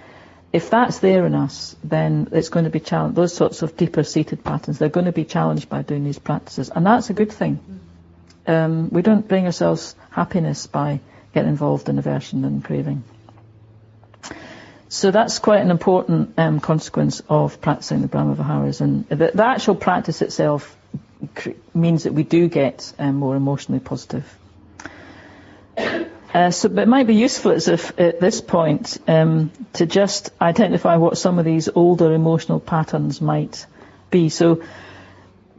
If 0.52 0.70
that's 0.70 1.00
there 1.00 1.26
in 1.26 1.34
us, 1.34 1.74
then 1.82 2.28
it's 2.30 2.48
going 2.48 2.64
to 2.64 2.70
be 2.70 2.80
challenged. 2.80 3.16
Those 3.16 3.34
sorts 3.34 3.62
of 3.62 3.76
deeper 3.76 4.04
seated 4.04 4.44
patterns, 4.44 4.78
they're 4.78 4.88
going 4.88 5.06
to 5.06 5.12
be 5.12 5.24
challenged 5.24 5.68
by 5.68 5.82
doing 5.82 6.04
these 6.04 6.18
practices. 6.18 6.70
And 6.70 6.86
that's 6.86 7.10
a 7.10 7.12
good 7.12 7.32
thing. 7.32 7.58
Um, 8.46 8.88
we 8.90 9.02
don't 9.02 9.26
bring 9.26 9.46
ourselves 9.46 9.96
happiness 10.10 10.68
by 10.68 11.00
getting 11.32 11.50
involved 11.50 11.88
in 11.88 11.98
aversion 11.98 12.44
and 12.44 12.64
craving. 12.64 13.02
So 14.88 15.10
that's 15.10 15.38
quite 15.38 15.60
an 15.60 15.70
important 15.70 16.34
um, 16.38 16.60
consequence 16.60 17.22
of 17.28 17.60
practicing 17.60 18.02
the 18.02 18.08
Brahma 18.08 18.34
Viharas. 18.34 18.80
And 18.80 19.08
the, 19.08 19.32
the 19.34 19.44
actual 19.44 19.74
practice 19.74 20.22
itself 20.22 20.76
means 21.72 22.04
that 22.04 22.12
we 22.12 22.22
do 22.22 22.48
get 22.48 22.92
um, 22.98 23.16
more 23.16 23.34
emotionally 23.34 23.80
positive. 23.80 24.24
Uh, 25.76 26.50
so, 26.50 26.68
but 26.68 26.82
it 26.82 26.88
might 26.88 27.06
be 27.06 27.14
useful 27.14 27.52
as 27.52 27.68
if 27.68 27.98
at 27.98 28.20
this 28.20 28.40
point 28.40 28.98
um, 29.06 29.52
to 29.74 29.86
just 29.86 30.30
identify 30.40 30.96
what 30.96 31.16
some 31.16 31.38
of 31.38 31.44
these 31.44 31.68
older 31.72 32.12
emotional 32.12 32.58
patterns 32.58 33.20
might 33.20 33.66
be. 34.10 34.28
So, 34.28 34.62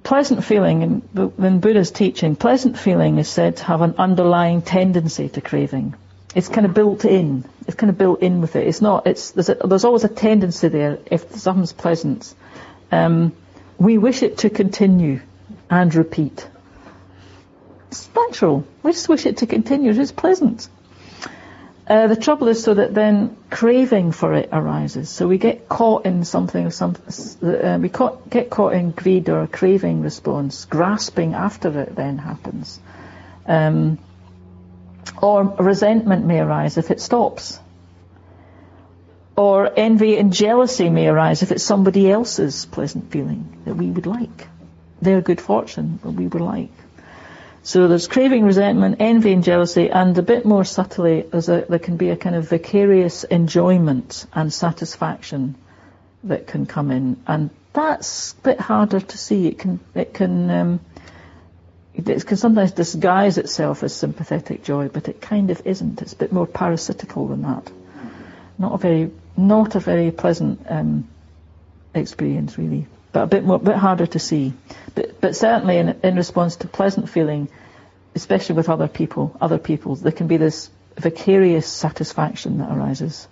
pleasant 0.04 0.44
feeling 0.44 0.82
in, 0.82 1.34
in 1.38 1.60
Buddha's 1.62 1.92
teaching, 1.92 2.36
pleasant 2.36 2.78
feeling 2.78 3.20
is 3.20 3.30
said 3.30 3.58
to 3.58 3.64
have 3.64 3.82
an 3.82 3.96
underlying 3.98 4.62
tendency 4.62 5.30
to 5.30 5.40
craving. 5.42 5.96
It's 6.36 6.50
kind 6.50 6.66
of 6.66 6.74
built 6.74 7.06
in. 7.06 7.46
It's 7.66 7.76
kind 7.76 7.90
of 7.90 7.98
built 7.98 8.22
in 8.22 8.42
with 8.42 8.56
it. 8.58 8.68
It's 8.68 8.82
not. 8.82 9.08
It's 9.08 9.32
there's, 9.32 9.50
a, 9.50 9.56
there's 9.56 9.86
always 9.86 10.04
a 10.04 10.10
tendency 10.10 10.68
there 10.68 11.00
if 11.10 11.32
something's 11.36 11.74
pleasant. 11.74 12.36
Um, 12.92 13.34
we 13.78 13.98
wish 13.98 14.22
it 14.22 14.40
to 14.40 14.50
continue 14.50 15.22
and 15.70 15.96
repeat. 15.96 16.48
It's 17.88 18.10
natural. 18.16 18.66
We 18.84 18.92
just 18.92 19.08
wish 19.10 19.26
it 19.26 19.38
to 19.38 19.48
continue. 19.48 19.92
It's 19.92 20.12
pleasant. 20.12 20.68
Uh, 21.88 22.08
the 22.08 22.16
trouble 22.16 22.48
is 22.48 22.64
so 22.64 22.74
that 22.74 22.94
then 22.94 23.38
craving 23.52 24.12
for 24.12 24.34
it 24.34 24.50
arises. 24.52 25.08
So 25.08 25.28
we 25.28 25.38
get 25.38 25.70
caught 25.70 26.06
in 26.06 26.26
something, 26.26 26.72
some, 26.72 26.96
uh, 27.44 27.78
we 27.80 27.90
caught, 27.90 28.28
get 28.28 28.50
caught 28.50 28.74
in 28.74 28.90
greed 28.90 29.30
or 29.30 29.44
a 29.44 29.48
craving 29.48 30.02
response. 30.02 30.66
Grasping 30.66 31.36
after 31.36 31.80
it 31.80 31.96
then 31.96 32.18
happens. 32.18 32.80
Um, 33.46 34.00
or 35.22 35.44
resentment 35.44 36.26
may 36.26 36.40
arise 36.40 36.78
if 36.78 36.92
it 36.92 37.02
stops. 37.02 37.60
Or 39.36 39.72
envy 39.76 40.18
and 40.18 40.32
jealousy 40.32 40.90
may 40.90 41.08
arise 41.08 41.44
if 41.44 41.52
it's 41.52 41.64
somebody 41.64 42.10
else's 42.10 42.66
pleasant 42.66 43.12
feeling 43.12 43.62
that 43.66 43.76
we 43.76 43.88
would 43.88 44.06
like 44.06 44.48
their 45.02 45.22
good 45.22 45.42
fortune 45.42 46.00
that 46.04 46.12
we 46.12 46.28
would 46.28 46.42
like. 46.42 46.72
So 47.64 47.88
there's 47.88 48.08
craving, 48.08 48.44
resentment, 48.44 48.98
envy 49.00 49.34
and 49.34 49.44
jealousy, 49.44 49.90
and 49.90 50.16
a 50.18 50.22
bit 50.22 50.46
more 50.46 50.64
subtly, 50.64 51.26
a, 51.32 51.42
there 51.42 51.80
can 51.80 51.98
be 51.98 52.10
a 52.10 52.16
kind 52.16 52.36
of 52.36 52.48
vicarious 52.48 53.24
enjoyment 53.24 54.28
and 54.34 54.54
satisfaction 54.54 55.56
that 56.26 56.46
can 56.46 56.68
come 56.68 56.92
in, 56.92 57.18
and 57.26 57.50
that's 57.74 58.34
a 58.34 58.42
bit 58.42 58.60
harder 58.60 59.00
to 59.00 59.18
see. 59.18 59.48
It 59.48 59.58
can, 59.58 59.80
it 59.96 60.14
can, 60.14 60.52
um, 60.52 60.80
it 61.98 62.26
can 62.26 62.38
sometimes 62.38 62.72
disguise 62.72 63.38
itself 63.38 63.84
as 63.84 63.94
sympathetic 63.94 64.64
joy, 64.64 64.90
but 64.90 65.08
it 65.08 65.22
kind 65.22 65.52
of 65.52 65.62
isn't. 65.66 66.02
It's 66.02 66.14
a 66.14 66.18
bit 66.18 66.32
more 66.32 66.48
parasitical 66.48 67.28
than 67.28 67.44
that. 67.44 67.72
Not 68.58 68.74
a 68.74 68.78
very, 68.78 69.12
not 69.38 69.76
a 69.76 69.80
very 69.80 70.12
pleasant 70.12 70.66
um, 70.70 71.08
experience, 71.94 72.58
really 72.58 72.88
but 73.16 73.24
a 73.24 73.28
bit 73.28 73.46
more, 73.46 73.58
bit 73.58 73.78
harder 73.78 74.06
to 74.06 74.20
see. 74.20 74.52
But, 74.94 75.22
but 75.22 75.38
certainly 75.38 75.78
in, 75.78 75.98
in 76.04 76.18
response 76.18 76.58
to 76.58 76.68
pleasant 76.68 77.08
feeling, 77.10 77.48
especially 78.14 78.56
with 78.56 78.68
other 78.68 78.90
people, 78.90 79.38
other 79.40 79.58
people, 79.58 79.96
there 79.96 80.12
can 80.12 80.28
be 80.28 80.36
this 80.36 80.70
vicarious 80.98 81.66
satisfaction 81.66 82.58
that 82.58 82.76
arises. 82.76 83.30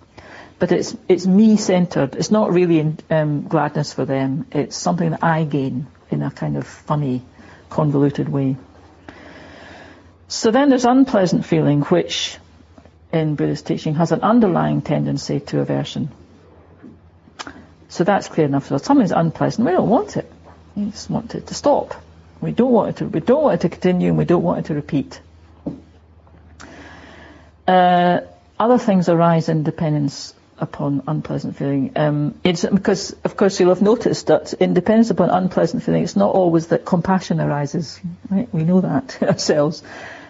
but 0.58 0.72
it's 0.72 0.96
it's 1.06 1.26
me 1.26 1.58
centered. 1.58 2.14
It's 2.16 2.30
not 2.30 2.50
really 2.50 2.96
um, 3.10 3.46
gladness 3.46 3.92
for 3.92 4.06
them. 4.06 4.46
It's 4.52 4.74
something 4.74 5.10
that 5.10 5.22
I 5.22 5.44
gain 5.44 5.86
in 6.10 6.22
a 6.22 6.30
kind 6.30 6.56
of 6.56 6.66
funny, 6.66 7.20
convoluted 7.74 8.28
way. 8.28 8.56
So 10.28 10.50
then 10.50 10.68
there's 10.68 10.84
unpleasant 10.84 11.44
feeling, 11.44 11.82
which 11.82 12.38
in 13.12 13.34
Buddhist 13.34 13.66
teaching 13.66 13.96
has 13.96 14.12
an 14.12 14.20
underlying 14.22 14.80
tendency 14.80 15.40
to 15.40 15.60
aversion. 15.60 16.08
So 17.88 18.04
that's 18.04 18.28
clear 18.28 18.46
enough. 18.46 18.68
So 18.68 18.78
something's 18.78 19.12
unpleasant, 19.12 19.66
we 19.66 19.72
don't 19.72 19.88
want 19.88 20.16
it. 20.16 20.30
We 20.76 20.90
just 20.90 21.10
want 21.10 21.34
it 21.34 21.48
to 21.48 21.54
stop. 21.54 21.94
We 22.40 22.52
don't 22.52 22.72
want 22.72 22.90
it 22.90 22.96
to. 22.98 23.06
We 23.06 23.20
don't 23.20 23.42
want 23.42 23.54
it 23.56 23.60
to 23.62 23.68
continue, 23.68 24.08
and 24.08 24.18
we 24.18 24.24
don't 24.24 24.42
want 24.42 24.60
it 24.60 24.66
to 24.66 24.74
repeat. 24.74 25.20
Uh, 27.66 28.20
other 28.58 28.78
things 28.78 29.08
arise 29.08 29.48
in 29.48 29.62
dependence 29.62 30.33
upon 30.58 31.02
unpleasant 31.06 31.56
feeling. 31.56 31.92
Um, 31.96 32.34
it's 32.44 32.64
because, 32.64 33.14
of 33.24 33.36
course, 33.36 33.58
you'll 33.58 33.70
have 33.70 33.82
noticed 33.82 34.28
that 34.28 34.52
in 34.54 34.74
dependence 34.74 35.10
upon 35.10 35.30
unpleasant 35.30 35.82
feeling, 35.82 36.04
it's 36.04 36.16
not 36.16 36.34
always 36.34 36.68
that 36.68 36.84
compassion 36.84 37.40
arises. 37.40 38.00
Right? 38.30 38.52
We 38.52 38.64
know 38.64 38.80
that 38.80 39.22
ourselves. 39.22 39.82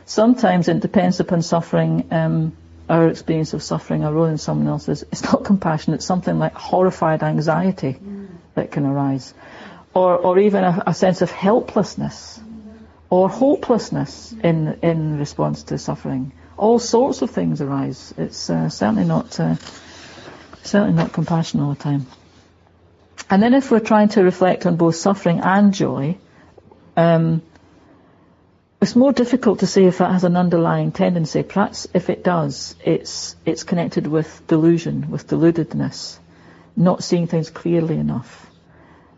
Sometimes 0.07 0.69
it 0.69 0.81
depends 0.81 1.21
upon 1.21 1.43
suffering, 1.43 2.09
um, 2.11 2.57
our 2.89 3.09
experience 3.09 3.55
of 3.55 3.63
suffering, 3.63 4.05
our 4.05 4.17
own 4.17 4.31
and 4.31 4.41
someone 4.41 4.69
else's. 4.69 5.03
It's 5.11 5.23
not 5.23 5.45
compassion. 5.45 5.95
It's 5.95 6.07
something 6.07 6.39
like 6.39 6.55
horrified 6.55 7.23
anxiety 7.23 7.95
mm. 7.95 8.29
that 8.55 8.71
can 8.71 8.85
arise, 8.85 9.33
or 9.95 10.17
or 10.17 10.39
even 10.39 10.65
a, 10.65 10.83
a 10.89 10.95
sense 10.95 11.23
of 11.23 11.31
helplessness 11.31 12.41
or 13.09 13.31
hopelessness 13.31 14.35
in 14.43 14.79
in 14.83 15.19
response 15.19 15.63
to 15.65 15.79
suffering 15.79 16.33
all 16.57 16.79
sorts 16.79 17.23
of 17.23 17.31
things 17.31 17.61
arise. 17.61 18.15
It's 18.17 18.49
uh, 18.51 18.69
certainly 18.69 19.05
not 19.05 19.39
uh, 19.41 19.57
certainly 20.65 20.95
not 20.95 21.13
compassion 21.13 21.61
all 21.61 21.75
the 21.75 21.83
time. 21.83 22.07
And 23.31 23.43
then 23.43 23.55
if 23.55 23.71
we're 23.71 23.81
trying 23.81 24.09
to 24.11 24.23
reflect 24.23 24.67
on 24.67 24.77
both 24.77 24.97
suffering 24.97 25.41
and 25.41 25.73
joy, 25.73 26.19
um, 26.97 27.43
it's 28.81 28.95
more 28.95 29.13
difficult 29.13 29.61
to 29.61 29.67
say 29.67 29.85
if 29.85 29.99
that 29.99 30.13
has 30.13 30.25
an 30.25 30.37
underlying 30.37 30.93
tendency. 30.93 31.43
Perhaps 31.43 31.89
if 31.95 32.11
it 32.11 32.23
does, 32.23 32.77
it's 32.85 33.35
it's 33.47 33.63
connected 33.63 34.07
with 34.07 34.47
delusion, 34.47 35.11
with 35.11 35.27
deludedness, 35.27 36.19
not 36.77 37.03
seeing 37.03 37.27
things 37.27 37.49
clearly 37.49 37.97
enough, 37.97 38.47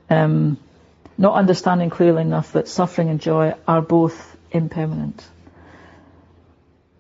um, 0.09 0.57
not 1.19 1.35
understanding 1.35 1.91
clearly 1.91 2.23
enough 2.23 2.53
that 2.53 2.69
suffering 2.69 3.09
and 3.09 3.21
joy 3.21 3.55
are 3.67 3.83
both 3.83 4.37
impermanent. 4.53 5.25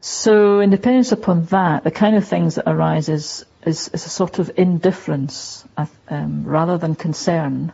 So, 0.01 0.61
in 0.61 0.71
dependence 0.71 1.13
upon 1.13 1.45
that, 1.47 1.85
the 1.85 1.91
kind 1.91 2.17
of 2.17 2.27
things 2.27 2.57
that 2.57 2.69
arise 2.69 3.09
is, 3.09 3.45
is, 3.67 3.89
is 3.89 4.07
a 4.07 4.09
sort 4.09 4.39
of 4.39 4.53
indifference 4.57 5.65
um, 6.09 6.45
rather 6.45 6.79
than 6.79 6.95
concern. 6.95 7.73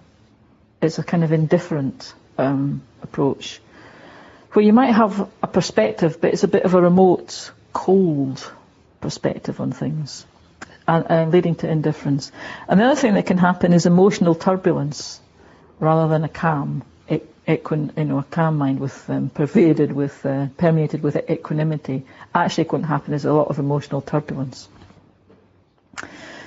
It's 0.81 0.99
a 0.99 1.05
kind 1.05 1.23
of 1.23 1.33
indifferent 1.33 2.13
um, 2.39 2.83
approach 3.03 3.61
where 4.53 4.65
you 4.65 4.73
might 4.73 4.93
have 4.93 5.31
a 5.43 5.47
perspective, 5.47 6.21
but 6.21 6.33
it's 6.33 6.43
a 6.43 6.49
bit 6.49 6.65
of 6.65 6.75
a 6.75 6.81
remote, 6.81 7.53
cold 7.73 8.53
perspective 9.01 9.61
on 9.61 9.73
things, 9.73 10.27
and, 10.87 11.07
and 11.09 11.33
leading 11.33 11.55
to 11.57 11.71
indifference. 11.71 12.33
And 12.69 12.81
the 12.81 12.85
other 12.85 13.01
thing 13.01 13.15
that 13.15 13.27
can 13.27 13.39
happen 13.39 13.73
is 13.73 13.87
emotional 13.87 14.35
turbulence 14.35 15.21
rather 15.79 16.09
than 16.09 16.25
a 16.25 16.29
calm 16.29 16.83
equin, 17.49 17.93
you 17.97 18.05
know, 18.05 18.19
a 18.19 18.23
calm 18.23 18.57
mind 18.59 18.79
with 18.79 19.09
um, 19.11 19.29
pervaded 19.29 19.93
with, 19.93 20.25
uh, 20.25 20.47
permeated 20.57 21.03
with 21.03 21.17
equanimity, 21.29 22.05
actually 22.35 22.65
can 22.65 22.83
happen 22.83 23.15
is 23.15 23.25
a 23.25 23.33
lot 23.33 23.49
of 23.49 23.59
emotional 23.59 24.01
turbulence. 24.01 24.69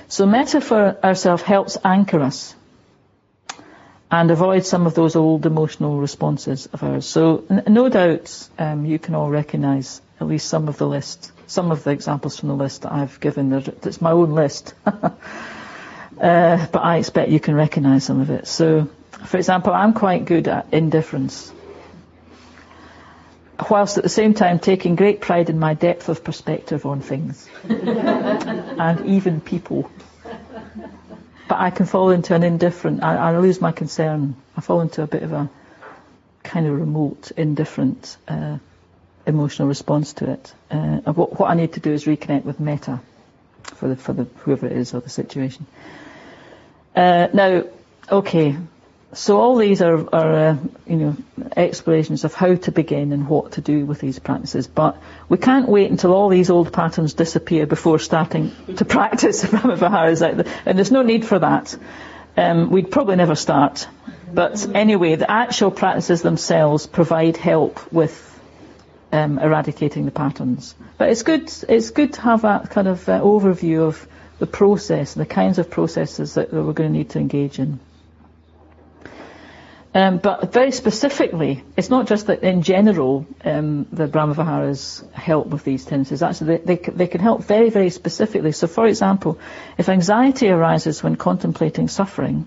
So 0.08 0.26
metta 0.26 0.60
for 0.60 0.96
ourselves 1.02 1.42
helps 1.42 1.76
anchor 1.84 2.20
us 2.20 2.54
and 4.10 4.30
avoid 4.30 4.64
some 4.64 4.86
of 4.86 4.94
those 4.94 5.16
old 5.16 5.46
emotional 5.46 5.98
responses 5.98 6.66
of 6.66 6.82
ours. 6.82 7.06
So 7.06 7.44
n- 7.50 7.64
no 7.66 7.88
doubt 7.88 8.48
um, 8.58 8.84
you 8.84 8.98
can 8.98 9.14
all 9.14 9.28
recognise 9.30 10.00
at 10.20 10.28
least 10.28 10.48
some 10.48 10.68
of 10.68 10.78
the 10.78 10.86
list, 10.86 11.32
some 11.48 11.70
of 11.72 11.82
the 11.82 11.90
examples 11.90 12.38
from 12.38 12.50
the 12.50 12.54
list 12.54 12.82
that 12.82 12.92
I've 12.92 13.18
given. 13.18 13.52
It's 13.52 14.00
my 14.00 14.12
own 14.12 14.30
list. 14.30 14.74
uh, 14.86 15.10
but 16.20 16.78
I 16.78 16.98
expect 16.98 17.30
you 17.30 17.40
can 17.40 17.56
recognise 17.56 18.04
some 18.04 18.20
of 18.20 18.30
it. 18.30 18.46
So 18.46 18.88
for 19.24 19.38
example, 19.38 19.72
I'm 19.72 19.92
quite 19.92 20.24
good 20.24 20.46
at 20.48 20.66
indifference, 20.72 21.52
whilst 23.70 23.96
at 23.96 24.02
the 24.02 24.08
same 24.08 24.34
time 24.34 24.58
taking 24.58 24.96
great 24.96 25.20
pride 25.20 25.50
in 25.50 25.58
my 25.58 25.74
depth 25.74 26.08
of 26.08 26.22
perspective 26.24 26.86
on 26.86 27.00
things 27.00 27.48
and 27.64 29.06
even 29.06 29.40
people. 29.40 29.90
But 31.48 31.58
I 31.58 31.70
can 31.70 31.86
fall 31.86 32.10
into 32.10 32.34
an 32.34 32.42
indifferent, 32.42 33.02
I, 33.02 33.16
I, 33.16 33.38
lose 33.38 33.60
my 33.60 33.72
concern. 33.72 34.34
I 34.56 34.60
fall 34.60 34.80
into 34.80 35.02
a 35.02 35.06
bit 35.06 35.22
of 35.22 35.32
a 35.32 35.48
kind 36.42 36.66
of 36.66 36.78
remote, 36.78 37.30
indifferent 37.36 38.16
uh, 38.26 38.58
emotional 39.26 39.68
response 39.68 40.12
to 40.14 40.32
it. 40.32 40.54
Uh, 40.70 41.12
what, 41.12 41.38
what, 41.38 41.50
I 41.50 41.54
need 41.54 41.74
to 41.74 41.80
do 41.80 41.92
is 41.92 42.04
reconnect 42.04 42.44
with 42.44 42.58
metta 42.58 43.00
for 43.62 43.88
the, 43.88 43.96
for 43.96 44.12
the 44.12 44.24
whoever 44.38 44.66
it 44.66 44.72
is 44.72 44.92
or 44.92 45.00
the 45.00 45.10
situation. 45.10 45.66
Uh, 46.94 47.28
now, 47.32 47.64
okay, 48.10 48.56
so 49.12 49.40
all 49.40 49.56
these 49.56 49.82
are, 49.82 50.14
are 50.14 50.34
uh, 50.34 50.56
you 50.86 50.96
know, 50.96 51.16
explorations 51.56 52.24
of 52.24 52.34
how 52.34 52.54
to 52.54 52.72
begin 52.72 53.12
and 53.12 53.28
what 53.28 53.52
to 53.52 53.60
do 53.60 53.86
with 53.86 54.00
these 54.00 54.18
practices. 54.18 54.66
But 54.66 55.00
we 55.28 55.38
can't 55.38 55.68
wait 55.68 55.90
until 55.90 56.12
all 56.12 56.28
these 56.28 56.50
old 56.50 56.72
patterns 56.72 57.14
disappear 57.14 57.66
before 57.66 57.98
starting 57.98 58.52
to 58.76 58.84
practice 58.96 59.44
Brahmaviharas. 59.44 60.46
And 60.66 60.78
there's 60.78 60.90
no 60.90 61.02
need 61.02 61.24
for 61.24 61.38
that. 61.38 61.76
Um, 62.36 62.70
we'd 62.70 62.90
probably 62.90 63.16
never 63.16 63.34
start. 63.34 63.88
But 64.32 64.66
anyway, 64.74 65.14
the 65.14 65.30
actual 65.30 65.70
practices 65.70 66.22
themselves 66.22 66.86
provide 66.86 67.36
help 67.36 67.92
with 67.92 68.22
um, 69.12 69.38
eradicating 69.38 70.04
the 70.04 70.10
patterns. 70.10 70.74
But 70.98 71.10
it's 71.10 71.22
good, 71.22 71.50
it's 71.68 71.90
good 71.90 72.12
to 72.14 72.20
have 72.22 72.42
that 72.42 72.70
kind 72.70 72.88
of 72.88 73.08
uh, 73.08 73.20
overview 73.20 73.82
of 73.82 74.06
the 74.38 74.46
process, 74.46 75.14
the 75.14 75.24
kinds 75.24 75.58
of 75.58 75.70
processes 75.70 76.34
that, 76.34 76.50
that 76.50 76.62
we're 76.62 76.72
going 76.72 76.92
to 76.92 76.98
need 76.98 77.10
to 77.10 77.18
engage 77.18 77.58
in. 77.58 77.80
Um, 79.96 80.18
but 80.18 80.52
very 80.52 80.72
specifically, 80.72 81.64
it's 81.74 81.88
not 81.88 82.06
just 82.06 82.26
that 82.26 82.42
in 82.42 82.60
general 82.60 83.26
um, 83.42 83.86
the 83.90 84.06
Brahmaviharas 84.06 85.10
help 85.12 85.46
with 85.46 85.64
these 85.64 85.86
tendencies. 85.86 86.22
Actually, 86.22 86.58
they, 86.58 86.76
they, 86.76 86.90
they, 86.90 87.06
can 87.06 87.22
help 87.22 87.44
very, 87.44 87.70
very 87.70 87.88
specifically. 87.88 88.52
So, 88.52 88.66
for 88.66 88.86
example, 88.86 89.38
if 89.78 89.88
anxiety 89.88 90.50
arises 90.50 91.02
when 91.02 91.16
contemplating 91.16 91.88
suffering, 91.88 92.46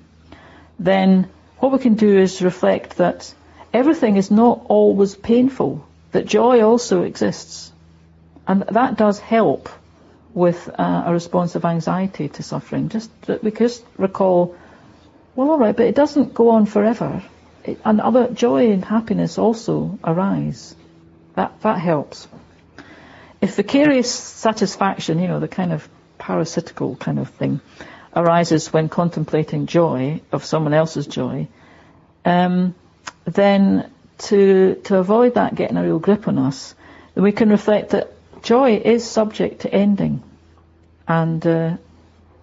then 0.77 1.27
what 1.57 1.71
we 1.71 1.79
can 1.79 1.95
do 1.95 2.19
is 2.19 2.43
reflect 2.43 2.97
that 2.97 3.33
everything 3.73 4.17
is 4.17 4.29
not 4.29 4.61
always 4.67 5.15
painful, 5.15 5.83
that 6.11 6.27
joy 6.27 6.61
also 6.61 7.01
exists. 7.01 7.71
And 8.47 8.61
that 8.61 8.95
does 8.95 9.17
help 9.17 9.69
with 10.35 10.69
uh, 10.77 11.03
a 11.07 11.11
response 11.11 11.55
of 11.55 11.65
anxiety 11.65 12.29
to 12.29 12.43
suffering. 12.43 12.89
Just 12.89 13.09
that 13.23 13.43
we 13.43 13.49
just 13.49 13.83
recall, 13.97 14.55
well, 15.35 15.49
all 15.49 15.57
right, 15.57 15.75
but 15.75 15.87
it 15.87 15.95
doesn't 15.95 16.35
go 16.35 16.51
on 16.51 16.67
forever 16.67 17.23
and 17.85 18.01
other 18.01 18.27
joy 18.27 18.71
and 18.71 18.83
happiness 18.83 19.37
also 19.37 19.99
arise. 20.03 20.75
That 21.35 21.61
that 21.61 21.79
helps. 21.79 22.27
If 23.41 23.55
vicarious 23.55 24.11
satisfaction, 24.11 25.19
you 25.19 25.27
know, 25.27 25.39
the 25.39 25.47
kind 25.47 25.71
of 25.71 25.87
parasitical 26.17 26.95
kind 26.97 27.19
of 27.19 27.29
thing, 27.29 27.61
arises 28.15 28.73
when 28.73 28.89
contemplating 28.89 29.65
joy 29.65 30.21
of 30.31 30.43
someone 30.43 30.73
else's 30.73 31.07
joy, 31.07 31.47
um, 32.25 32.75
then 33.25 33.89
to 34.17 34.75
to 34.85 34.97
avoid 34.97 35.35
that 35.35 35.55
getting 35.55 35.77
a 35.77 35.83
real 35.83 35.99
grip 35.99 36.27
on 36.27 36.37
us, 36.37 36.75
then 37.15 37.23
we 37.23 37.31
can 37.31 37.49
reflect 37.49 37.91
that 37.91 38.11
joy 38.43 38.75
is 38.75 39.09
subject 39.09 39.61
to 39.61 39.73
ending, 39.73 40.21
and 41.07 41.45
uh, 41.45 41.77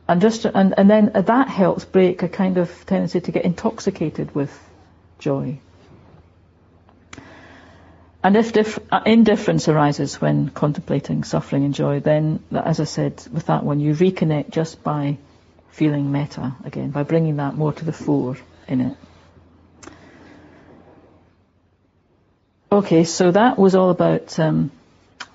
and 0.09 0.21
just 0.21 0.45
and, 0.45 0.75
and 0.79 0.89
then 0.89 1.11
that 1.15 1.49
helps 1.49 1.85
break 1.85 2.23
a 2.23 2.29
kind 2.29 2.59
of 2.59 2.71
tendency 2.87 3.21
to 3.21 3.33
get 3.33 3.45
intoxicated 3.45 4.35
with 4.35 4.53
joy. 5.19 5.59
And 8.23 8.37
if 8.37 8.53
dif- 8.53 8.81
uh, 8.91 9.03
indifference 9.07 9.69
arises 9.69 10.21
when 10.21 10.49
contemplating 10.49 11.23
suffering 11.23 11.65
and 11.65 11.73
joy, 11.73 12.01
then, 12.01 12.41
as 12.53 12.81
I 12.81 12.85
said, 12.85 13.23
with 13.33 13.47
that 13.47 13.63
one, 13.63 13.79
you 13.79 13.95
reconnect 13.95 14.51
just 14.51 14.83
by 14.83 15.19
feeling 15.71 16.11
metta 16.11 16.55
again, 16.65 16.91
by 16.91 17.03
bringing 17.05 17.37
that 17.37 17.55
more 17.55 17.73
to 17.73 17.85
the 17.85 17.93
fore 17.93 18.37
in 18.67 18.81
it. 18.81 18.97
Okay, 22.73 23.05
so 23.05 23.31
that 23.31 23.59
was 23.59 23.77
all 23.77 23.91
about 23.91 24.39
um, 24.41 24.73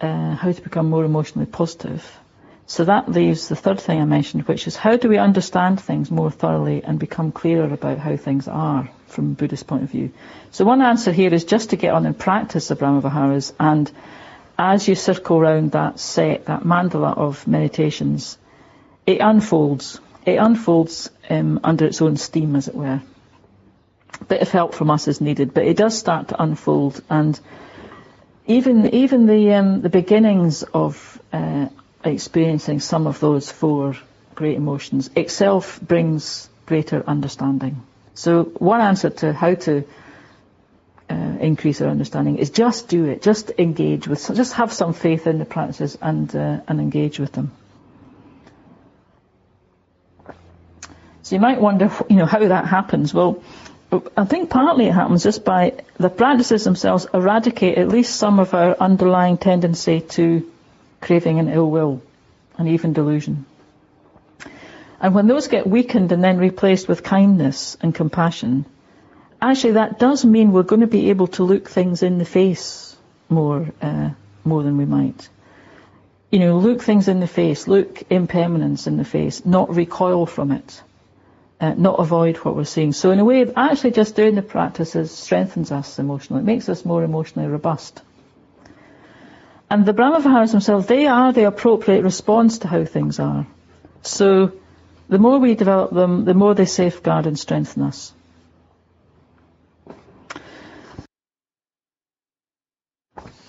uh, 0.01 0.35
how 0.35 0.51
to 0.51 0.61
become 0.61 0.89
more 0.89 1.05
emotionally 1.05 1.45
positive. 1.45 2.03
So 2.71 2.85
that 2.85 3.11
leaves 3.11 3.49
the 3.49 3.57
third 3.57 3.81
thing 3.81 3.99
I 3.99 4.05
mentioned, 4.05 4.43
which 4.43 4.65
is 4.65 4.77
how 4.77 4.95
do 4.95 5.09
we 5.09 5.17
understand 5.17 5.81
things 5.81 6.09
more 6.09 6.31
thoroughly 6.31 6.81
and 6.81 6.97
become 6.97 7.33
clearer 7.33 7.65
about 7.65 7.97
how 7.97 8.15
things 8.15 8.47
are 8.47 8.89
from 9.07 9.31
a 9.31 9.35
Buddhist 9.35 9.67
point 9.67 9.83
of 9.83 9.89
view. 9.89 10.13
So 10.51 10.63
one 10.63 10.81
answer 10.81 11.11
here 11.11 11.33
is 11.33 11.43
just 11.43 11.71
to 11.71 11.75
get 11.75 11.93
on 11.93 12.05
and 12.05 12.17
practice 12.17 12.69
the 12.69 12.77
Brahmaviharas 12.77 13.51
and 13.59 13.91
as 14.57 14.87
you 14.87 14.95
circle 14.95 15.37
around 15.37 15.73
that 15.73 15.99
set, 15.99 16.45
that 16.45 16.61
mandala 16.63 17.17
of 17.17 17.45
meditations, 17.45 18.37
it 19.05 19.19
unfolds. 19.19 19.99
It 20.25 20.37
unfolds 20.37 21.09
um, 21.29 21.59
under 21.65 21.83
its 21.83 22.01
own 22.01 22.15
steam, 22.15 22.55
as 22.55 22.69
it 22.69 22.75
were. 22.75 23.01
A 24.21 24.25
bit 24.25 24.41
of 24.41 24.49
help 24.49 24.75
from 24.75 24.91
us 24.91 25.09
is 25.09 25.19
needed, 25.19 25.53
but 25.53 25.65
it 25.65 25.75
does 25.75 25.97
start 25.97 26.29
to 26.29 26.41
unfold, 26.41 27.03
and 27.09 27.37
even 28.47 28.87
even 28.93 29.25
the 29.25 29.55
um, 29.55 29.81
the 29.81 29.89
beginnings 29.89 30.63
of 30.63 31.19
uh, 31.33 31.67
experiencing 32.03 32.79
some 32.79 33.07
of 33.07 33.19
those 33.19 33.51
four 33.51 33.95
great 34.35 34.57
emotions 34.57 35.09
itself 35.15 35.79
brings 35.81 36.49
greater 36.65 37.03
understanding. 37.05 37.83
So 38.13 38.43
one 38.43 38.81
answer 38.81 39.09
to 39.09 39.33
how 39.33 39.55
to 39.55 39.83
uh, 41.09 41.13
increase 41.39 41.81
our 41.81 41.89
understanding 41.89 42.37
is 42.37 42.49
just 42.49 42.87
do 42.87 43.05
it, 43.05 43.21
just 43.21 43.51
engage 43.57 44.07
with, 44.07 44.25
just 44.35 44.53
have 44.53 44.71
some 44.71 44.93
faith 44.93 45.27
in 45.27 45.39
the 45.39 45.45
practices 45.45 45.97
and 46.01 46.33
uh, 46.35 46.61
and 46.67 46.79
engage 46.79 47.19
with 47.19 47.31
them. 47.33 47.51
So 51.23 51.35
you 51.35 51.41
might 51.41 51.61
wonder, 51.61 51.91
you 52.09 52.17
know, 52.17 52.25
how 52.25 52.39
that 52.39 52.65
happens. 52.65 53.13
Well, 53.13 53.41
I 54.17 54.25
think 54.25 54.49
partly 54.49 54.87
it 54.87 54.93
happens 54.93 55.23
just 55.23 55.43
by 55.45 55.83
the 55.97 56.09
practices 56.09 56.63
themselves 56.63 57.07
eradicate 57.13 57.77
at 57.77 57.89
least 57.89 58.15
some 58.15 58.39
of 58.39 58.53
our 58.53 58.75
underlying 58.79 59.37
tendency 59.37 60.01
to 60.15 60.49
craving 61.01 61.39
and 61.39 61.49
ill 61.49 61.69
will 61.69 62.01
and 62.57 62.69
even 62.69 62.93
delusion. 62.93 63.45
And 64.99 65.15
when 65.15 65.27
those 65.27 65.47
get 65.47 65.67
weakened 65.67 66.11
and 66.11 66.23
then 66.23 66.37
replaced 66.37 66.87
with 66.87 67.03
kindness 67.03 67.75
and 67.81 67.93
compassion, 67.93 68.65
actually 69.41 69.73
that 69.73 69.99
does 69.99 70.23
mean 70.23 70.51
we're 70.51 70.63
going 70.63 70.81
to 70.81 70.87
be 70.87 71.09
able 71.09 71.27
to 71.27 71.43
look 71.43 71.67
things 71.67 72.03
in 72.03 72.19
the 72.19 72.25
face 72.25 72.95
more, 73.27 73.67
uh, 73.81 74.11
more 74.45 74.63
than 74.63 74.77
we 74.77 74.85
might. 74.85 75.27
You 76.29 76.39
know, 76.39 76.59
look 76.59 76.81
things 76.81 77.07
in 77.07 77.19
the 77.19 77.27
face, 77.27 77.67
look 77.67 78.03
impermanence 78.09 78.87
in 78.87 78.97
the 78.97 79.03
face, 79.03 79.45
not 79.45 79.75
recoil 79.75 80.25
from 80.25 80.51
it 80.51 80.81
uh, 81.61 81.75
not 81.77 81.99
avoid 81.99 82.37
what 82.37 82.55
we're 82.55 82.65
seeing. 82.65 82.91
So 82.91 83.11
in 83.11 83.19
a 83.19 83.25
way, 83.25 83.45
actually 83.55 83.91
just 83.91 84.15
doing 84.15 84.33
the 84.33 84.41
practices 84.41 85.11
strengthens 85.11 85.71
us 85.71 85.99
emotionally. 85.99 86.41
It 86.41 86.45
makes 86.45 86.67
us 86.67 86.83
more 86.83 87.03
emotionally 87.03 87.47
robust. 87.47 88.01
And 89.71 89.85
the 89.85 89.93
Brahmaviharas 89.93 90.51
themselves, 90.51 90.87
they 90.87 91.07
are 91.07 91.31
the 91.31 91.45
appropriate 91.45 92.03
response 92.03 92.57
to 92.59 92.67
how 92.67 92.83
things 92.83 93.21
are. 93.21 93.47
So 94.01 94.51
the 95.07 95.17
more 95.17 95.39
we 95.39 95.55
develop 95.55 95.93
them, 95.93 96.25
the 96.25 96.33
more 96.33 96.53
they 96.53 96.65
safeguard 96.65 97.25
and 97.25 97.39
strengthen 97.39 97.83
us. 97.83 98.11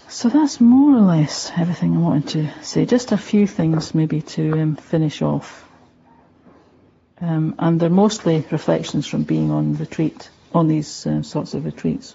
So 0.06 0.28
that's 0.28 0.60
more 0.60 0.96
or 0.96 1.00
less 1.00 1.50
everything 1.56 1.96
I 1.96 1.98
wanted 1.98 2.28
to 2.28 2.64
say. 2.64 2.86
Just 2.86 3.10
a 3.10 3.16
few 3.16 3.48
things 3.48 3.92
maybe 3.92 4.22
to 4.22 4.60
um, 4.60 4.76
finish 4.76 5.22
off. 5.22 5.68
Um, 7.20 7.56
and 7.58 7.80
they're 7.80 7.90
mostly 7.90 8.44
reflections 8.48 9.08
from 9.08 9.24
being 9.24 9.50
on 9.50 9.74
retreat, 9.74 10.30
on 10.54 10.68
these 10.68 11.04
uh, 11.04 11.22
sorts 11.22 11.54
of 11.54 11.64
retreats. 11.64 12.14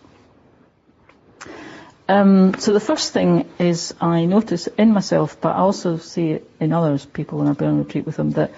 Um, 2.10 2.54
so 2.58 2.72
the 2.72 2.80
first 2.80 3.12
thing 3.12 3.50
is 3.60 3.94
I 4.00 4.26
notice 4.26 4.68
in 4.68 4.94
myself, 4.94 5.42
but 5.42 5.56
I 5.56 5.60
also 5.60 5.98
see 5.98 6.32
it 6.32 6.50
in 6.60 6.72
others, 6.72 7.06
people 7.06 7.40
when 7.40 7.48
I've 7.48 7.58
been 7.58 7.68
on 7.68 7.80
retreat 7.80 8.06
with 8.06 8.16
them, 8.16 8.32
that, 8.32 8.52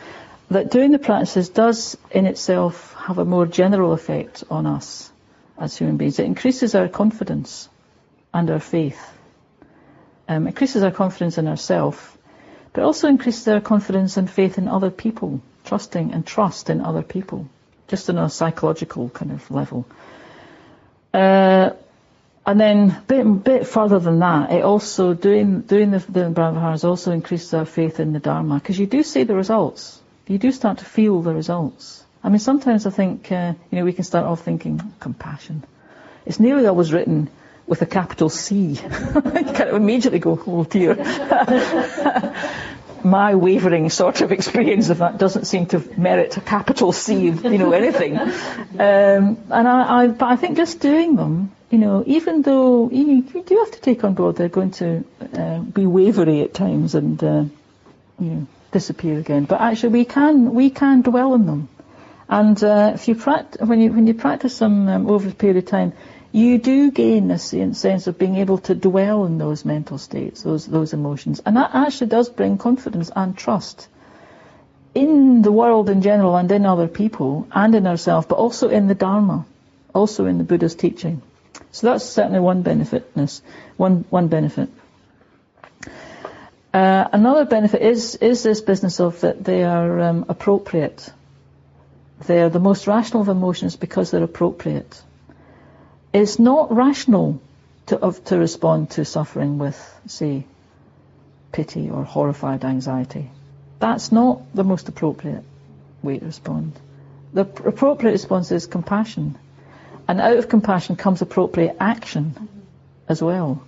that 0.51 0.69
doing 0.69 0.91
the 0.91 0.99
practices 0.99 1.49
does 1.49 1.97
in 2.11 2.27
itself 2.27 2.93
have 2.93 3.17
a 3.17 3.25
more 3.25 3.47
general 3.47 3.93
effect 3.93 4.43
on 4.51 4.67
us 4.67 5.11
as 5.57 5.75
human 5.75 5.97
beings. 5.97 6.19
It 6.19 6.25
increases 6.25 6.75
our 6.75 6.87
confidence 6.87 7.69
and 8.33 8.49
our 8.51 8.59
faith. 8.59 8.99
Um, 10.27 10.45
increases 10.45 10.83
our 10.83 10.91
confidence 10.91 11.39
in 11.39 11.47
ourselves, 11.47 11.99
but 12.73 12.83
also 12.83 13.07
increases 13.07 13.47
our 13.47 13.61
confidence 13.61 14.17
and 14.17 14.29
faith 14.29 14.59
in 14.59 14.67
other 14.67 14.91
people 14.91 15.41
trusting 15.65 16.13
and 16.13 16.25
trust 16.25 16.69
in 16.69 16.81
other 16.81 17.01
people, 17.01 17.47
just 17.87 18.09
on 18.09 18.17
a 18.17 18.29
psychological 18.29 19.09
kind 19.09 19.31
of 19.31 19.49
level. 19.51 19.85
Uh, 21.13 21.71
and 22.49 22.59
then 22.59 22.89
a 22.89 23.03
bit, 23.07 23.43
bit 23.43 23.67
further 23.67 23.99
than 23.99 24.17
that, 24.19 24.51
it 24.51 24.63
also 24.63 25.13
doing 25.13 25.61
doing 25.61 25.91
the, 25.91 25.99
the 25.99 26.31
Brahmaviharas 26.31 26.83
also 26.83 27.11
increases 27.11 27.53
our 27.53 27.63
faith 27.63 27.99
in 27.99 28.11
the 28.11 28.19
Dharma 28.19 28.55
because 28.55 28.79
you 28.79 28.87
do 28.87 29.03
see 29.03 29.23
the 29.23 29.35
results. 29.35 30.01
You 30.25 30.39
do 30.39 30.51
start 30.51 30.79
to 30.79 30.85
feel 30.85 31.21
the 31.21 31.31
results. 31.31 32.03
I 32.23 32.29
mean, 32.29 32.39
sometimes 32.39 32.87
I 32.87 32.89
think 32.89 33.31
uh, 33.31 33.53
you 33.69 33.77
know 33.77 33.85
we 33.85 33.93
can 33.93 34.03
start 34.03 34.25
off 34.25 34.41
thinking 34.41 34.81
compassion. 34.99 35.63
It's 36.25 36.39
nearly 36.39 36.65
always 36.65 36.91
written 36.91 37.29
with 37.67 37.83
a 37.83 37.85
capital 37.85 38.29
C. 38.29 38.55
you 38.69 38.79
kind 38.79 39.69
of 39.69 39.75
immediately 39.75 40.17
go, 40.17 40.41
oh 40.47 40.63
dear. 40.63 40.95
my 43.03 43.35
wavering 43.35 43.91
sort 43.91 44.21
of 44.21 44.31
experience 44.31 44.89
of 44.89 44.97
that 44.97 45.19
doesn't 45.19 45.45
seem 45.45 45.67
to 45.67 45.79
merit 45.97 46.35
a 46.35 46.41
capital 46.41 46.91
C, 46.91 47.27
you 47.27 47.57
know, 47.59 47.71
anything. 47.71 48.17
Um, 48.17 49.37
and 49.51 49.67
I, 49.67 50.01
I, 50.01 50.07
but 50.07 50.25
I 50.25 50.35
think 50.35 50.57
just 50.57 50.79
doing 50.79 51.15
them, 51.15 51.51
you 51.69 51.77
know, 51.77 52.03
even 52.07 52.41
though 52.41 52.89
you, 52.89 53.23
you 53.33 53.43
do 53.43 53.57
have 53.57 53.71
to 53.71 53.79
take 53.79 54.03
on 54.03 54.13
board 54.13 54.35
they're 54.35 54.49
going 54.49 54.71
to 54.71 55.03
uh, 55.33 55.59
be 55.59 55.85
wavery 55.85 56.41
at 56.41 56.53
times 56.53 56.95
and 56.95 57.23
uh, 57.23 57.43
you 58.19 58.29
know 58.29 58.47
disappear 58.71 59.19
again, 59.19 59.45
but 59.45 59.61
actually 59.61 59.89
we 59.89 60.05
can 60.05 60.53
we 60.53 60.69
can 60.69 61.01
dwell 61.01 61.33
on 61.33 61.45
them. 61.45 61.69
And 62.27 62.63
uh, 62.63 62.91
if 62.93 63.07
you 63.07 63.15
practice, 63.15 63.67
when 63.67 63.81
you 63.81 63.91
when 63.91 64.07
you 64.07 64.13
practice 64.13 64.59
them 64.59 64.87
um, 64.87 65.09
over 65.09 65.29
a 65.29 65.31
period 65.31 65.57
of 65.57 65.65
time, 65.65 65.93
you 66.31 66.59
do 66.59 66.91
gain 66.91 67.31
a 67.31 67.39
sense 67.39 68.07
of 68.07 68.19
being 68.19 68.35
able 68.35 68.59
to 68.59 68.75
dwell 68.75 69.25
in 69.25 69.37
those 69.37 69.65
mental 69.65 69.97
states, 69.97 70.43
those 70.43 70.67
those 70.67 70.93
emotions, 70.93 71.41
and 71.45 71.55
that 71.57 71.71
actually 71.73 72.07
does 72.07 72.29
bring 72.29 72.57
confidence 72.57 73.11
and 73.15 73.35
trust 73.37 73.87
in 74.95 75.41
the 75.41 75.51
world 75.51 75.89
in 75.89 76.01
general 76.01 76.35
and 76.35 76.51
in 76.51 76.65
other 76.65 76.87
people 76.87 77.47
and 77.51 77.75
in 77.75 77.87
ourselves, 77.87 78.27
but 78.27 78.35
also 78.35 78.69
in 78.69 78.87
the 78.87 78.95
Dharma, 78.95 79.45
also 79.93 80.25
in 80.25 80.37
the 80.37 80.43
Buddha's 80.43 80.75
teaching. 80.75 81.21
So 81.71 81.87
that's 81.87 82.05
certainly 82.05 82.39
one 82.39 82.61
benefitness, 82.61 83.41
one 83.77 84.05
one 84.09 84.27
benefit. 84.27 84.69
Uh, 86.73 87.07
another 87.11 87.45
benefit 87.45 87.81
is 87.81 88.15
is 88.15 88.43
this 88.43 88.61
business 88.61 88.99
of 88.99 89.21
that 89.21 89.43
they 89.43 89.63
are 89.63 89.99
um, 89.99 90.25
appropriate. 90.29 91.11
They 92.25 92.41
are 92.41 92.49
the 92.49 92.59
most 92.59 92.87
rational 92.87 93.21
of 93.21 93.29
emotions 93.29 93.75
because 93.75 94.11
they're 94.11 94.23
appropriate. 94.23 95.01
It's 96.11 96.39
not 96.39 96.75
rational 96.75 97.39
to, 97.87 97.97
of, 97.97 98.23
to 98.25 98.37
respond 98.37 98.91
to 98.91 99.05
suffering 99.05 99.57
with, 99.57 99.77
say, 100.07 100.45
pity 101.51 101.89
or 101.89 102.03
horrified 102.03 102.65
anxiety. 102.65 103.29
That's 103.79 104.11
not 104.11 104.41
the 104.53 104.63
most 104.63 104.89
appropriate 104.89 105.43
way 106.03 106.19
to 106.19 106.25
respond. 106.25 106.73
The 107.33 107.41
appropriate 107.41 108.13
response 108.13 108.51
is 108.51 108.67
compassion. 108.67 109.37
And 110.09 110.19
out 110.19 110.37
of 110.37 110.49
compassion 110.49 110.97
comes 110.97 111.21
appropriate 111.21 111.77
action 111.79 112.49
as 113.07 113.21
well. 113.21 113.63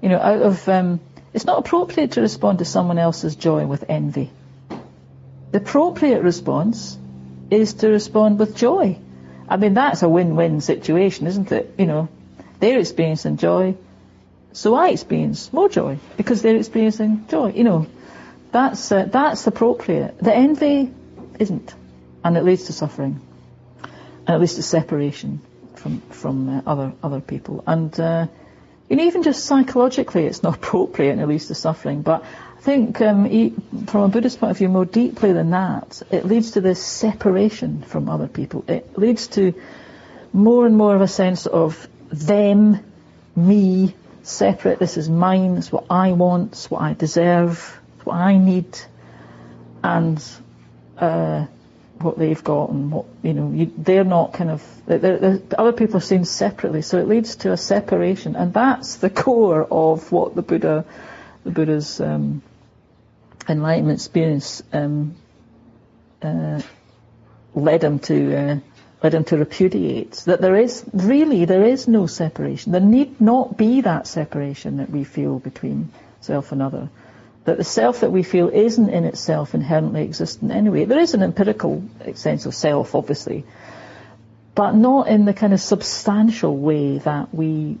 You 0.00 0.08
know, 0.08 0.18
out 0.18 0.40
of, 0.40 0.68
um, 0.68 1.00
it's 1.34 1.44
not 1.44 1.58
appropriate 1.58 2.12
to 2.12 2.22
respond 2.22 2.60
to 2.60 2.64
someone 2.64 2.98
else's 2.98 3.36
joy 3.36 3.66
with 3.66 3.84
envy. 3.90 4.30
The 5.50 5.58
appropriate 5.58 6.22
response 6.22 6.96
is 7.50 7.74
to 7.74 7.88
respond 7.88 8.38
with 8.38 8.56
joy 8.56 8.98
I 9.48 9.56
mean, 9.56 9.74
that's 9.74 10.02
a 10.02 10.08
win-win 10.08 10.60
situation, 10.60 11.26
isn't 11.26 11.52
it? 11.52 11.74
You 11.78 11.86
know, 11.86 12.08
they're 12.60 12.78
experiencing 12.78 13.36
joy, 13.36 13.76
so 14.52 14.74
I 14.74 14.88
experience 14.88 15.52
more 15.52 15.68
joy 15.68 15.98
because 16.16 16.42
they're 16.42 16.56
experiencing 16.56 17.26
joy. 17.28 17.52
You 17.52 17.64
know, 17.64 17.86
that's 18.52 18.90
uh, 18.90 19.04
that's 19.04 19.46
appropriate. 19.46 20.18
The 20.18 20.34
envy 20.34 20.92
isn't, 21.38 21.74
and 22.24 22.36
it 22.36 22.44
leads 22.44 22.64
to 22.64 22.72
suffering, 22.72 23.20
and 24.26 24.36
it 24.36 24.38
leads 24.38 24.54
to 24.54 24.62
separation 24.62 25.40
from 25.84 26.00
from 26.00 26.48
uh, 26.48 26.62
other 26.66 26.92
other 27.02 27.20
people. 27.20 27.62
And 27.66 28.00
uh, 28.00 28.26
even 28.88 29.22
just 29.22 29.44
psychologically, 29.44 30.24
it's 30.24 30.42
not 30.42 30.54
appropriate, 30.62 31.12
and 31.12 31.20
it 31.20 31.28
leads 31.28 31.48
to 31.48 31.54
suffering. 31.54 32.00
But 32.02 32.24
I 32.24 32.60
think 32.62 33.00
um, 33.02 33.86
from 33.86 34.00
a 34.00 34.08
Buddhist 34.08 34.40
point 34.40 34.52
of 34.52 34.58
view, 34.58 34.70
more 34.70 34.86
deeply 34.86 35.32
than 35.34 35.50
that, 35.50 36.02
it 36.10 36.24
leads 36.24 36.52
to 36.52 36.62
this 36.62 36.82
separation 36.82 37.82
from 37.82 38.08
other 38.08 38.28
people. 38.28 38.64
It 38.66 38.98
leads 38.98 39.28
to 39.28 39.54
more 40.32 40.66
and 40.66 40.76
more 40.76 40.96
of 40.96 41.02
a 41.02 41.08
sense 41.08 41.46
of 41.46 41.86
them, 42.10 42.82
me, 43.36 43.94
separate. 44.22 44.78
This 44.78 44.96
is 44.96 45.10
mine. 45.10 45.58
It's 45.58 45.70
what 45.70 45.84
I 45.90 46.12
want. 46.12 46.52
It's 46.52 46.70
what 46.70 46.80
I 46.80 46.94
deserve. 46.94 47.78
It's 47.96 48.06
what 48.06 48.16
I 48.16 48.38
need, 48.38 48.78
and 49.82 50.24
uh, 50.96 51.44
what 52.00 52.18
they've 52.18 52.42
got, 52.42 52.70
and 52.70 52.90
what 52.90 53.06
you 53.22 53.32
know. 53.32 53.50
You, 53.52 53.72
they're 53.76 54.04
not 54.04 54.32
kind 54.32 54.50
of. 54.50 54.62
They're, 54.86 54.98
they're, 54.98 55.40
other 55.58 55.72
people 55.72 55.96
are 55.96 56.00
seen 56.00 56.24
separately, 56.24 56.82
so 56.82 56.98
it 56.98 57.08
leads 57.08 57.36
to 57.36 57.52
a 57.52 57.56
separation, 57.56 58.36
and 58.36 58.52
that's 58.52 58.96
the 58.96 59.10
core 59.10 59.66
of 59.70 60.10
what 60.12 60.34
the 60.34 60.42
Buddha, 60.42 60.84
the 61.44 61.50
Buddha's 61.50 62.00
um, 62.00 62.42
enlightenment 63.48 63.98
experience 63.98 64.62
um, 64.72 65.14
uh, 66.22 66.60
led 67.54 67.84
him 67.84 67.98
to 68.00 68.36
uh, 68.36 68.58
led 69.02 69.14
him 69.14 69.24
to 69.24 69.36
repudiate 69.36 70.12
that 70.24 70.40
there 70.40 70.56
is 70.56 70.84
really 70.92 71.44
there 71.44 71.64
is 71.64 71.86
no 71.86 72.06
separation. 72.06 72.72
There 72.72 72.80
need 72.80 73.20
not 73.20 73.56
be 73.56 73.82
that 73.82 74.06
separation 74.06 74.78
that 74.78 74.90
we 74.90 75.04
feel 75.04 75.38
between 75.38 75.90
self 76.20 76.52
and 76.52 76.62
other. 76.62 76.88
That 77.44 77.58
the 77.58 77.64
self 77.64 78.00
that 78.00 78.10
we 78.10 78.22
feel 78.22 78.48
isn't 78.48 78.88
in 78.88 79.04
itself 79.04 79.54
inherently 79.54 80.02
existent 80.02 80.50
anyway. 80.50 80.84
There 80.86 80.98
is 80.98 81.14
an 81.14 81.22
empirical 81.22 81.84
sense 82.14 82.46
of 82.46 82.54
self, 82.54 82.94
obviously, 82.94 83.44
but 84.54 84.72
not 84.72 85.08
in 85.08 85.24
the 85.24 85.34
kind 85.34 85.52
of 85.52 85.60
substantial 85.60 86.56
way 86.56 86.98
that 86.98 87.34
we 87.34 87.78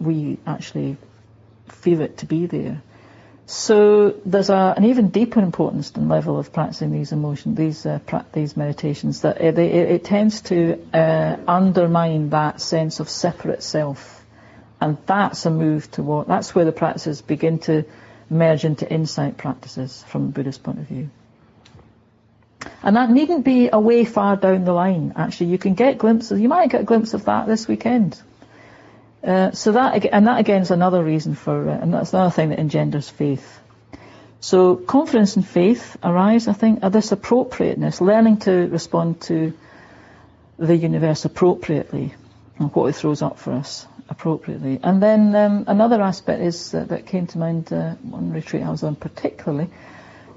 we 0.00 0.38
actually 0.46 0.96
feel 1.68 2.00
it 2.00 2.18
to 2.18 2.26
be 2.26 2.46
there. 2.46 2.82
So 3.46 4.20
there's 4.24 4.48
a, 4.48 4.74
an 4.76 4.84
even 4.84 5.08
deeper 5.08 5.40
importance 5.40 5.90
and 5.92 6.08
level 6.08 6.38
of 6.38 6.52
practicing 6.52 6.92
these 6.92 7.12
emotions, 7.12 7.58
these 7.58 7.84
uh, 7.84 7.98
pra- 8.06 8.24
these 8.32 8.56
meditations. 8.56 9.20
That 9.20 9.40
it, 9.40 9.58
it, 9.58 9.90
it 9.90 10.04
tends 10.04 10.40
to 10.42 10.80
uh, 10.94 11.36
undermine 11.46 12.30
that 12.30 12.62
sense 12.62 13.00
of 13.00 13.10
separate 13.10 13.62
self, 13.62 14.24
and 14.80 14.96
that's 15.04 15.44
a 15.44 15.50
move 15.50 15.90
toward. 15.90 16.26
That's 16.26 16.54
where 16.54 16.64
the 16.64 16.72
practices 16.72 17.20
begin 17.20 17.58
to 17.60 17.84
merge 18.30 18.64
into 18.64 18.90
insight 18.90 19.36
practices 19.36 20.02
from 20.08 20.24
a 20.24 20.28
Buddhist 20.28 20.62
point 20.62 20.78
of 20.78 20.86
view. 20.86 21.10
And 22.82 22.96
that 22.96 23.10
needn't 23.10 23.44
be 23.44 23.68
a 23.72 23.78
way 23.78 24.04
far 24.04 24.36
down 24.36 24.64
the 24.64 24.72
line. 24.72 25.12
Actually, 25.16 25.50
you 25.50 25.58
can 25.58 25.74
get 25.74 25.98
glimpses. 25.98 26.40
You 26.40 26.48
might 26.48 26.70
get 26.70 26.82
a 26.82 26.84
glimpse 26.84 27.14
of 27.14 27.26
that 27.26 27.46
this 27.46 27.68
weekend. 27.68 28.20
Uh, 29.22 29.52
so 29.52 29.72
that 29.72 30.04
and 30.04 30.26
that 30.26 30.38
again 30.38 30.62
is 30.62 30.70
another 30.70 31.02
reason 31.02 31.34
for, 31.34 31.68
uh, 31.68 31.78
and 31.78 31.94
that's 31.94 32.12
another 32.12 32.30
thing 32.30 32.50
that 32.50 32.58
engenders 32.58 33.08
faith. 33.08 33.60
So 34.40 34.76
confidence 34.76 35.36
and 35.36 35.46
faith 35.46 35.96
arise, 36.02 36.46
I 36.46 36.52
think, 36.52 36.82
are 36.82 36.90
this 36.90 37.12
appropriateness, 37.12 38.02
learning 38.02 38.38
to 38.40 38.52
respond 38.68 39.22
to 39.22 39.54
the 40.58 40.76
universe 40.76 41.24
appropriately, 41.24 42.14
and 42.58 42.74
what 42.74 42.86
it 42.88 42.96
throws 42.96 43.22
up 43.22 43.38
for 43.38 43.52
us 43.52 43.86
appropriately. 44.08 44.78
And 44.82 45.02
then 45.02 45.34
um, 45.34 45.64
another 45.66 46.00
aspect 46.02 46.42
is 46.42 46.74
uh, 46.74 46.84
that 46.84 47.06
came 47.06 47.26
to 47.28 47.38
mind 47.38 47.72
uh, 47.72 47.94
one 47.94 48.32
retreat 48.32 48.62
I 48.62 48.70
was 48.70 48.82
on 48.82 48.96
particularly 48.96 49.70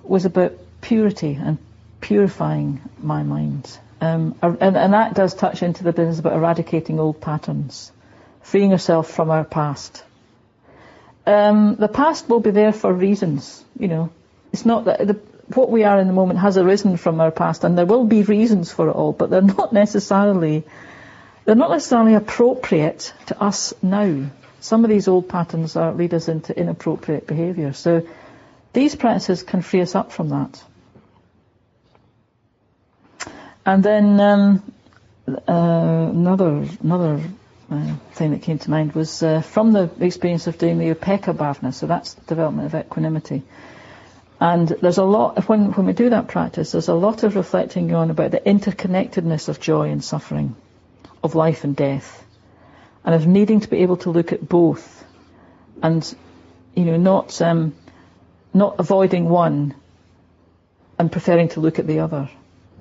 was 0.03 0.26
about 0.26 0.53
purity 0.82 1.34
and 1.34 1.57
purifying 2.01 2.82
my 2.99 3.24
mind. 3.24 3.78
Um, 3.99 4.36
and, 4.41 4.78
and 4.78 4.93
that 4.93 5.15
does 5.15 5.34
touch 5.34 5.63
into 5.63 5.84
the 5.84 5.91
business 5.91 6.20
about 6.20 6.34
eradicating 6.34 6.99
old 6.99 7.20
patterns 7.20 7.91
freeing 8.47 8.72
ourselves 8.72 9.11
from 9.11 9.30
our 9.30 9.43
past. 9.43 10.03
Um, 11.26 11.76
the 11.76 11.89
past 11.89 12.30
will 12.30 12.39
be 12.39 12.51
there 12.51 12.72
for 12.72 12.93
reasons, 12.93 13.63
you 13.78 13.89
know. 13.89 14.09
It's 14.53 14.65
not 14.65 14.86
that 14.86 15.05
the, 15.05 15.20
what 15.53 15.70
we 15.70 15.84
are 15.84 15.99
in 15.99 16.07
the 16.07 16.13
moment 16.13 16.39
has 16.39 16.57
arisen 16.57 16.95
from 16.95 17.20
our 17.20 17.32
past, 17.32 17.65
and 17.65 17.78
there 17.78 17.86
will 17.86 18.05
be 18.05 18.24
reasons 18.24 18.72
for 18.72 18.88
it 18.88 18.93
all, 18.93 19.11
but 19.11 19.30
they're 19.30 19.41
not 19.41 19.74
necessarily 19.74 20.63
they're 21.48 21.56
not 21.56 21.72
necessarily 21.72 22.14
appropriate 22.14 23.14
to 23.28 23.41
us 23.41 23.74
now. 23.82 24.30
Some 24.60 24.84
of 24.84 24.89
these 24.89 25.08
old 25.08 25.30
patterns 25.30 25.78
are, 25.78 25.93
lead 25.93 26.14
us 26.14 26.28
into 26.28 26.58
inappropriate 26.60 27.26
behaviour. 27.26 27.72
So 27.72 28.06
these 28.74 28.98
practices 28.98 29.43
can 29.43 29.62
free 29.62 29.80
us 29.80 29.95
up 29.95 30.12
from 30.12 30.28
that. 30.30 30.62
And 33.66 33.82
then 33.82 34.20
um, 34.20 34.74
uh, 35.26 36.10
another 36.12 36.66
another 36.84 37.22
uh, 37.72 37.95
thing 38.12 38.32
that 38.32 38.41
came 38.41 38.60
to 38.60 38.70
mind 38.70 38.91
was 38.91 39.24
uh, 39.24 39.39
from 39.39 39.72
the 39.72 39.89
experience 40.02 40.48
of 40.48 40.58
doing 40.58 40.80
the 40.80 40.93
Upekkha 40.93 41.34
Bhavana, 41.34 41.74
so 41.74 41.88
that's 41.88 42.14
the 42.16 42.26
development 42.26 42.74
of 42.74 42.76
equanimity. 42.76 43.43
And 44.41 44.68
there's 44.68 44.98
a 44.98 45.04
lot, 45.06 45.48
when, 45.48 45.72
when 45.72 45.86
we 45.86 45.93
do 45.93 46.10
that 46.10 46.28
practice, 46.28 46.74
there's 46.74 46.89
a 46.89 46.93
lot 46.93 47.24
of 47.24 47.36
reflecting 47.38 47.93
on 47.95 48.12
about 48.12 48.32
the 48.32 48.39
interconnectedness 48.39 49.48
of 49.48 49.62
joy 49.62 49.89
and 49.89 50.04
suffering, 50.04 50.56
of 51.24 51.36
life 51.36 51.63
and 51.63 51.76
death, 51.76 52.24
and 53.03 53.15
of 53.15 53.28
needing 53.28 53.59
to 53.61 53.68
be 53.68 53.78
able 53.78 53.97
to 53.97 54.09
look 54.09 54.32
at 54.32 54.47
both, 54.47 55.05
and, 55.82 56.15
you 56.76 56.86
know, 56.86 56.97
not, 56.97 57.41
um, 57.41 57.74
not 58.53 58.76
avoiding 58.80 59.30
one 59.30 59.76
and 60.99 61.11
preferring 61.11 61.49
to 61.49 61.59
look 61.59 61.80
at 61.80 61.88
the 61.88 61.99
other. 61.99 62.30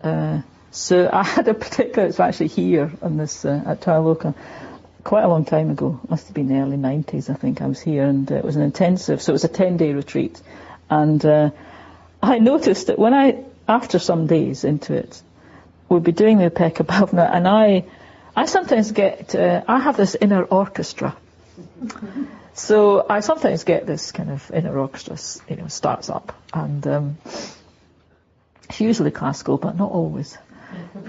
Uh, 0.03 0.41
so 0.71 1.09
I 1.13 1.23
had 1.23 1.49
a 1.49 1.55
particular, 1.55 2.09
it's 2.09 2.21
actually 2.21 2.49
here 2.49 2.93
on 3.03 3.17
this, 3.17 3.45
uh, 3.45 3.63
at 3.67 3.81
Taraloka, 3.81 4.35
quite 5.05 5.23
a 5.23 5.29
long 5.29 5.45
time 5.45 5.71
ago. 5.71 6.01
Must 6.09 6.27
have 6.27 6.35
been 6.35 6.49
the 6.49 6.57
early 6.57 6.77
90s, 6.77 7.31
I 7.31 7.35
think. 7.35 7.63
I 7.63 7.67
was 7.67 7.81
here, 7.81 8.05
and 8.05 8.31
uh, 8.31 8.37
it 8.37 8.45
was 8.45 8.57
an 8.57 8.63
intensive. 8.63 9.23
So 9.23 9.31
it 9.33 9.35
was 9.35 9.45
a 9.45 9.49
10-day 9.49 9.93
retreat, 9.93 10.41
and 10.91 11.25
uh, 11.25 11.51
I 12.23 12.39
noticed 12.53 12.89
that 12.89 12.99
when 12.99 13.15
I, 13.15 13.45
after 13.69 13.99
some 13.99 14.27
days 14.27 14.65
into 14.65 14.95
it, 14.95 15.23
we'd 15.89 16.03
be 16.03 16.13
doing 16.13 16.39
the 16.39 16.51
Upekkha 16.51 16.85
Bhavana, 16.85 17.31
and 17.33 17.47
I, 17.47 17.85
I 18.37 18.45
sometimes 18.45 18.93
get, 18.93 19.35
uh, 19.35 19.65
I 19.67 19.81
have 19.81 19.97
this 19.97 20.15
inner 20.15 20.43
orchestra. 20.43 21.17
So 22.53 23.05
I 23.09 23.21
sometimes 23.21 23.65
get 23.65 23.87
this 23.87 24.13
kind 24.13 24.31
of 24.31 24.51
inner 24.51 24.79
orchestra, 24.79 25.17
you 25.49 25.57
know, 25.57 25.69
starts 25.69 26.11
up, 26.11 26.35
and 26.53 26.87
um, 26.87 27.19
it's 27.25 28.81
usually 28.81 29.11
classical, 29.11 29.57
but 29.57 29.77
not 29.77 29.91
always. 29.91 30.37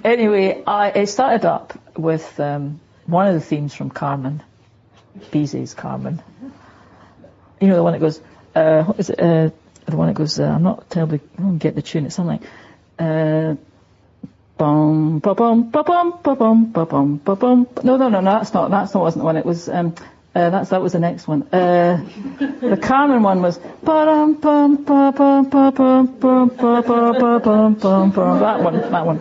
Anyway, 0.04 0.64
I, 0.66 0.92
it 0.92 1.08
started 1.08 1.46
up 1.46 1.78
with 1.98 2.40
um, 2.40 2.80
one 3.06 3.28
of 3.28 3.34
the 3.34 3.42
themes 3.42 3.74
from 3.74 3.90
Carmen, 3.90 4.42
Bizet's 5.32 5.74
Carmen. 5.74 6.22
You 7.60 7.68
know 7.68 7.76
the 7.76 7.84
one 7.84 7.94
that 7.94 8.00
goes, 8.00 8.22
uh, 8.56 8.84
what 8.84 9.00
is 9.00 9.10
it? 9.10 9.20
Uh, 9.20 9.50
the 9.86 9.98
one 9.98 10.08
that 10.08 10.16
goes, 10.16 10.40
uh, 10.40 10.46
I'm 10.46 10.64
not 10.64 10.90
terribly, 10.90 11.22
I 11.38 11.42
don't 11.42 11.58
get 11.58 11.76
the 11.76 11.82
tune. 11.82 12.06
It's 12.06 12.16
something 12.16 12.40
like, 12.40 12.50
uh, 13.00 13.56
bum 14.58 15.20
ba 15.20 15.36
bum 15.36 15.70
ba 15.70 15.84
bum 15.84 16.20
ba 16.24 16.36
bum 16.36 16.66
ba 16.72 16.86
bum 16.86 17.18
ba 17.18 17.36
bum. 17.36 17.68
No, 17.84 17.98
no, 17.98 18.10
no, 18.10 18.20
no, 18.22 18.32
that's 18.32 18.54
not. 18.54 18.72
That's 18.72 18.94
not 18.94 19.04
wasn't 19.04 19.22
the 19.22 19.26
one. 19.26 19.38
It 19.38 19.46
was. 19.46 19.70
Um, 19.70 19.94
uh, 20.36 20.50
that's 20.52 20.70
that 20.70 20.82
was 20.82 20.94
the 20.94 21.00
next 21.00 21.28
one. 21.28 21.44
Uh, 21.52 22.06
the 22.38 22.78
Carmen 22.82 23.24
one 23.24 23.42
was 23.42 23.58
bum 23.58 24.36
bum 24.36 24.84
ba 24.84 25.12
bum 25.16 25.50
ba 25.50 25.72
bum 25.72 26.08
bum 26.08 26.48
ba 26.50 26.82
ba 26.82 27.40
bum 27.40 27.74
bum 27.76 28.12
bum. 28.12 28.40
That 28.40 28.64
one. 28.64 28.76
That 28.92 29.06
one. 29.06 29.20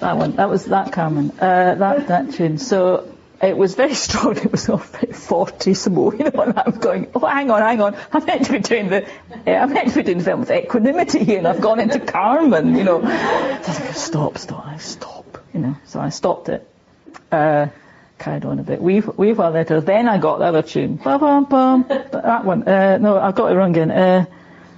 That 0.00 0.16
one. 0.16 0.36
That 0.36 0.50
was 0.50 0.64
that 0.66 0.92
Carmen. 0.92 1.30
Uh, 1.38 1.74
that 1.76 2.08
that 2.08 2.32
tune. 2.32 2.58
So 2.58 3.09
it 3.42 3.56
was 3.56 3.74
very 3.74 3.94
strong. 3.94 4.36
It 4.36 4.52
was 4.52 4.68
all 4.68 4.78
very 4.78 5.12
fortissimo, 5.12 6.12
you 6.12 6.30
know, 6.30 6.42
and 6.42 6.58
I'm 6.58 6.78
going, 6.78 7.10
oh, 7.14 7.26
hang 7.26 7.50
on, 7.50 7.62
hang 7.62 7.80
on. 7.80 7.96
I'm 8.12 8.24
meant 8.24 8.46
to 8.46 8.52
be 8.52 8.58
doing 8.58 8.88
the, 8.88 9.06
uh, 9.06 9.50
I'm 9.50 9.72
meant 9.72 9.88
to 9.88 9.94
be 9.96 10.02
doing 10.02 10.18
the 10.18 10.24
film 10.24 10.40
with 10.40 10.50
equanimity 10.50 11.24
here, 11.24 11.38
and 11.38 11.48
I've 11.48 11.60
gone 11.60 11.80
into 11.80 12.00
Carmen, 12.00 12.76
you 12.76 12.84
know. 12.84 13.00
So 13.62 13.72
stop, 13.92 14.38
stop, 14.38 14.80
stop, 14.80 15.38
you 15.54 15.60
know. 15.60 15.76
So 15.86 16.00
I 16.00 16.10
stopped 16.10 16.48
it. 16.48 16.68
Uh, 17.32 17.68
carried 18.18 18.44
on 18.44 18.58
a 18.58 18.62
bit. 18.62 18.82
We've, 18.82 19.08
we've 19.16 19.38
a 19.38 19.50
letter. 19.50 19.80
Then 19.80 20.08
I 20.08 20.18
got 20.18 20.38
the 20.38 20.44
other 20.44 20.62
tune. 20.62 20.96
Ba-bum, 20.96 21.44
bum. 21.44 21.86
That 21.88 22.44
one. 22.44 22.68
Uh, 22.68 22.98
no, 22.98 23.18
I've 23.18 23.34
got 23.34 23.50
it 23.50 23.54
wrong 23.54 23.70
again. 23.70 23.90
Uh, 23.90 24.26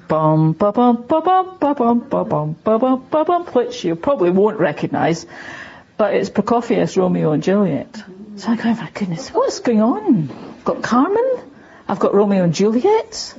bum, 0.07 0.53
ba-bum, 0.53 1.05
ba-bum, 1.09 1.59
ba-bum, 1.59 2.01
ba-bum, 2.09 2.57
ba-bum, 2.63 3.07
ba-bum, 3.11 3.47
which 3.47 3.85
you 3.85 3.97
probably 3.97 4.31
won't 4.31 4.61
recognise, 4.61 5.27
but 5.97 6.15
it's 6.15 6.31
Prokofiev's 6.31 6.97
Romeo 6.97 7.33
and 7.33 7.43
Juliet. 7.43 8.05
So 8.37 8.51
I 8.51 8.57
go, 8.57 8.75
my 8.75 8.91
goodness, 8.95 9.29
what's 9.29 9.61
going 9.61 9.83
on? 9.83 10.31
I've 10.31 10.65
got 10.65 10.83
Carmen, 10.83 11.41
I've 11.87 11.99
got 11.99 12.15
Romeo 12.15 12.45
and 12.45 12.55
Juliet, 12.55 13.35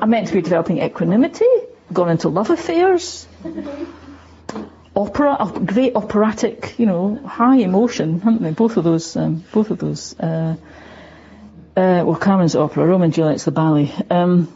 I'm 0.00 0.10
meant 0.10 0.28
to 0.28 0.34
be 0.34 0.42
developing 0.42 0.78
equanimity, 0.82 1.46
I've 1.88 1.94
gone 1.94 2.10
into 2.10 2.28
love 2.28 2.50
affairs, 2.50 3.26
opera, 4.94 5.50
great 5.64 5.96
operatic, 5.96 6.78
you 6.78 6.84
know, 6.84 7.16
high 7.24 7.56
emotion, 7.56 8.20
haven't 8.20 8.42
they? 8.42 8.50
Both 8.50 8.76
of 8.76 8.84
those, 8.84 9.16
um, 9.16 9.42
both 9.52 9.70
of 9.70 9.78
those. 9.78 10.18
Uh, 10.20 10.56
uh, 11.74 12.04
well, 12.04 12.16
Carmen's 12.16 12.54
opera, 12.54 12.84
Romeo 12.86 13.04
and 13.04 13.14
Juliet's 13.14 13.44
the 13.44 13.52
ballet. 13.52 13.90
Um, 14.10 14.52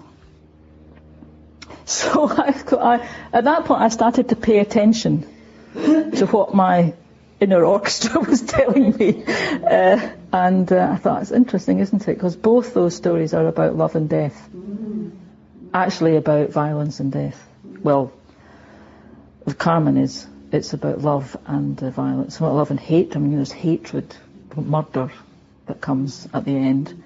so 1.87 2.29
I, 2.31 2.55
I, 2.73 3.09
at 3.33 3.45
that 3.45 3.65
point, 3.65 3.81
I 3.81 3.89
started 3.89 4.29
to 4.29 4.37
pay 4.37 4.59
attention 4.59 5.27
to 5.75 6.27
what 6.31 6.55
my 6.55 6.93
inner 7.41 7.65
orchestra 7.65 8.21
was 8.29 8.43
telling 8.43 8.97
me. 8.97 9.25
Uh, 9.25 10.11
and 10.33 10.71
uh, 10.73 10.91
I 10.93 10.97
thought, 10.97 11.23
it's 11.23 11.33
interesting, 11.33 11.81
isn't 11.81 12.03
it? 12.03 12.15
Because 12.15 12.37
both 12.37 12.75
those 12.75 12.95
stories 12.95 13.35
are 13.35 13.47
about 13.47 13.77
love 13.77 13.97
and 13.97 14.09
death. 14.09 14.49
Actually, 15.75 16.17
about 16.17 16.51
violence 16.51 17.01
and 17.01 17.13
death. 17.13 17.43
Well, 17.83 18.13
Carmen 19.59 19.97
is, 19.97 20.27
it's 20.53 20.73
about 20.73 21.01
love 21.01 21.37
and 21.47 21.81
uh, 21.83 21.91
violence. 21.91 22.41
Well, 22.41 22.55
love 22.55 22.71
and 22.71 22.81
hate. 22.81 23.15
I 23.17 23.19
mean, 23.19 23.37
there's 23.37 23.53
hatred, 23.53 24.15
murder 24.57 25.13
that 25.67 25.81
comes 25.81 26.27
at 26.33 26.45
the 26.45 26.57
end. 26.57 27.03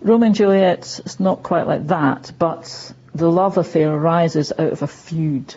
Romeo 0.00 0.26
and 0.26 0.34
Juliet 0.34 1.00
is 1.04 1.18
not 1.18 1.42
quite 1.42 1.66
like 1.66 1.88
that, 1.88 2.32
but 2.38 2.92
the 3.14 3.30
love 3.30 3.58
affair 3.58 3.92
arises 3.92 4.52
out 4.52 4.72
of 4.72 4.82
a 4.82 4.86
feud. 4.86 5.54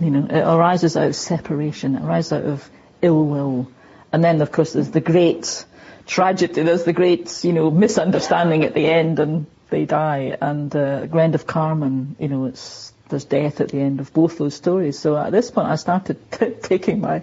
You 0.00 0.10
know, 0.10 0.26
it 0.26 0.42
arises 0.42 0.96
out 0.96 1.08
of 1.08 1.16
separation. 1.16 1.94
It 1.94 2.02
arises 2.02 2.32
out 2.32 2.44
of 2.44 2.70
ill 3.02 3.24
will. 3.24 3.70
And 4.12 4.22
then, 4.24 4.40
of 4.40 4.52
course, 4.52 4.72
there's 4.72 4.90
the 4.90 5.00
great 5.00 5.64
tragedy. 6.06 6.62
There's 6.62 6.84
the 6.84 6.92
great, 6.92 7.44
you 7.44 7.52
know, 7.52 7.70
misunderstanding 7.70 8.64
at 8.64 8.74
the 8.74 8.86
end, 8.86 9.18
and 9.18 9.46
they 9.70 9.84
die. 9.84 10.36
And 10.40 10.74
uh, 10.74 11.06
Grand 11.06 11.34
of 11.34 11.46
Carmen, 11.46 12.16
you 12.18 12.28
know, 12.28 12.46
it's 12.46 12.92
there's 13.08 13.24
death 13.24 13.60
at 13.60 13.68
the 13.68 13.80
end 13.80 14.00
of 14.00 14.12
both 14.14 14.38
those 14.38 14.54
stories. 14.54 14.98
So 14.98 15.16
at 15.16 15.32
this 15.32 15.50
point, 15.50 15.68
I 15.68 15.76
started 15.76 16.18
t- 16.32 16.50
taking 16.62 17.00
my 17.00 17.22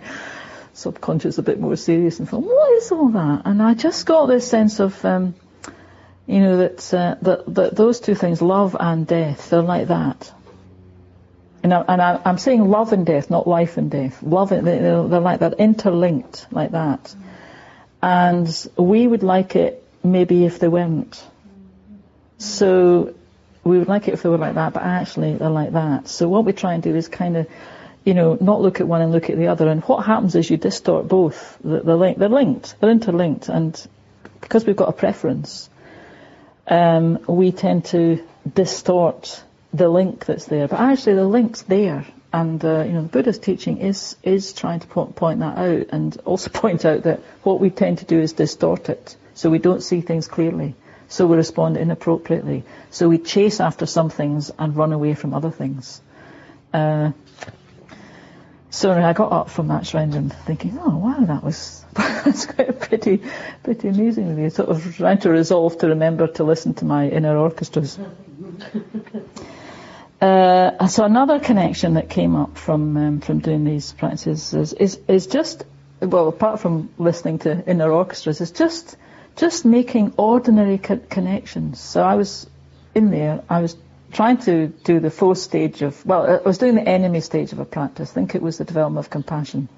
subconscious 0.73 1.39
a 1.39 1.43
bit 1.43 1.59
more 1.59 1.75
serious 1.75 2.19
and 2.19 2.29
thought, 2.29 2.43
what 2.43 2.73
is 2.73 2.91
all 2.91 3.09
that? 3.09 3.41
And 3.45 3.61
I 3.61 3.73
just 3.73 4.05
got 4.05 4.27
this 4.27 4.47
sense 4.47 4.79
of, 4.79 5.03
um, 5.03 5.33
You 6.29 6.41
know 6.41 6.57
that, 6.57 6.93
uh, 6.93 7.15
that, 7.23 7.55
that 7.55 7.75
those 7.75 7.99
two 7.99 8.13
things, 8.13 8.39
love 8.39 8.77
and 8.79 9.07
death, 9.07 9.49
they're 9.49 9.63
like 9.63 9.87
that. 9.87 10.31
And, 11.61 11.73
I, 11.73 12.21
am 12.25 12.37
saying 12.37 12.69
love 12.69 12.93
and 12.93 13.05
death, 13.05 13.29
not 13.29 13.47
life 13.47 13.77
and 13.77 13.91
death. 13.91 14.23
Love, 14.23 14.49
they're, 14.49 14.61
they're 14.61 15.19
like 15.19 15.41
that, 15.41 15.59
interlinked 15.59 16.47
like 16.51 16.71
that. 16.71 17.13
And 18.01 18.67
we 18.77 19.05
would 19.05 19.23
like 19.23 19.55
it 19.55 19.83
maybe 20.03 20.45
if 20.45 20.59
they 20.59 20.69
weren't. 20.69 21.21
So 22.37 23.13
we 23.63 23.77
would 23.77 23.89
like 23.89 24.07
it 24.07 24.13
if 24.13 24.23
they 24.23 24.29
were 24.29 24.37
like 24.37 24.55
that, 24.55 24.73
but 24.73 24.83
actually 24.83 25.35
they're 25.35 25.49
like 25.49 25.73
that. 25.73 26.07
So 26.07 26.29
what 26.29 26.45
we 26.45 26.53
try 26.53 26.73
and 26.73 26.83
do 26.83 26.95
is 26.95 27.07
kind 27.09 27.35
of, 27.35 27.47
you 28.05 28.13
know, 28.13 28.37
not 28.39 28.61
look 28.61 28.79
at 28.79 28.87
one 28.87 29.01
and 29.01 29.11
look 29.11 29.29
at 29.29 29.37
the 29.37 29.47
other. 29.47 29.67
And 29.67 29.83
what 29.83 30.05
happens 30.05 30.35
is 30.35 30.49
you 30.49 30.57
distort 30.57 31.07
both. 31.07 31.57
They're, 31.63 31.81
linked, 31.81 32.19
they're 32.19 32.29
linked, 32.29 32.79
they're 32.79 32.89
interlinked, 32.89 33.49
and 33.49 33.87
because 34.39 34.65
we've 34.65 34.75
got 34.75 34.89
a 34.89 34.93
preference, 34.93 35.69
um, 36.67 37.19
we 37.27 37.51
tend 37.51 37.85
to 37.85 38.25
distort 38.51 39.43
the 39.73 39.89
link 39.89 40.25
that's 40.25 40.45
there. 40.45 40.67
But 40.67 40.79
actually, 40.79 41.15
the 41.15 41.27
link's 41.27 41.61
there, 41.63 42.05
and 42.33 42.63
uh, 42.63 42.83
you 42.85 42.93
know, 42.93 43.01
the 43.03 43.09
Buddha's 43.09 43.39
teaching 43.39 43.77
is 43.77 44.15
is 44.23 44.53
trying 44.53 44.79
to 44.79 44.87
point, 44.87 45.15
point 45.15 45.39
that 45.39 45.57
out, 45.57 45.87
and 45.91 46.17
also 46.25 46.49
point 46.53 46.85
out 46.85 47.03
that 47.03 47.21
what 47.43 47.59
we 47.59 47.69
tend 47.69 47.99
to 47.99 48.05
do 48.05 48.19
is 48.19 48.33
distort 48.33 48.89
it, 48.89 49.15
so 49.33 49.49
we 49.49 49.59
don't 49.59 49.81
see 49.81 50.01
things 50.01 50.27
clearly. 50.27 50.75
So 51.11 51.25
we 51.25 51.37
respond 51.37 51.75
inappropriately. 51.75 52.63
So 52.91 53.09
we 53.09 53.17
chase 53.17 53.59
after 53.59 53.87
some 53.87 54.11
things 54.11 54.51
and 54.59 54.75
run 54.75 54.93
away 54.93 55.15
from 55.15 55.33
other 55.33 55.49
things. 55.49 56.01
Uh, 56.71 57.13
so 58.69 58.91
I 58.91 59.13
got 59.13 59.31
up 59.31 59.49
from 59.49 59.69
that 59.69 59.87
shrine 59.87 60.29
thinking, 60.29 60.77
oh 60.79 60.97
wow, 60.97 61.19
that 61.21 61.43
was 61.43 61.83
that's 61.93 62.45
quite 62.45 62.79
pretty, 62.79 63.23
pretty 63.63 63.87
amazing. 63.87 64.35
Really, 64.35 64.51
sort 64.51 64.69
of 64.69 64.95
trying 64.95 65.17
to 65.19 65.31
resolve 65.31 65.79
to 65.79 65.87
remember 65.87 66.27
to 66.27 66.43
listen 66.43 66.75
to 66.75 66.85
my 66.85 67.09
inner 67.09 67.35
orchestras. 67.35 67.97
Uh, 70.21 70.87
so 70.87 71.05
another 71.05 71.39
connection 71.39 71.93
that 71.93 72.09
came 72.09 72.35
up 72.35 72.57
from 72.57 72.97
um, 72.97 73.21
from 73.21 73.39
doing 73.39 73.63
these 73.63 73.93
practices 73.93 74.53
is, 74.53 74.73
is 74.73 74.99
is 75.07 75.27
just 75.27 75.63
well, 76.01 76.27
apart 76.27 76.59
from 76.59 76.89
listening 76.97 77.39
to 77.39 77.63
inner 77.69 77.91
orchestras, 77.91 78.41
is 78.41 78.51
just 78.51 78.97
just 79.35 79.65
making 79.65 80.13
ordinary 80.17 80.77
co- 80.77 80.99
connections. 81.09 81.79
So 81.79 82.03
I 82.03 82.15
was 82.15 82.49
in 82.93 83.11
there. 83.11 83.43
I 83.49 83.61
was 83.61 83.77
trying 84.11 84.37
to 84.39 84.67
do 84.67 84.99
the 84.99 85.09
fourth 85.09 85.37
stage 85.37 85.81
of, 85.81 86.05
well, 86.05 86.25
I 86.25 86.47
was 86.47 86.57
doing 86.57 86.75
the 86.75 86.87
enemy 86.87 87.21
stage 87.21 87.51
of 87.51 87.59
a 87.59 87.65
practice. 87.65 88.11
I 88.11 88.13
think 88.13 88.35
it 88.35 88.41
was 88.41 88.57
the 88.57 88.65
development 88.65 89.05
of 89.05 89.09
compassion. 89.09 89.69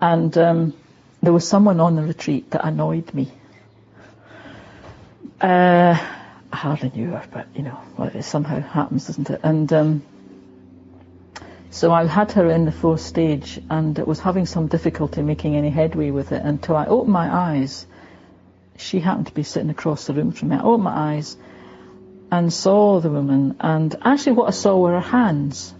And 0.00 0.36
um, 0.38 0.74
there 1.22 1.32
was 1.32 1.46
someone 1.46 1.80
on 1.80 1.96
the 1.96 2.02
retreat 2.02 2.50
that 2.52 2.64
annoyed 2.64 3.12
me. 3.12 3.30
Uh, 5.40 5.98
hardly 6.56 6.90
knew 6.94 7.10
her, 7.10 7.24
but 7.32 7.46
you 7.54 7.62
know, 7.62 7.78
well, 7.96 8.08
it 8.08 8.22
somehow 8.22 8.60
happens, 8.60 9.06
doesn't 9.06 9.30
it? 9.30 9.40
And 9.42 9.72
um, 9.72 10.02
so 11.70 11.92
I 11.92 12.06
had 12.06 12.32
her 12.32 12.50
in 12.50 12.64
the 12.64 12.72
fourth 12.72 13.00
stage, 13.00 13.60
and 13.70 13.96
was 13.98 14.18
having 14.20 14.46
some 14.46 14.66
difficulty 14.66 15.22
making 15.22 15.56
any 15.56 15.70
headway 15.70 16.10
with 16.10 16.32
it 16.32 16.42
until 16.42 16.76
I 16.76 16.86
opened 16.86 17.12
my 17.12 17.32
eyes. 17.32 17.86
She 18.78 19.00
happened 19.00 19.28
to 19.28 19.34
be 19.34 19.42
sitting 19.42 19.70
across 19.70 20.06
the 20.06 20.12
room 20.12 20.32
from 20.32 20.48
me. 20.48 20.56
I 20.56 20.62
opened 20.62 20.84
my 20.84 21.14
eyes 21.14 21.36
and 22.30 22.52
saw 22.52 23.00
the 23.00 23.10
woman, 23.10 23.56
and 23.60 23.94
actually 24.02 24.32
what 24.32 24.48
I 24.48 24.52
saw 24.52 24.78
were 24.78 24.92
her 24.92 25.00
hands, 25.00 25.74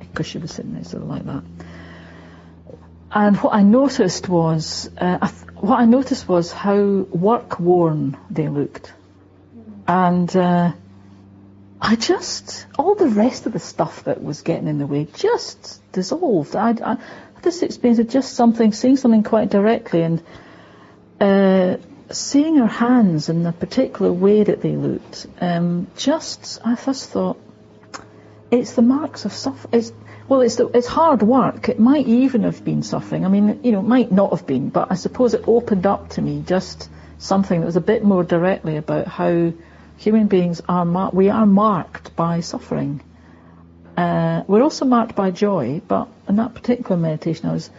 because 0.00 0.26
she 0.26 0.38
was 0.38 0.52
sitting 0.52 0.74
there 0.74 0.84
sort 0.84 1.02
of 1.02 1.08
like 1.08 1.24
that. 1.26 1.42
And 3.14 3.36
what 3.36 3.52
I 3.54 3.62
noticed 3.62 4.28
was, 4.28 4.90
uh, 4.96 5.18
I 5.20 5.26
th- 5.26 5.52
what 5.56 5.78
I 5.78 5.84
noticed 5.84 6.28
was 6.28 6.50
how 6.50 6.80
work 6.80 7.60
worn 7.60 8.16
they 8.30 8.48
looked, 8.48 8.92
and 9.86 10.34
uh, 10.36 10.72
I 11.80 11.96
just 11.96 12.66
all 12.78 12.94
the 12.94 13.08
rest 13.08 13.46
of 13.46 13.52
the 13.52 13.58
stuff 13.58 14.04
that 14.04 14.22
was 14.22 14.42
getting 14.42 14.68
in 14.68 14.78
the 14.78 14.86
way 14.86 15.06
just 15.12 15.80
dissolved. 15.92 16.54
I, 16.56 16.70
I 16.70 16.96
this 17.42 17.62
experience 17.62 17.98
of 17.98 18.08
just 18.08 18.34
something, 18.34 18.72
seeing 18.72 18.96
something 18.96 19.22
quite 19.22 19.50
directly, 19.50 20.02
and 20.02 20.22
uh, 21.20 21.76
seeing 22.10 22.56
her 22.56 22.66
hands 22.66 23.28
in 23.28 23.42
the 23.42 23.52
particular 23.52 24.12
way 24.12 24.44
that 24.44 24.62
they 24.62 24.76
looked, 24.76 25.26
um, 25.40 25.88
just 25.96 26.60
I 26.64 26.76
first 26.76 27.10
thought 27.10 27.38
it's 28.50 28.74
the 28.74 28.82
marks 28.82 29.24
of 29.24 29.32
suffering. 29.32 29.84
Well, 30.28 30.42
it's 30.42 30.56
the, 30.56 30.68
it's 30.68 30.86
hard 30.86 31.22
work. 31.22 31.68
It 31.68 31.80
might 31.80 32.06
even 32.06 32.44
have 32.44 32.64
been 32.64 32.82
suffering. 32.82 33.24
I 33.24 33.28
mean, 33.28 33.60
you 33.64 33.72
know, 33.72 33.80
it 33.80 33.88
might 33.88 34.12
not 34.12 34.30
have 34.30 34.46
been, 34.46 34.68
but 34.70 34.90
I 34.90 34.94
suppose 34.94 35.34
it 35.34 35.44
opened 35.46 35.84
up 35.84 36.10
to 36.10 36.22
me 36.22 36.44
just 36.46 36.88
something 37.18 37.60
that 37.60 37.66
was 37.66 37.76
a 37.76 37.80
bit 37.80 38.04
more 38.04 38.22
directly 38.22 38.76
about 38.76 39.08
how 39.08 39.52
human 40.02 40.26
beings 40.26 40.60
are 40.68 40.84
mar- 40.84 41.10
we 41.12 41.30
are 41.30 41.46
marked 41.46 42.16
by 42.16 42.40
suffering. 42.40 43.00
Uh, 43.96 44.42
we're 44.48 44.62
also 44.62 44.84
marked 44.84 45.14
by 45.14 45.30
joy, 45.30 45.80
but 45.86 46.08
in 46.28 46.36
that 46.36 46.54
particular 46.54 46.96
meditation, 46.96 47.48
I 47.48 47.52
was 47.52 47.70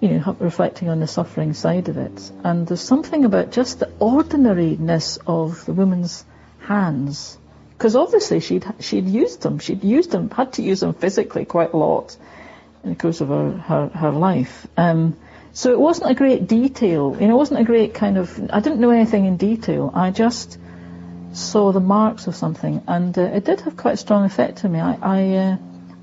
you 0.00 0.08
know, 0.08 0.36
reflecting 0.38 0.88
on 0.88 1.00
the 1.00 1.06
suffering 1.06 1.54
side 1.54 1.88
of 1.88 1.96
it. 1.96 2.30
And 2.44 2.66
there's 2.66 2.80
something 2.80 3.24
about 3.24 3.52
just 3.52 3.80
the 3.80 3.90
ordinariness 3.98 5.18
of 5.26 5.64
the 5.64 5.72
woman's 5.72 6.24
hands, 6.60 7.38
because 7.72 7.96
obviously 7.96 8.40
she'd 8.40 8.66
she'd 8.80 9.06
used 9.06 9.42
them, 9.42 9.58
she'd 9.58 9.84
used 9.84 10.10
them, 10.10 10.30
had 10.30 10.54
to 10.54 10.62
use 10.62 10.80
them 10.80 10.94
physically 10.94 11.44
quite 11.44 11.72
a 11.72 11.76
lot 11.76 12.16
in 12.84 12.90
the 12.90 12.96
course 12.96 13.20
of 13.20 13.28
her 13.28 13.52
her, 13.52 13.88
her 13.88 14.10
life. 14.10 14.66
Um, 14.76 15.16
so 15.52 15.72
it 15.72 15.80
wasn't 15.80 16.10
a 16.10 16.14
great 16.14 16.46
detail, 16.46 17.16
you 17.18 17.26
know, 17.26 17.34
it 17.34 17.38
wasn't 17.38 17.60
a 17.60 17.64
great 17.64 17.94
kind 17.94 18.18
of. 18.18 18.50
I 18.50 18.60
didn't 18.60 18.80
know 18.80 18.90
anything 18.90 19.24
in 19.24 19.36
detail. 19.36 19.90
I 19.94 20.10
just 20.10 20.58
saw 21.32 21.72
the 21.72 21.80
marks 21.80 22.26
of 22.26 22.34
something, 22.34 22.82
and 22.86 23.16
uh, 23.18 23.22
it 23.22 23.44
did 23.44 23.60
have 23.62 23.76
quite 23.76 23.94
a 23.94 23.96
strong 23.96 24.24
effect 24.24 24.64
on 24.64 24.72
me. 24.72 24.80
I. 24.80 24.98
I 25.02 25.36
uh, 25.36 25.56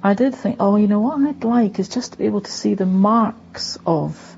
I 0.04 0.14
did 0.14 0.36
think, 0.36 0.58
oh, 0.60 0.76
you 0.76 0.88
know 0.88 1.00
what 1.00 1.20
I'd 1.20 1.44
like 1.44 1.80
is 1.80 1.90
just 1.90 2.12
to 2.12 2.18
be 2.20 2.28
able 2.28 2.42
to 2.42 2.52
see 2.52 2.76
the 2.76 2.86
marks 2.86 3.80
of 3.86 4.38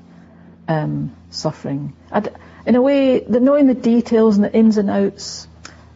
um, 0.66 1.14
suffering. 1.28 1.92
I'd, 2.10 2.34
in 2.64 2.76
a 2.76 2.82
way, 2.82 3.20
the 3.20 3.40
knowing 3.40 3.66
the 3.66 3.74
details 3.74 4.36
and 4.36 4.44
the 4.44 4.52
ins 4.52 4.78
and 4.78 4.88
outs, 4.88 5.46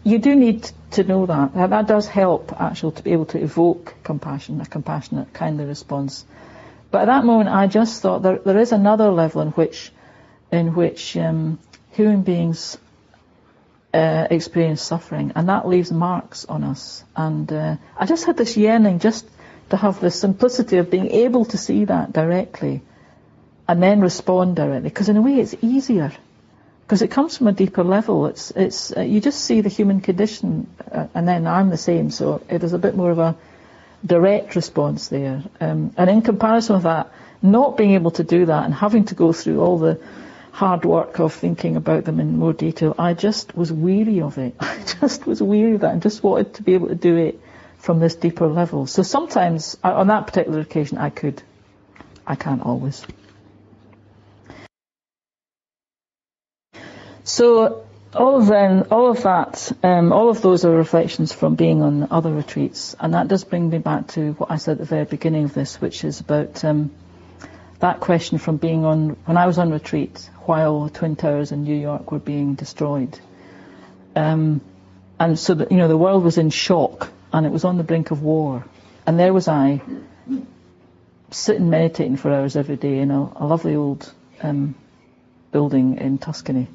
you 0.05 0.18
do 0.18 0.36
need 0.36 0.70
to 0.92 1.05
know 1.05 1.24
that. 1.26 1.55
That 1.55 1.88
does 1.88 2.07
help, 2.07 2.53
actually, 2.61 2.92
to 2.97 3.03
be 3.03 3.12
able 3.12 3.24
to 3.26 3.42
evoke 3.42 3.95
compassion, 4.05 4.61
a 4.61 4.66
compassionate, 4.66 5.32
kindly 5.32 5.64
response. 5.64 6.26
But 6.90 7.03
at 7.03 7.07
that 7.07 7.24
moment, 7.24 7.49
I 7.49 7.66
just 7.66 8.03
thought 8.03 8.22
there, 8.22 8.38
there 8.38 8.59
is 8.59 8.72
another 8.72 9.11
level 9.11 9.40
in 9.40 9.49
which, 9.49 9.90
in 10.53 10.74
which 10.74 11.16
um, 11.16 11.59
human 11.90 12.22
beings 12.22 12.76
uh, 13.95 14.26
experience 14.30 14.82
suffering, 14.82 15.32
and 15.36 15.49
that 15.49 15.68
leaves 15.68 15.92
marks 15.92 16.45
on 16.45 16.64
us. 16.64 17.05
And 17.14 17.51
uh, 17.53 17.76
I 17.97 18.07
just 18.07 18.26
had 18.26 18.36
this 18.36 18.57
yearning, 18.57 18.99
just 18.99 19.26
to 19.70 19.76
have 19.76 20.01
the 20.01 20.11
simplicity 20.11 20.78
of 20.78 20.90
being 20.90 21.11
able 21.11 21.45
to 21.47 21.57
see 21.57 21.84
that 21.84 22.12
directly 22.12 22.82
and 23.68 23.82
then 23.82 24.01
respond 24.01 24.57
directly. 24.57 24.90
Because 24.90 25.09
in 25.09 25.16
a 25.16 25.22
way, 25.22 25.36
it's 25.40 25.55
easier 25.62 26.12
because 26.84 27.03
it 27.03 27.11
comes 27.11 27.38
from 27.38 27.47
a 27.47 27.53
deeper 27.53 27.84
level. 27.84 28.26
It's 28.26 28.51
it's 28.51 28.95
uh, 28.97 29.01
you 29.01 29.20
just 29.20 29.40
see 29.40 29.61
the 29.61 29.68
human 29.68 30.01
condition, 30.01 30.66
uh, 30.92 31.07
and 31.14 31.26
then 31.26 31.47
I'm 31.47 31.70
the 31.70 31.78
same, 31.78 32.11
so 32.11 32.42
it 32.49 32.64
is 32.64 32.72
a 32.72 32.78
bit 32.78 32.95
more 32.95 33.11
of 33.11 33.18
a 33.18 33.36
direct 34.05 34.55
response 34.55 35.09
there. 35.09 35.42
Um, 35.61 35.95
and 35.97 36.11
in 36.11 36.20
comparison 36.20 36.74
with 36.74 36.84
that, 36.84 37.11
not 37.40 37.76
being 37.76 37.92
able 37.92 38.11
to 38.12 38.24
do 38.24 38.47
that 38.47 38.64
and 38.64 38.74
having 38.74 39.05
to 39.07 39.14
go 39.14 39.32
through 39.32 39.61
all 39.61 39.78
the 39.78 40.01
hard 40.55 40.84
work 40.84 41.18
of 41.18 41.34
thinking 41.34 41.74
about 41.74 42.05
them 42.05 42.20
in 42.20 42.38
more 42.38 42.52
detail, 42.52 42.94
I 42.96 43.14
just 43.14 43.57
was 43.57 43.72
weary 43.72 44.20
of 44.20 44.38
it. 44.38 44.55
I 44.61 44.78
just 45.00 45.26
was 45.26 45.42
weary 45.42 45.74
of 45.74 45.80
that 45.80 45.92
and 45.92 46.00
just 46.00 46.22
wanted 46.22 46.55
to 46.55 46.62
be 46.62 46.74
able 46.74 46.88
to 46.88 46.94
do 46.94 47.16
it 47.16 47.40
from 47.78 47.98
this 47.98 48.14
deeper 48.14 48.46
level. 48.46 48.86
So 48.86 49.02
sometimes, 49.02 49.76
on 49.82 50.07
that 50.07 50.28
particular 50.28 50.61
occasion, 50.61 50.98
I 50.98 51.11
could. 51.11 51.42
I 52.24 52.36
can't 52.36 52.62
always. 52.62 53.05
So 57.24 57.84
all 58.14 58.36
of 58.36 58.46
them, 58.46 58.86
all 58.92 59.11
of 59.11 59.24
that, 59.24 59.72
um, 59.82 60.12
all 60.12 60.30
of 60.30 60.40
those 60.40 60.64
are 60.64 60.70
reflections 60.70 61.32
from 61.32 61.57
being 61.57 61.82
on 61.82 62.07
other 62.12 62.32
retreats, 62.32 62.94
and 63.00 63.14
that 63.14 63.26
does 63.26 63.42
bring 63.42 63.70
me 63.70 63.78
back 63.78 64.07
to 64.09 64.32
what 64.34 64.52
I 64.52 64.57
said 64.57 64.72
at 64.74 64.78
the 64.78 64.84
very 64.84 65.05
beginning 65.05 65.44
of 65.44 65.52
this, 65.52 65.80
which 65.80 66.05
is 66.05 66.20
about 66.20 66.64
um, 66.64 66.92
that 67.81 68.01
question 68.01 68.39
from 68.39 68.57
being 68.57 68.85
on 68.85 69.11
when 69.25 69.37
I 69.37 69.47
was 69.47 69.59
on 69.59 69.70
retreat 69.70 70.31
while 70.47 70.89
Twin 70.89 71.16
Towers 71.16 71.53
in 71.53 71.64
New 71.64 71.77
York 71.77 72.12
were 72.12 72.18
being 72.18 72.55
destroyed, 72.55 73.18
um, 74.16 74.61
and 75.18 75.39
so 75.39 75.55
that 75.55 75.70
you 75.70 75.79
know 75.79 75.89
the 75.89 75.97
world 75.97 76.25
was 76.25 76.39
in 76.39 76.51
shock 76.51 77.11
and 77.33 77.47
it 77.47 77.53
was 77.53 77.64
on 77.64 77.77
the 77.77 77.85
brink 77.85 78.11
of 78.11 78.22
war. 78.22 78.64
And 79.07 79.18
there 79.18 79.33
was 79.33 79.49
I, 79.49 79.83
sitting 81.31 81.68
meditating 81.68 82.16
for 82.16 82.33
hours 82.33 82.57
every 82.57 82.77
day 82.77 82.99
in 82.99 83.11
a, 83.11 83.33
a 83.37 83.47
lovely 83.47 83.75
old 83.75 84.11
um, 84.41 84.75
building 85.51 85.99
in 85.99 86.18
Tuscany. 86.18 86.68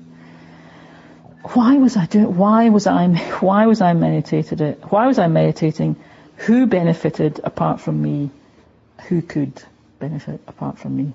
Why 1.54 1.78
was 1.78 1.96
I 1.96 2.06
doing? 2.06 2.36
Why 2.36 2.70
was 2.70 2.88
I? 2.88 3.08
Why 3.40 3.66
was 3.68 3.82
I 3.82 3.94
meditated 3.94 4.62
it? 4.62 4.84
Why 4.90 5.08
was 5.08 5.18
I 5.18 5.28
meditating? 5.28 5.96
Who 6.48 6.68
benefited 6.68 7.40
apart 7.44 7.80
from 7.82 8.02
me? 8.02 8.30
Who 9.08 9.22
could 9.22 9.64
benefit 10.00 10.42
apart 10.48 10.80
from 10.80 10.98
me? 10.98 11.14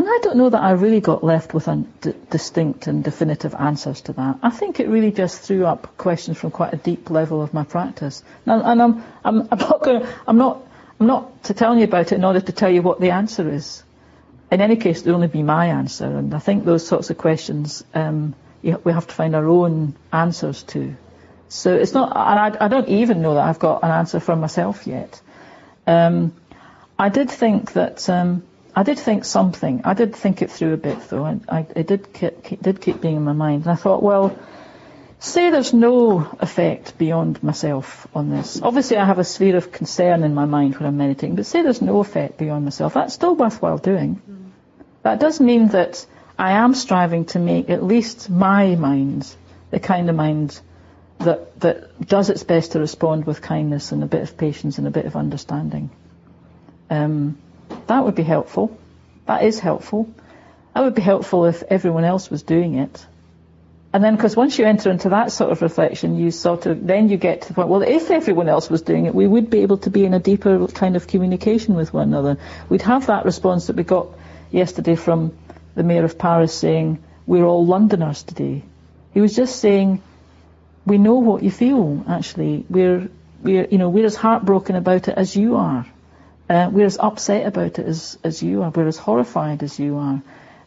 And 0.00 0.08
I 0.08 0.18
don't 0.22 0.36
know 0.36 0.48
that 0.48 0.62
I 0.62 0.70
really 0.70 1.00
got 1.00 1.22
left 1.22 1.52
with 1.52 1.68
d- 2.00 2.14
distinct 2.30 2.86
and 2.86 3.04
definitive 3.04 3.54
answers 3.54 4.00
to 4.02 4.14
that. 4.14 4.38
I 4.42 4.48
think 4.48 4.80
it 4.80 4.88
really 4.88 5.12
just 5.12 5.42
threw 5.42 5.66
up 5.66 5.98
questions 5.98 6.38
from 6.38 6.52
quite 6.52 6.72
a 6.72 6.78
deep 6.78 7.10
level 7.10 7.42
of 7.42 7.52
my 7.52 7.64
practice. 7.64 8.22
Now, 8.46 8.62
and 8.62 8.80
I'm, 8.80 9.04
I'm, 9.22 9.48
I'm 9.50 9.58
not 9.58 9.82
going. 9.82 10.06
I'm 10.26 10.38
not. 10.38 10.62
I'm 10.98 11.06
not 11.06 11.44
to 11.44 11.54
telling 11.54 11.80
you 11.80 11.84
about 11.84 12.12
it 12.12 12.14
in 12.14 12.24
order 12.24 12.40
to 12.40 12.52
tell 12.52 12.70
you 12.70 12.80
what 12.80 12.98
the 12.98 13.10
answer 13.10 13.46
is. 13.50 13.82
In 14.50 14.62
any 14.62 14.76
case, 14.76 15.02
it'll 15.02 15.16
only 15.16 15.28
be 15.28 15.42
my 15.42 15.66
answer, 15.66 16.06
and 16.06 16.34
I 16.34 16.38
think 16.38 16.64
those 16.64 16.86
sorts 16.86 17.10
of 17.10 17.18
questions 17.18 17.84
um, 17.92 18.34
you, 18.62 18.80
we 18.82 18.92
have 18.92 19.06
to 19.06 19.14
find 19.14 19.36
our 19.36 19.46
own 19.46 19.94
answers 20.12 20.62
to. 20.74 20.96
So 21.50 21.74
it's 21.74 21.92
not. 21.92 22.16
And 22.16 22.56
I, 22.56 22.64
I 22.64 22.68
don't 22.68 22.88
even 22.88 23.22
know 23.22 23.34
that 23.34 23.46
I've 23.46 23.58
got 23.58 23.82
an 23.82 23.90
answer 23.90 24.18
for 24.18 24.34
myself 24.34 24.86
yet. 24.86 25.20
Um, 25.86 26.32
I 27.00 27.08
did 27.08 27.30
think 27.30 27.72
that. 27.72 28.08
Um, 28.08 28.42
I 28.76 28.84
did 28.84 28.98
think 28.98 29.24
something. 29.24 29.80
I 29.84 29.94
did 29.94 30.14
think 30.14 30.42
it 30.42 30.50
through 30.50 30.74
a 30.74 30.76
bit, 30.76 31.08
though. 31.08 31.24
I, 31.24 31.40
I, 31.48 31.66
it 31.74 31.86
did 31.88 32.12
keep, 32.12 32.62
did 32.62 32.80
keep 32.80 33.00
being 33.00 33.16
in 33.16 33.24
my 33.24 33.32
mind. 33.32 33.62
And 33.62 33.72
I 33.72 33.74
thought, 33.74 34.02
well, 34.02 34.38
say 35.18 35.50
there's 35.50 35.72
no 35.72 36.28
effect 36.38 36.96
beyond 36.96 37.42
myself 37.42 38.06
on 38.14 38.30
this. 38.30 38.60
Obviously, 38.62 38.96
I 38.96 39.04
have 39.06 39.18
a 39.18 39.24
sphere 39.24 39.56
of 39.56 39.72
concern 39.72 40.22
in 40.22 40.34
my 40.34 40.44
mind 40.44 40.76
when 40.76 40.86
I'm 40.86 40.98
meditating, 40.98 41.36
but 41.36 41.46
say 41.46 41.62
there's 41.62 41.82
no 41.82 41.98
effect 42.00 42.38
beyond 42.38 42.64
myself. 42.64 42.94
That's 42.94 43.14
still 43.14 43.34
worthwhile 43.34 43.78
doing. 43.78 44.20
That 45.02 45.18
does 45.18 45.40
mean 45.40 45.68
that 45.68 46.06
I 46.38 46.52
am 46.52 46.74
striving 46.74 47.24
to 47.26 47.38
make 47.38 47.70
at 47.70 47.82
least 47.82 48.30
my 48.30 48.76
mind 48.76 49.34
the 49.70 49.80
kind 49.80 50.10
of 50.10 50.16
mind 50.16 50.60
that 51.18 51.58
that 51.60 52.06
does 52.06 52.30
its 52.30 52.44
best 52.44 52.72
to 52.72 52.78
respond 52.78 53.26
with 53.26 53.42
kindness 53.42 53.90
and 53.92 54.02
a 54.02 54.06
bit 54.06 54.22
of 54.22 54.36
patience 54.36 54.78
and 54.78 54.86
a 54.86 54.90
bit 54.90 55.06
of 55.06 55.16
understanding. 55.16 55.90
Um, 56.90 57.38
that 57.86 58.04
would 58.04 58.16
be 58.16 58.22
helpful. 58.22 58.76
That 59.26 59.44
is 59.44 59.58
helpful. 59.58 60.12
That 60.74 60.82
would 60.82 60.94
be 60.94 61.02
helpful 61.02 61.46
if 61.46 61.62
everyone 61.62 62.04
else 62.04 62.30
was 62.30 62.42
doing 62.42 62.74
it. 62.74 63.06
And 63.92 64.04
then, 64.04 64.14
because 64.14 64.36
once 64.36 64.56
you 64.56 64.66
enter 64.66 64.90
into 64.90 65.08
that 65.08 65.32
sort 65.32 65.50
of 65.50 65.62
reflection, 65.62 66.16
you 66.16 66.30
sort 66.30 66.66
of, 66.66 66.86
then 66.86 67.08
you 67.08 67.16
get 67.16 67.42
to 67.42 67.48
the 67.48 67.54
point, 67.54 67.68
well, 67.68 67.82
if 67.82 68.10
everyone 68.10 68.48
else 68.48 68.70
was 68.70 68.82
doing 68.82 69.06
it, 69.06 69.14
we 69.14 69.26
would 69.26 69.50
be 69.50 69.60
able 69.60 69.78
to 69.78 69.90
be 69.90 70.04
in 70.04 70.14
a 70.14 70.20
deeper 70.20 70.68
kind 70.68 70.94
of 70.94 71.08
communication 71.08 71.74
with 71.74 71.92
one 71.92 72.08
another. 72.08 72.38
We'd 72.68 72.82
have 72.82 73.06
that 73.06 73.24
response 73.24 73.66
that 73.66 73.74
we 73.74 73.82
got 73.82 74.08
yesterday 74.52 74.94
from 74.94 75.36
the 75.74 75.82
Mayor 75.82 76.04
of 76.04 76.18
Paris 76.18 76.54
saying, 76.54 77.02
we're 77.26 77.44
all 77.44 77.66
Londoners 77.66 78.22
today. 78.22 78.62
He 79.12 79.20
was 79.20 79.34
just 79.34 79.56
saying, 79.56 80.02
we 80.86 80.98
know 80.98 81.14
what 81.14 81.42
you 81.42 81.50
feel, 81.50 82.04
actually. 82.08 82.64
We're, 82.70 83.08
we're, 83.42 83.66
you 83.66 83.78
know, 83.78 83.88
we're 83.88 84.06
as 84.06 84.14
heartbroken 84.14 84.76
about 84.76 85.08
it 85.08 85.14
as 85.16 85.34
you 85.34 85.56
are. 85.56 85.86
Uh, 86.50 86.68
we're 86.68 86.86
as 86.86 86.98
upset 86.98 87.46
about 87.46 87.78
it 87.78 87.86
as, 87.86 88.18
as 88.24 88.42
you 88.42 88.64
are. 88.64 88.70
We're 88.70 88.88
as 88.88 88.96
horrified 88.96 89.62
as 89.62 89.78
you 89.78 89.98
are. 89.98 90.22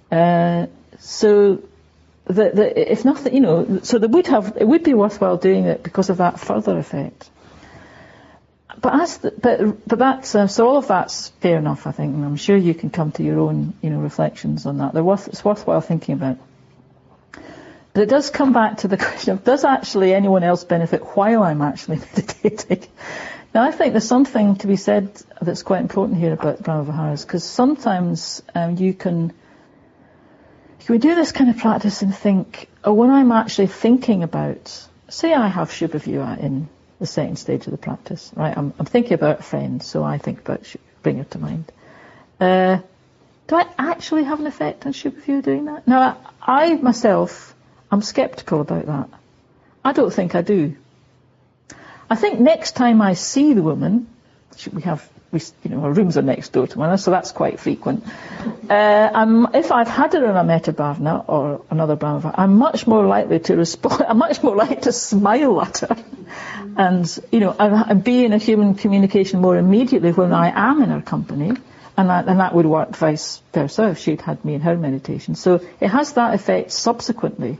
Uh, 0.10 0.68
so, 1.00 1.62
the, 2.24 2.52
the, 2.52 2.92
if 2.92 3.04
nothing, 3.04 3.34
you 3.34 3.42
know, 3.42 3.82
so 3.84 3.98
they 3.98 4.08
would 4.08 4.28
have, 4.28 4.56
it 4.56 4.66
would 4.66 4.84
be 4.84 4.94
worthwhile 4.94 5.36
doing 5.36 5.66
it 5.66 5.84
because 5.84 6.10
of 6.10 6.18
that 6.18 6.40
further 6.40 6.78
effect. 6.78 7.30
But 8.80 8.94
as, 8.94 9.18
the, 9.18 9.32
but 9.32 9.86
but 9.86 10.00
that's 10.00 10.34
uh, 10.34 10.48
so 10.48 10.70
all 10.70 10.78
of 10.78 10.88
that's 10.88 11.30
fair 11.42 11.58
enough, 11.58 11.86
I 11.86 11.92
think, 11.92 12.16
and 12.16 12.24
I'm 12.24 12.38
sure 12.38 12.56
you 12.56 12.74
can 12.74 12.90
come 12.90 13.12
to 13.14 13.24
your 13.24 13.40
own, 13.40 13.74
you 13.82 13.90
know, 13.90 14.00
reflections 14.00 14.66
on 14.66 14.78
that. 14.78 14.94
They're 14.94 15.04
worth, 15.04 15.28
it's 15.28 15.44
worthwhile 15.44 15.82
thinking 15.82 16.16
about. 16.16 16.38
But 17.92 18.04
it 18.04 18.10
does 18.10 18.30
come 18.30 18.54
back 18.54 18.78
to 18.78 18.88
the 18.88 18.98
question 19.10 19.34
of 19.34 19.44
does 19.44 19.66
actually 19.66 20.14
anyone 20.14 20.44
else 20.44 20.64
benefit 20.64 21.02
while 21.18 21.44
I'm 21.44 21.62
actually 21.62 21.98
meditating? 22.16 22.88
Now, 23.54 23.62
I 23.62 23.72
think 23.72 23.94
there's 23.94 24.08
something 24.08 24.56
to 24.58 24.68
be 24.68 24.78
said 24.78 25.22
that's 25.40 25.62
quite 25.62 25.82
important 25.82 26.18
here 26.18 26.34
about 26.34 26.64
Brahmaviharas, 26.64 27.26
because 27.26 27.44
sometimes 27.44 28.42
um, 28.56 28.78
you 28.78 28.94
can 28.94 29.34
can 30.86 30.98
do 30.98 31.16
this 31.16 31.32
kind 31.32 31.50
of 31.50 31.58
practice 31.58 32.02
and 32.02 32.14
think, 32.14 32.68
oh, 32.84 32.94
when 32.94 33.10
I'm 33.10 33.32
actually 33.32 33.68
thinking 33.68 34.24
about, 34.24 34.88
say 35.08 35.34
I 35.34 35.48
have 35.48 35.70
Shubhavyu 35.70 36.40
in 36.40 36.68
the 37.00 37.06
second 37.06 37.38
stage 37.38 37.66
of 37.68 37.72
the 37.72 37.78
practice, 37.78 38.32
right? 38.36 38.58
I'm, 38.58 38.74
I'm 38.78 38.86
thinking 38.86 39.14
about 39.14 39.40
a 39.40 39.44
friend, 39.44 39.82
so 39.82 40.04
I 40.04 40.18
think 40.18 40.40
about 40.40 40.76
bring 41.02 41.18
her 41.20 41.24
to 41.24 41.40
mind. 41.40 41.72
Uh, 42.40 42.80
do 43.48 43.56
I 43.56 43.68
actually 43.78 44.24
have 44.24 44.40
an 44.40 44.48
effect 44.48 44.86
on 44.86 44.94
Shubhavyu 44.94 45.44
doing 45.44 45.66
that? 45.66 45.88
Now, 45.88 46.18
I, 46.42 46.72
I 46.72 46.74
myself, 46.76 47.56
I'm 47.92 48.02
sceptical 48.02 48.60
about 48.60 48.86
that. 48.88 49.10
I 49.86 49.94
don't 49.94 50.14
think 50.14 50.36
I 50.36 50.42
do. 50.42 50.76
I 52.14 52.16
think 52.16 52.40
next 52.40 52.74
time 52.74 53.02
I 53.02 53.16
see 53.16 53.54
the 53.54 53.64
woman, 53.64 54.06
we 54.72 54.84
have, 54.84 55.10
we, 55.32 55.40
you 55.64 55.72
know, 55.72 55.84
our 55.84 55.92
rooms 55.92 56.16
are 56.16 56.22
next 56.22 56.50
door 56.50 56.68
to 56.68 56.78
one 56.78 56.90
another, 56.90 57.02
so 57.02 57.10
that's 57.10 57.32
quite 57.32 57.60
frequent. 57.60 58.06
Uh, 58.70 59.48
if 59.56 59.72
I've 59.72 59.88
had 59.88 60.14
her 60.14 60.24
in 60.30 60.36
a 60.36 60.44
metta 60.44 60.76
or 61.28 61.66
another 61.72 61.96
bhavana, 61.96 62.36
I'm 62.38 62.60
much 62.60 62.86
more 62.86 63.04
likely 63.04 63.40
to 63.40 63.56
respond. 63.56 64.04
I'm 64.08 64.20
much 64.20 64.44
more 64.44 64.56
likely 64.56 64.76
to 64.82 64.92
smile 64.92 65.60
at 65.64 65.80
her, 65.80 65.96
and 66.78 67.20
you 67.32 67.40
know, 67.40 67.56
and 67.58 68.04
be 68.04 68.26
in 68.26 68.32
a 68.32 68.38
human 68.38 68.76
communication 68.76 69.42
more 69.42 69.58
immediately 69.58 70.12
when 70.12 70.34
I 70.34 70.52
am 70.56 70.84
in 70.84 70.92
her 70.92 71.02
company. 71.02 71.54
And 71.98 72.10
that, 72.12 72.28
and 72.28 72.40
that 72.40 72.54
would 72.54 72.68
work 72.68 72.96
vice 72.96 73.42
versa 73.54 73.90
if 73.90 73.98
she'd 73.98 74.22
had 74.22 74.46
me 74.46 74.54
in 74.54 74.62
her 74.62 74.78
meditation. 74.78 75.34
So 75.34 75.62
it 75.80 75.88
has 75.88 76.14
that 76.14 76.36
effect 76.36 76.72
subsequently. 76.72 77.58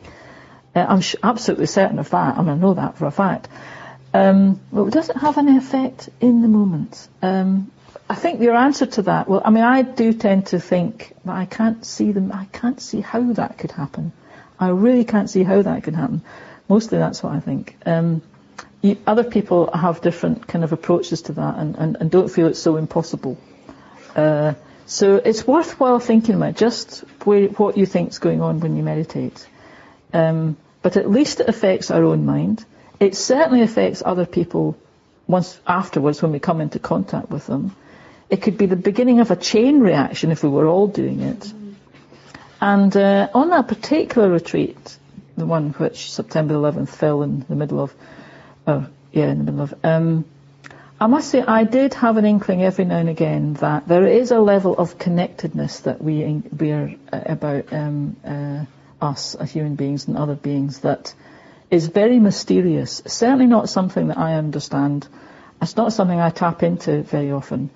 Uh, 0.76 0.86
I'm 0.88 1.02
sh- 1.02 1.16
absolutely 1.24 1.66
certain 1.66 1.98
of 1.98 2.12
that. 2.12 2.38
I 2.38 2.42
I 2.42 2.56
know 2.56 2.76
that 2.76 3.00
for 3.00 3.08
a 3.08 3.12
fact. 3.12 3.48
Um, 4.14 4.62
well, 4.72 4.90
does 4.90 5.10
it 5.10 5.18
have 5.18 5.38
any 5.38 5.58
effect 5.58 6.10
in 6.22 6.42
the 6.42 6.48
moment? 6.48 7.08
Um, 7.22 7.72
I 8.10 8.16
think 8.16 8.42
your 8.42 8.56
answer 8.56 8.86
to 8.86 9.02
that, 9.04 9.28
well, 9.28 9.42
I 9.44 9.50
mean, 9.50 9.64
I 9.64 9.82
do 9.82 10.14
tend 10.14 10.48
to 10.48 10.60
think 10.60 11.14
that 11.26 11.36
I 11.36 11.46
can't 11.46 11.84
see 11.86 12.12
them, 12.12 12.32
I 12.32 12.46
can't 12.52 12.80
see 12.80 13.02
how 13.02 13.22
that 13.34 13.58
could 13.58 13.72
happen. 13.72 14.12
I 14.60 14.70
really 14.70 15.04
can't 15.04 15.30
see 15.30 15.44
how 15.44 15.62
that 15.62 15.84
could 15.84 15.96
happen. 15.96 16.22
Mostly 16.70 17.00
that's 17.00 17.24
what 17.24 17.34
I 17.34 17.40
think. 17.40 17.76
Um, 17.86 18.22
you, 18.82 18.98
other 19.08 19.24
people 19.24 19.72
have 19.74 20.02
different 20.02 20.48
kind 20.48 20.64
of 20.64 20.74
approaches 20.74 21.24
to 21.24 21.34
that 21.34 21.58
and, 21.58 21.76
and, 21.76 21.98
and 22.00 22.12
don't 22.12 22.30
feel 22.30 22.48
it's 22.48 22.60
so 22.62 22.76
impossible. 22.78 23.38
Uh, 24.16 24.54
so 24.86 25.16
it's 25.16 25.48
worthwhile 25.48 26.00
thinking 26.00 26.36
about 26.36 26.56
just 26.56 27.00
where, 27.24 27.48
what 27.48 27.78
you 27.78 27.86
think 27.86 28.10
is 28.12 28.20
going 28.20 28.42
on 28.42 28.60
when 28.60 28.76
you 28.76 28.84
meditate. 28.84 29.48
Um, 30.14 30.58
but 30.82 30.98
at 30.98 31.10
least 31.10 31.40
it 31.40 31.48
affects 31.48 31.90
our 31.90 32.04
own 32.04 32.26
mind. 32.26 32.66
It 33.00 33.16
certainly 33.16 33.62
affects 33.62 34.04
other 34.06 34.26
people 34.26 34.78
once 35.28 35.60
afterwards 35.66 36.22
when 36.22 36.32
we 36.32 36.40
come 36.40 36.62
into 36.62 36.80
contact 36.80 37.30
with 37.30 37.48
them. 37.48 37.76
It 38.30 38.42
could 38.42 38.58
be 38.58 38.66
the 38.66 38.76
beginning 38.76 39.20
of 39.20 39.32
a 39.32 39.36
chain 39.36 39.80
reaction 39.80 40.32
if 40.32 40.44
we 40.44 40.50
were 40.50 40.68
all 40.68 40.88
doing 40.88 41.22
it. 41.22 41.40
Mm-hmm. 41.40 41.74
And 42.62 42.96
uh, 42.96 43.30
on 43.34 43.50
that 43.50 43.68
particular 43.68 44.30
retreat, 44.30 44.98
the 45.36 45.46
one 45.46 45.72
which 45.72 46.12
September 46.12 46.54
11th 46.54 46.90
fell 46.90 47.24
in 47.24 47.46
the 47.50 47.56
middle 47.56 47.82
of, 47.82 47.94
oh, 48.68 48.88
yeah, 49.12 49.30
in 49.30 49.40
the 49.40 49.52
middle 49.52 49.62
of, 49.62 49.76
um, 49.84 50.26
I 51.00 51.08
must 51.08 51.30
say 51.30 51.42
I 51.42 51.66
did 51.66 51.96
have 51.96 52.18
an 52.18 52.26
inkling 52.26 52.64
every 52.64 52.86
now 52.86 52.98
and 52.98 53.10
again 53.10 53.56
that 53.56 53.88
there 53.88 54.08
is 54.08 54.32
a 54.32 54.40
level 54.40 54.78
of 54.78 54.98
connectedness 54.98 55.82
that 55.82 56.02
we 56.02 56.42
we 56.58 56.72
are 56.72 56.96
uh, 57.12 57.22
about 57.26 57.74
um, 57.74 58.16
uh, 58.24 58.64
us 59.02 59.36
as 59.36 59.52
human 59.52 59.76
beings 59.76 60.08
and 60.08 60.18
other 60.18 60.36
beings 60.36 60.80
that 60.80 61.14
is 61.74 61.88
very 61.88 62.20
mysterious. 62.20 63.02
Certainly 63.08 63.48
not 63.48 63.68
something 63.68 64.10
that 64.10 64.18
I 64.18 64.36
understand. 64.36 65.08
It's 65.62 65.76
not 65.76 65.92
something 65.92 66.20
I 66.20 66.30
tap 66.30 66.62
into 66.62 67.02
very 67.02 67.32
often. 67.32 67.72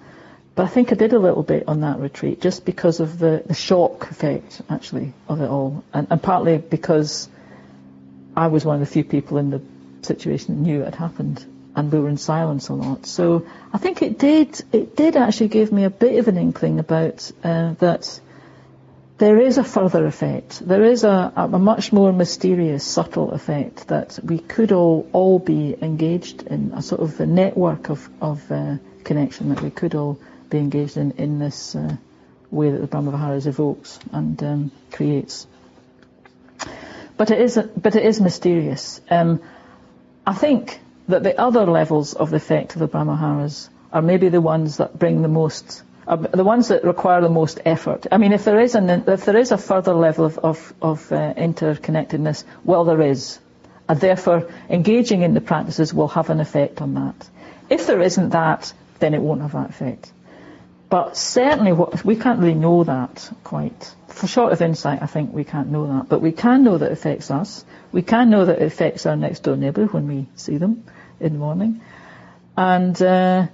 But 0.55 0.65
I 0.65 0.69
think 0.69 0.91
I 0.91 0.95
did 0.95 1.13
a 1.13 1.19
little 1.19 1.43
bit 1.43 1.67
on 1.67 1.81
that 1.81 1.99
retreat 1.99 2.39
just 2.39 2.63
because 2.63 2.99
of 2.99 3.17
the, 3.17 3.43
the 3.45 3.53
shock 3.53 4.09
effect, 4.11 4.61
actually, 4.69 5.13
of 5.27 5.41
it 5.41 5.49
all. 5.49 5.83
And, 5.93 6.07
and 6.11 6.21
partly 6.21 6.57
because 6.57 7.27
I 8.35 8.47
was 8.47 8.65
one 8.65 8.75
of 8.75 8.79
the 8.81 8.93
few 8.93 9.03
people 9.03 9.39
in 9.39 9.49
the 9.49 9.61
situation 10.03 10.55
that 10.55 10.61
knew 10.61 10.81
it 10.81 10.85
had 10.85 10.95
happened 10.95 11.43
and 11.75 11.91
we 11.91 11.99
were 11.99 12.09
in 12.09 12.17
silence 12.17 12.69
a 12.69 12.73
lot. 12.73 13.05
So 13.05 13.45
I 13.73 13.77
think 13.77 14.01
it 14.01 14.17
did, 14.17 14.63
it 14.71 14.95
did 14.95 15.15
actually 15.15 15.49
give 15.49 15.71
me 15.71 15.83
a 15.83 15.91
bit 15.91 16.17
of 16.19 16.27
an 16.27 16.37
inkling 16.37 16.79
about 16.79 17.31
uh, 17.43 17.73
that 17.79 18.19
there 19.17 19.39
is 19.39 19.57
a 19.57 19.63
further 19.63 20.05
effect. 20.05 20.59
There 20.59 20.83
is 20.83 21.03
a, 21.03 21.33
a, 21.35 21.47
much 21.47 21.91
more 21.91 22.13
mysterious, 22.13 22.83
subtle 22.83 23.31
effect 23.31 23.87
that 23.87 24.19
we 24.23 24.37
could 24.37 24.71
all, 24.71 25.07
all 25.11 25.39
be 25.39 25.75
engaged 25.81 26.43
in, 26.43 26.71
a 26.75 26.81
sort 26.81 27.01
of 27.01 27.19
a 27.19 27.25
network 27.25 27.89
of, 27.89 28.07
of 28.21 28.51
uh, 28.51 28.77
connection 29.03 29.49
that 29.49 29.61
we 29.61 29.71
could 29.71 29.95
all 29.95 30.19
be 30.49 30.59
engaged 30.59 30.97
in 30.97 31.11
in 31.11 31.39
this 31.39 31.75
uh, 31.75 31.95
way 32.51 32.71
that 32.71 32.79
the 32.79 32.87
Brahmaviharas 32.87 33.47
evokes 33.47 33.99
and 34.11 34.41
um, 34.43 34.71
creates. 34.91 35.47
But 37.17 37.31
it 37.31 37.41
is, 37.41 37.59
but 37.75 37.95
it 37.95 38.05
is 38.05 38.21
mysterious. 38.21 39.01
Um, 39.09 39.41
I 40.25 40.33
think 40.33 40.79
that 41.07 41.23
the 41.23 41.39
other 41.39 41.65
levels 41.65 42.13
of 42.13 42.29
the 42.29 42.37
effect 42.37 42.75
of 42.75 42.79
the 42.79 42.87
Brahmaviharas 42.87 43.69
are 43.91 44.01
maybe 44.01 44.29
the 44.29 44.41
ones 44.41 44.77
that 44.77 44.97
bring 44.97 45.21
the 45.21 45.27
most 45.27 45.81
uh, 46.07 46.15
the 46.15 46.43
ones 46.43 46.69
that 46.69 46.83
require 46.85 47.21
the 47.21 47.29
most 47.29 47.59
effort. 47.65 48.07
I 48.11 48.17
mean, 48.17 48.31
if 48.31 48.45
there 48.45 48.59
is, 48.59 48.75
an, 48.75 48.89
if 49.07 49.25
there 49.25 49.37
is 49.37 49.51
a 49.51 49.57
further 49.57 49.93
level 49.93 50.25
of, 50.25 50.39
of, 50.39 50.73
of 50.81 51.11
uh, 51.11 51.33
interconnectedness, 51.33 52.45
well, 52.63 52.85
there 52.85 53.01
is. 53.01 53.39
And 53.89 53.99
therefore, 53.99 54.49
engaging 54.69 55.21
in 55.21 55.33
the 55.33 55.41
practices 55.41 55.93
will 55.93 56.07
have 56.09 56.29
an 56.29 56.39
effect 56.39 56.81
on 56.81 56.93
that. 56.95 57.29
If 57.69 57.87
there 57.87 58.01
isn't 58.01 58.29
that, 58.29 58.73
then 58.99 59.13
it 59.13 59.21
won't 59.21 59.41
have 59.41 59.51
that 59.51 59.69
effect. 59.69 60.11
But 60.89 61.17
certainly, 61.17 61.73
what, 61.73 62.05
we 62.05 62.15
can't 62.15 62.39
really 62.39 62.53
know 62.53 62.83
that 62.85 63.29
quite. 63.43 63.93
For 64.07 64.27
short 64.27 64.53
of 64.53 64.61
insight, 64.61 65.01
I 65.01 65.05
think 65.05 65.33
we 65.33 65.43
can't 65.43 65.69
know 65.69 65.87
that. 65.87 66.09
But 66.09 66.21
we 66.21 66.31
can 66.31 66.63
know 66.63 66.77
that 66.77 66.85
it 66.85 66.91
affects 66.93 67.29
us. 67.29 67.65
We 67.91 68.01
can 68.01 68.29
know 68.29 68.45
that 68.45 68.61
it 68.61 68.65
affects 68.65 69.05
our 69.05 69.17
next 69.17 69.43
door 69.43 69.57
neighbour 69.57 69.85
when 69.87 70.07
we 70.07 70.27
see 70.35 70.57
them 70.57 70.85
in 71.19 71.33
the 71.33 71.39
morning. 71.39 71.81
And 72.55 72.99
uh, 73.01 73.47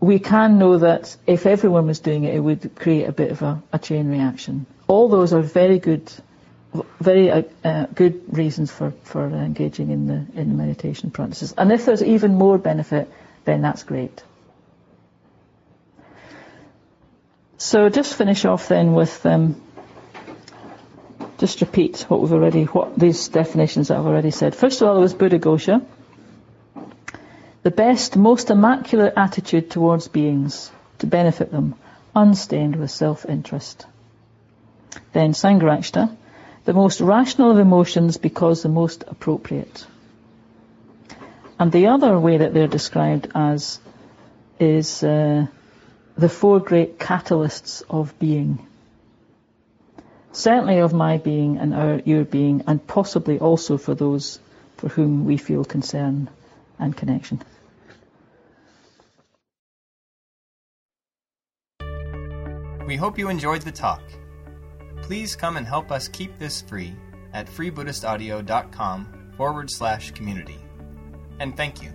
we 0.00 0.18
can 0.18 0.58
know 0.58 0.78
that 0.78 1.14
if 1.26 1.44
everyone 1.46 1.86
was 1.86 2.00
doing 2.00 2.24
it, 2.24 2.34
it 2.34 2.40
would 2.40 2.74
create 2.74 3.04
a 3.06 3.12
bit 3.12 3.30
of 3.30 3.42
a, 3.42 3.62
a 3.72 3.78
chain 3.78 4.08
reaction. 4.08 4.64
All 4.88 5.08
those 5.08 5.34
are 5.34 5.42
very 5.42 5.78
good, 5.78 6.10
very 7.00 7.30
uh, 7.30 7.42
uh, 7.62 7.86
good 7.94 8.22
reasons 8.36 8.72
for, 8.72 8.92
for 9.04 9.26
engaging 9.26 9.90
in 9.90 10.06
the 10.06 10.40
in 10.40 10.56
meditation 10.56 11.10
practices. 11.10 11.54
And 11.56 11.70
if 11.70 11.84
there's 11.84 12.02
even 12.02 12.34
more 12.34 12.56
benefit, 12.56 13.12
then 13.44 13.60
that's 13.60 13.82
great. 13.82 14.22
So 17.58 17.90
just 17.90 18.14
finish 18.14 18.46
off 18.46 18.68
then 18.68 18.94
with 18.94 19.26
um, 19.26 19.60
just 21.36 21.60
repeat 21.60 22.06
what 22.08 22.22
we've 22.22 22.32
already 22.32 22.64
what 22.64 22.98
these 22.98 23.28
definitions 23.28 23.88
that 23.88 23.98
I've 23.98 24.06
already 24.06 24.30
said. 24.30 24.54
First 24.54 24.80
of 24.80 24.88
all, 24.88 24.94
there 24.94 25.02
was 25.02 25.14
Buddhaghosa 25.14 25.84
the 27.70 27.76
best, 27.76 28.16
most 28.16 28.50
immaculate 28.50 29.12
attitude 29.16 29.70
towards 29.70 30.08
beings 30.08 30.72
to 30.98 31.06
benefit 31.06 31.52
them, 31.52 31.76
unstained 32.16 32.74
with 32.74 32.90
self-interest. 32.90 33.86
Then 35.12 35.34
Sangharakshita, 35.34 36.16
the 36.64 36.72
most 36.72 37.00
rational 37.00 37.52
of 37.52 37.58
emotions 37.58 38.16
because 38.16 38.64
the 38.64 38.68
most 38.68 39.04
appropriate. 39.06 39.86
And 41.60 41.70
the 41.70 41.86
other 41.86 42.18
way 42.18 42.38
that 42.38 42.54
they're 42.54 42.66
described 42.66 43.30
as 43.36 43.78
is 44.58 45.04
uh, 45.04 45.46
the 46.16 46.28
four 46.28 46.58
great 46.58 46.98
catalysts 46.98 47.84
of 47.88 48.18
being. 48.18 48.66
Certainly 50.32 50.78
of 50.80 50.92
my 50.92 51.18
being 51.18 51.58
and 51.58 51.72
our, 51.72 52.00
your 52.04 52.24
being, 52.24 52.64
and 52.66 52.84
possibly 52.84 53.38
also 53.38 53.78
for 53.78 53.94
those 53.94 54.40
for 54.78 54.88
whom 54.88 55.24
we 55.24 55.36
feel 55.36 55.64
concern 55.64 56.28
and 56.80 56.96
connection. 56.96 57.40
We 62.90 62.96
hope 62.96 63.20
you 63.20 63.28
enjoyed 63.28 63.62
the 63.62 63.70
talk. 63.70 64.02
Please 65.00 65.36
come 65.36 65.56
and 65.56 65.64
help 65.64 65.92
us 65.92 66.08
keep 66.08 66.36
this 66.40 66.60
free 66.60 66.92
at 67.32 67.46
freebuddhistaudio.com 67.46 69.32
forward 69.36 69.70
slash 69.70 70.10
community. 70.10 70.58
And 71.38 71.56
thank 71.56 71.84
you. 71.84 71.92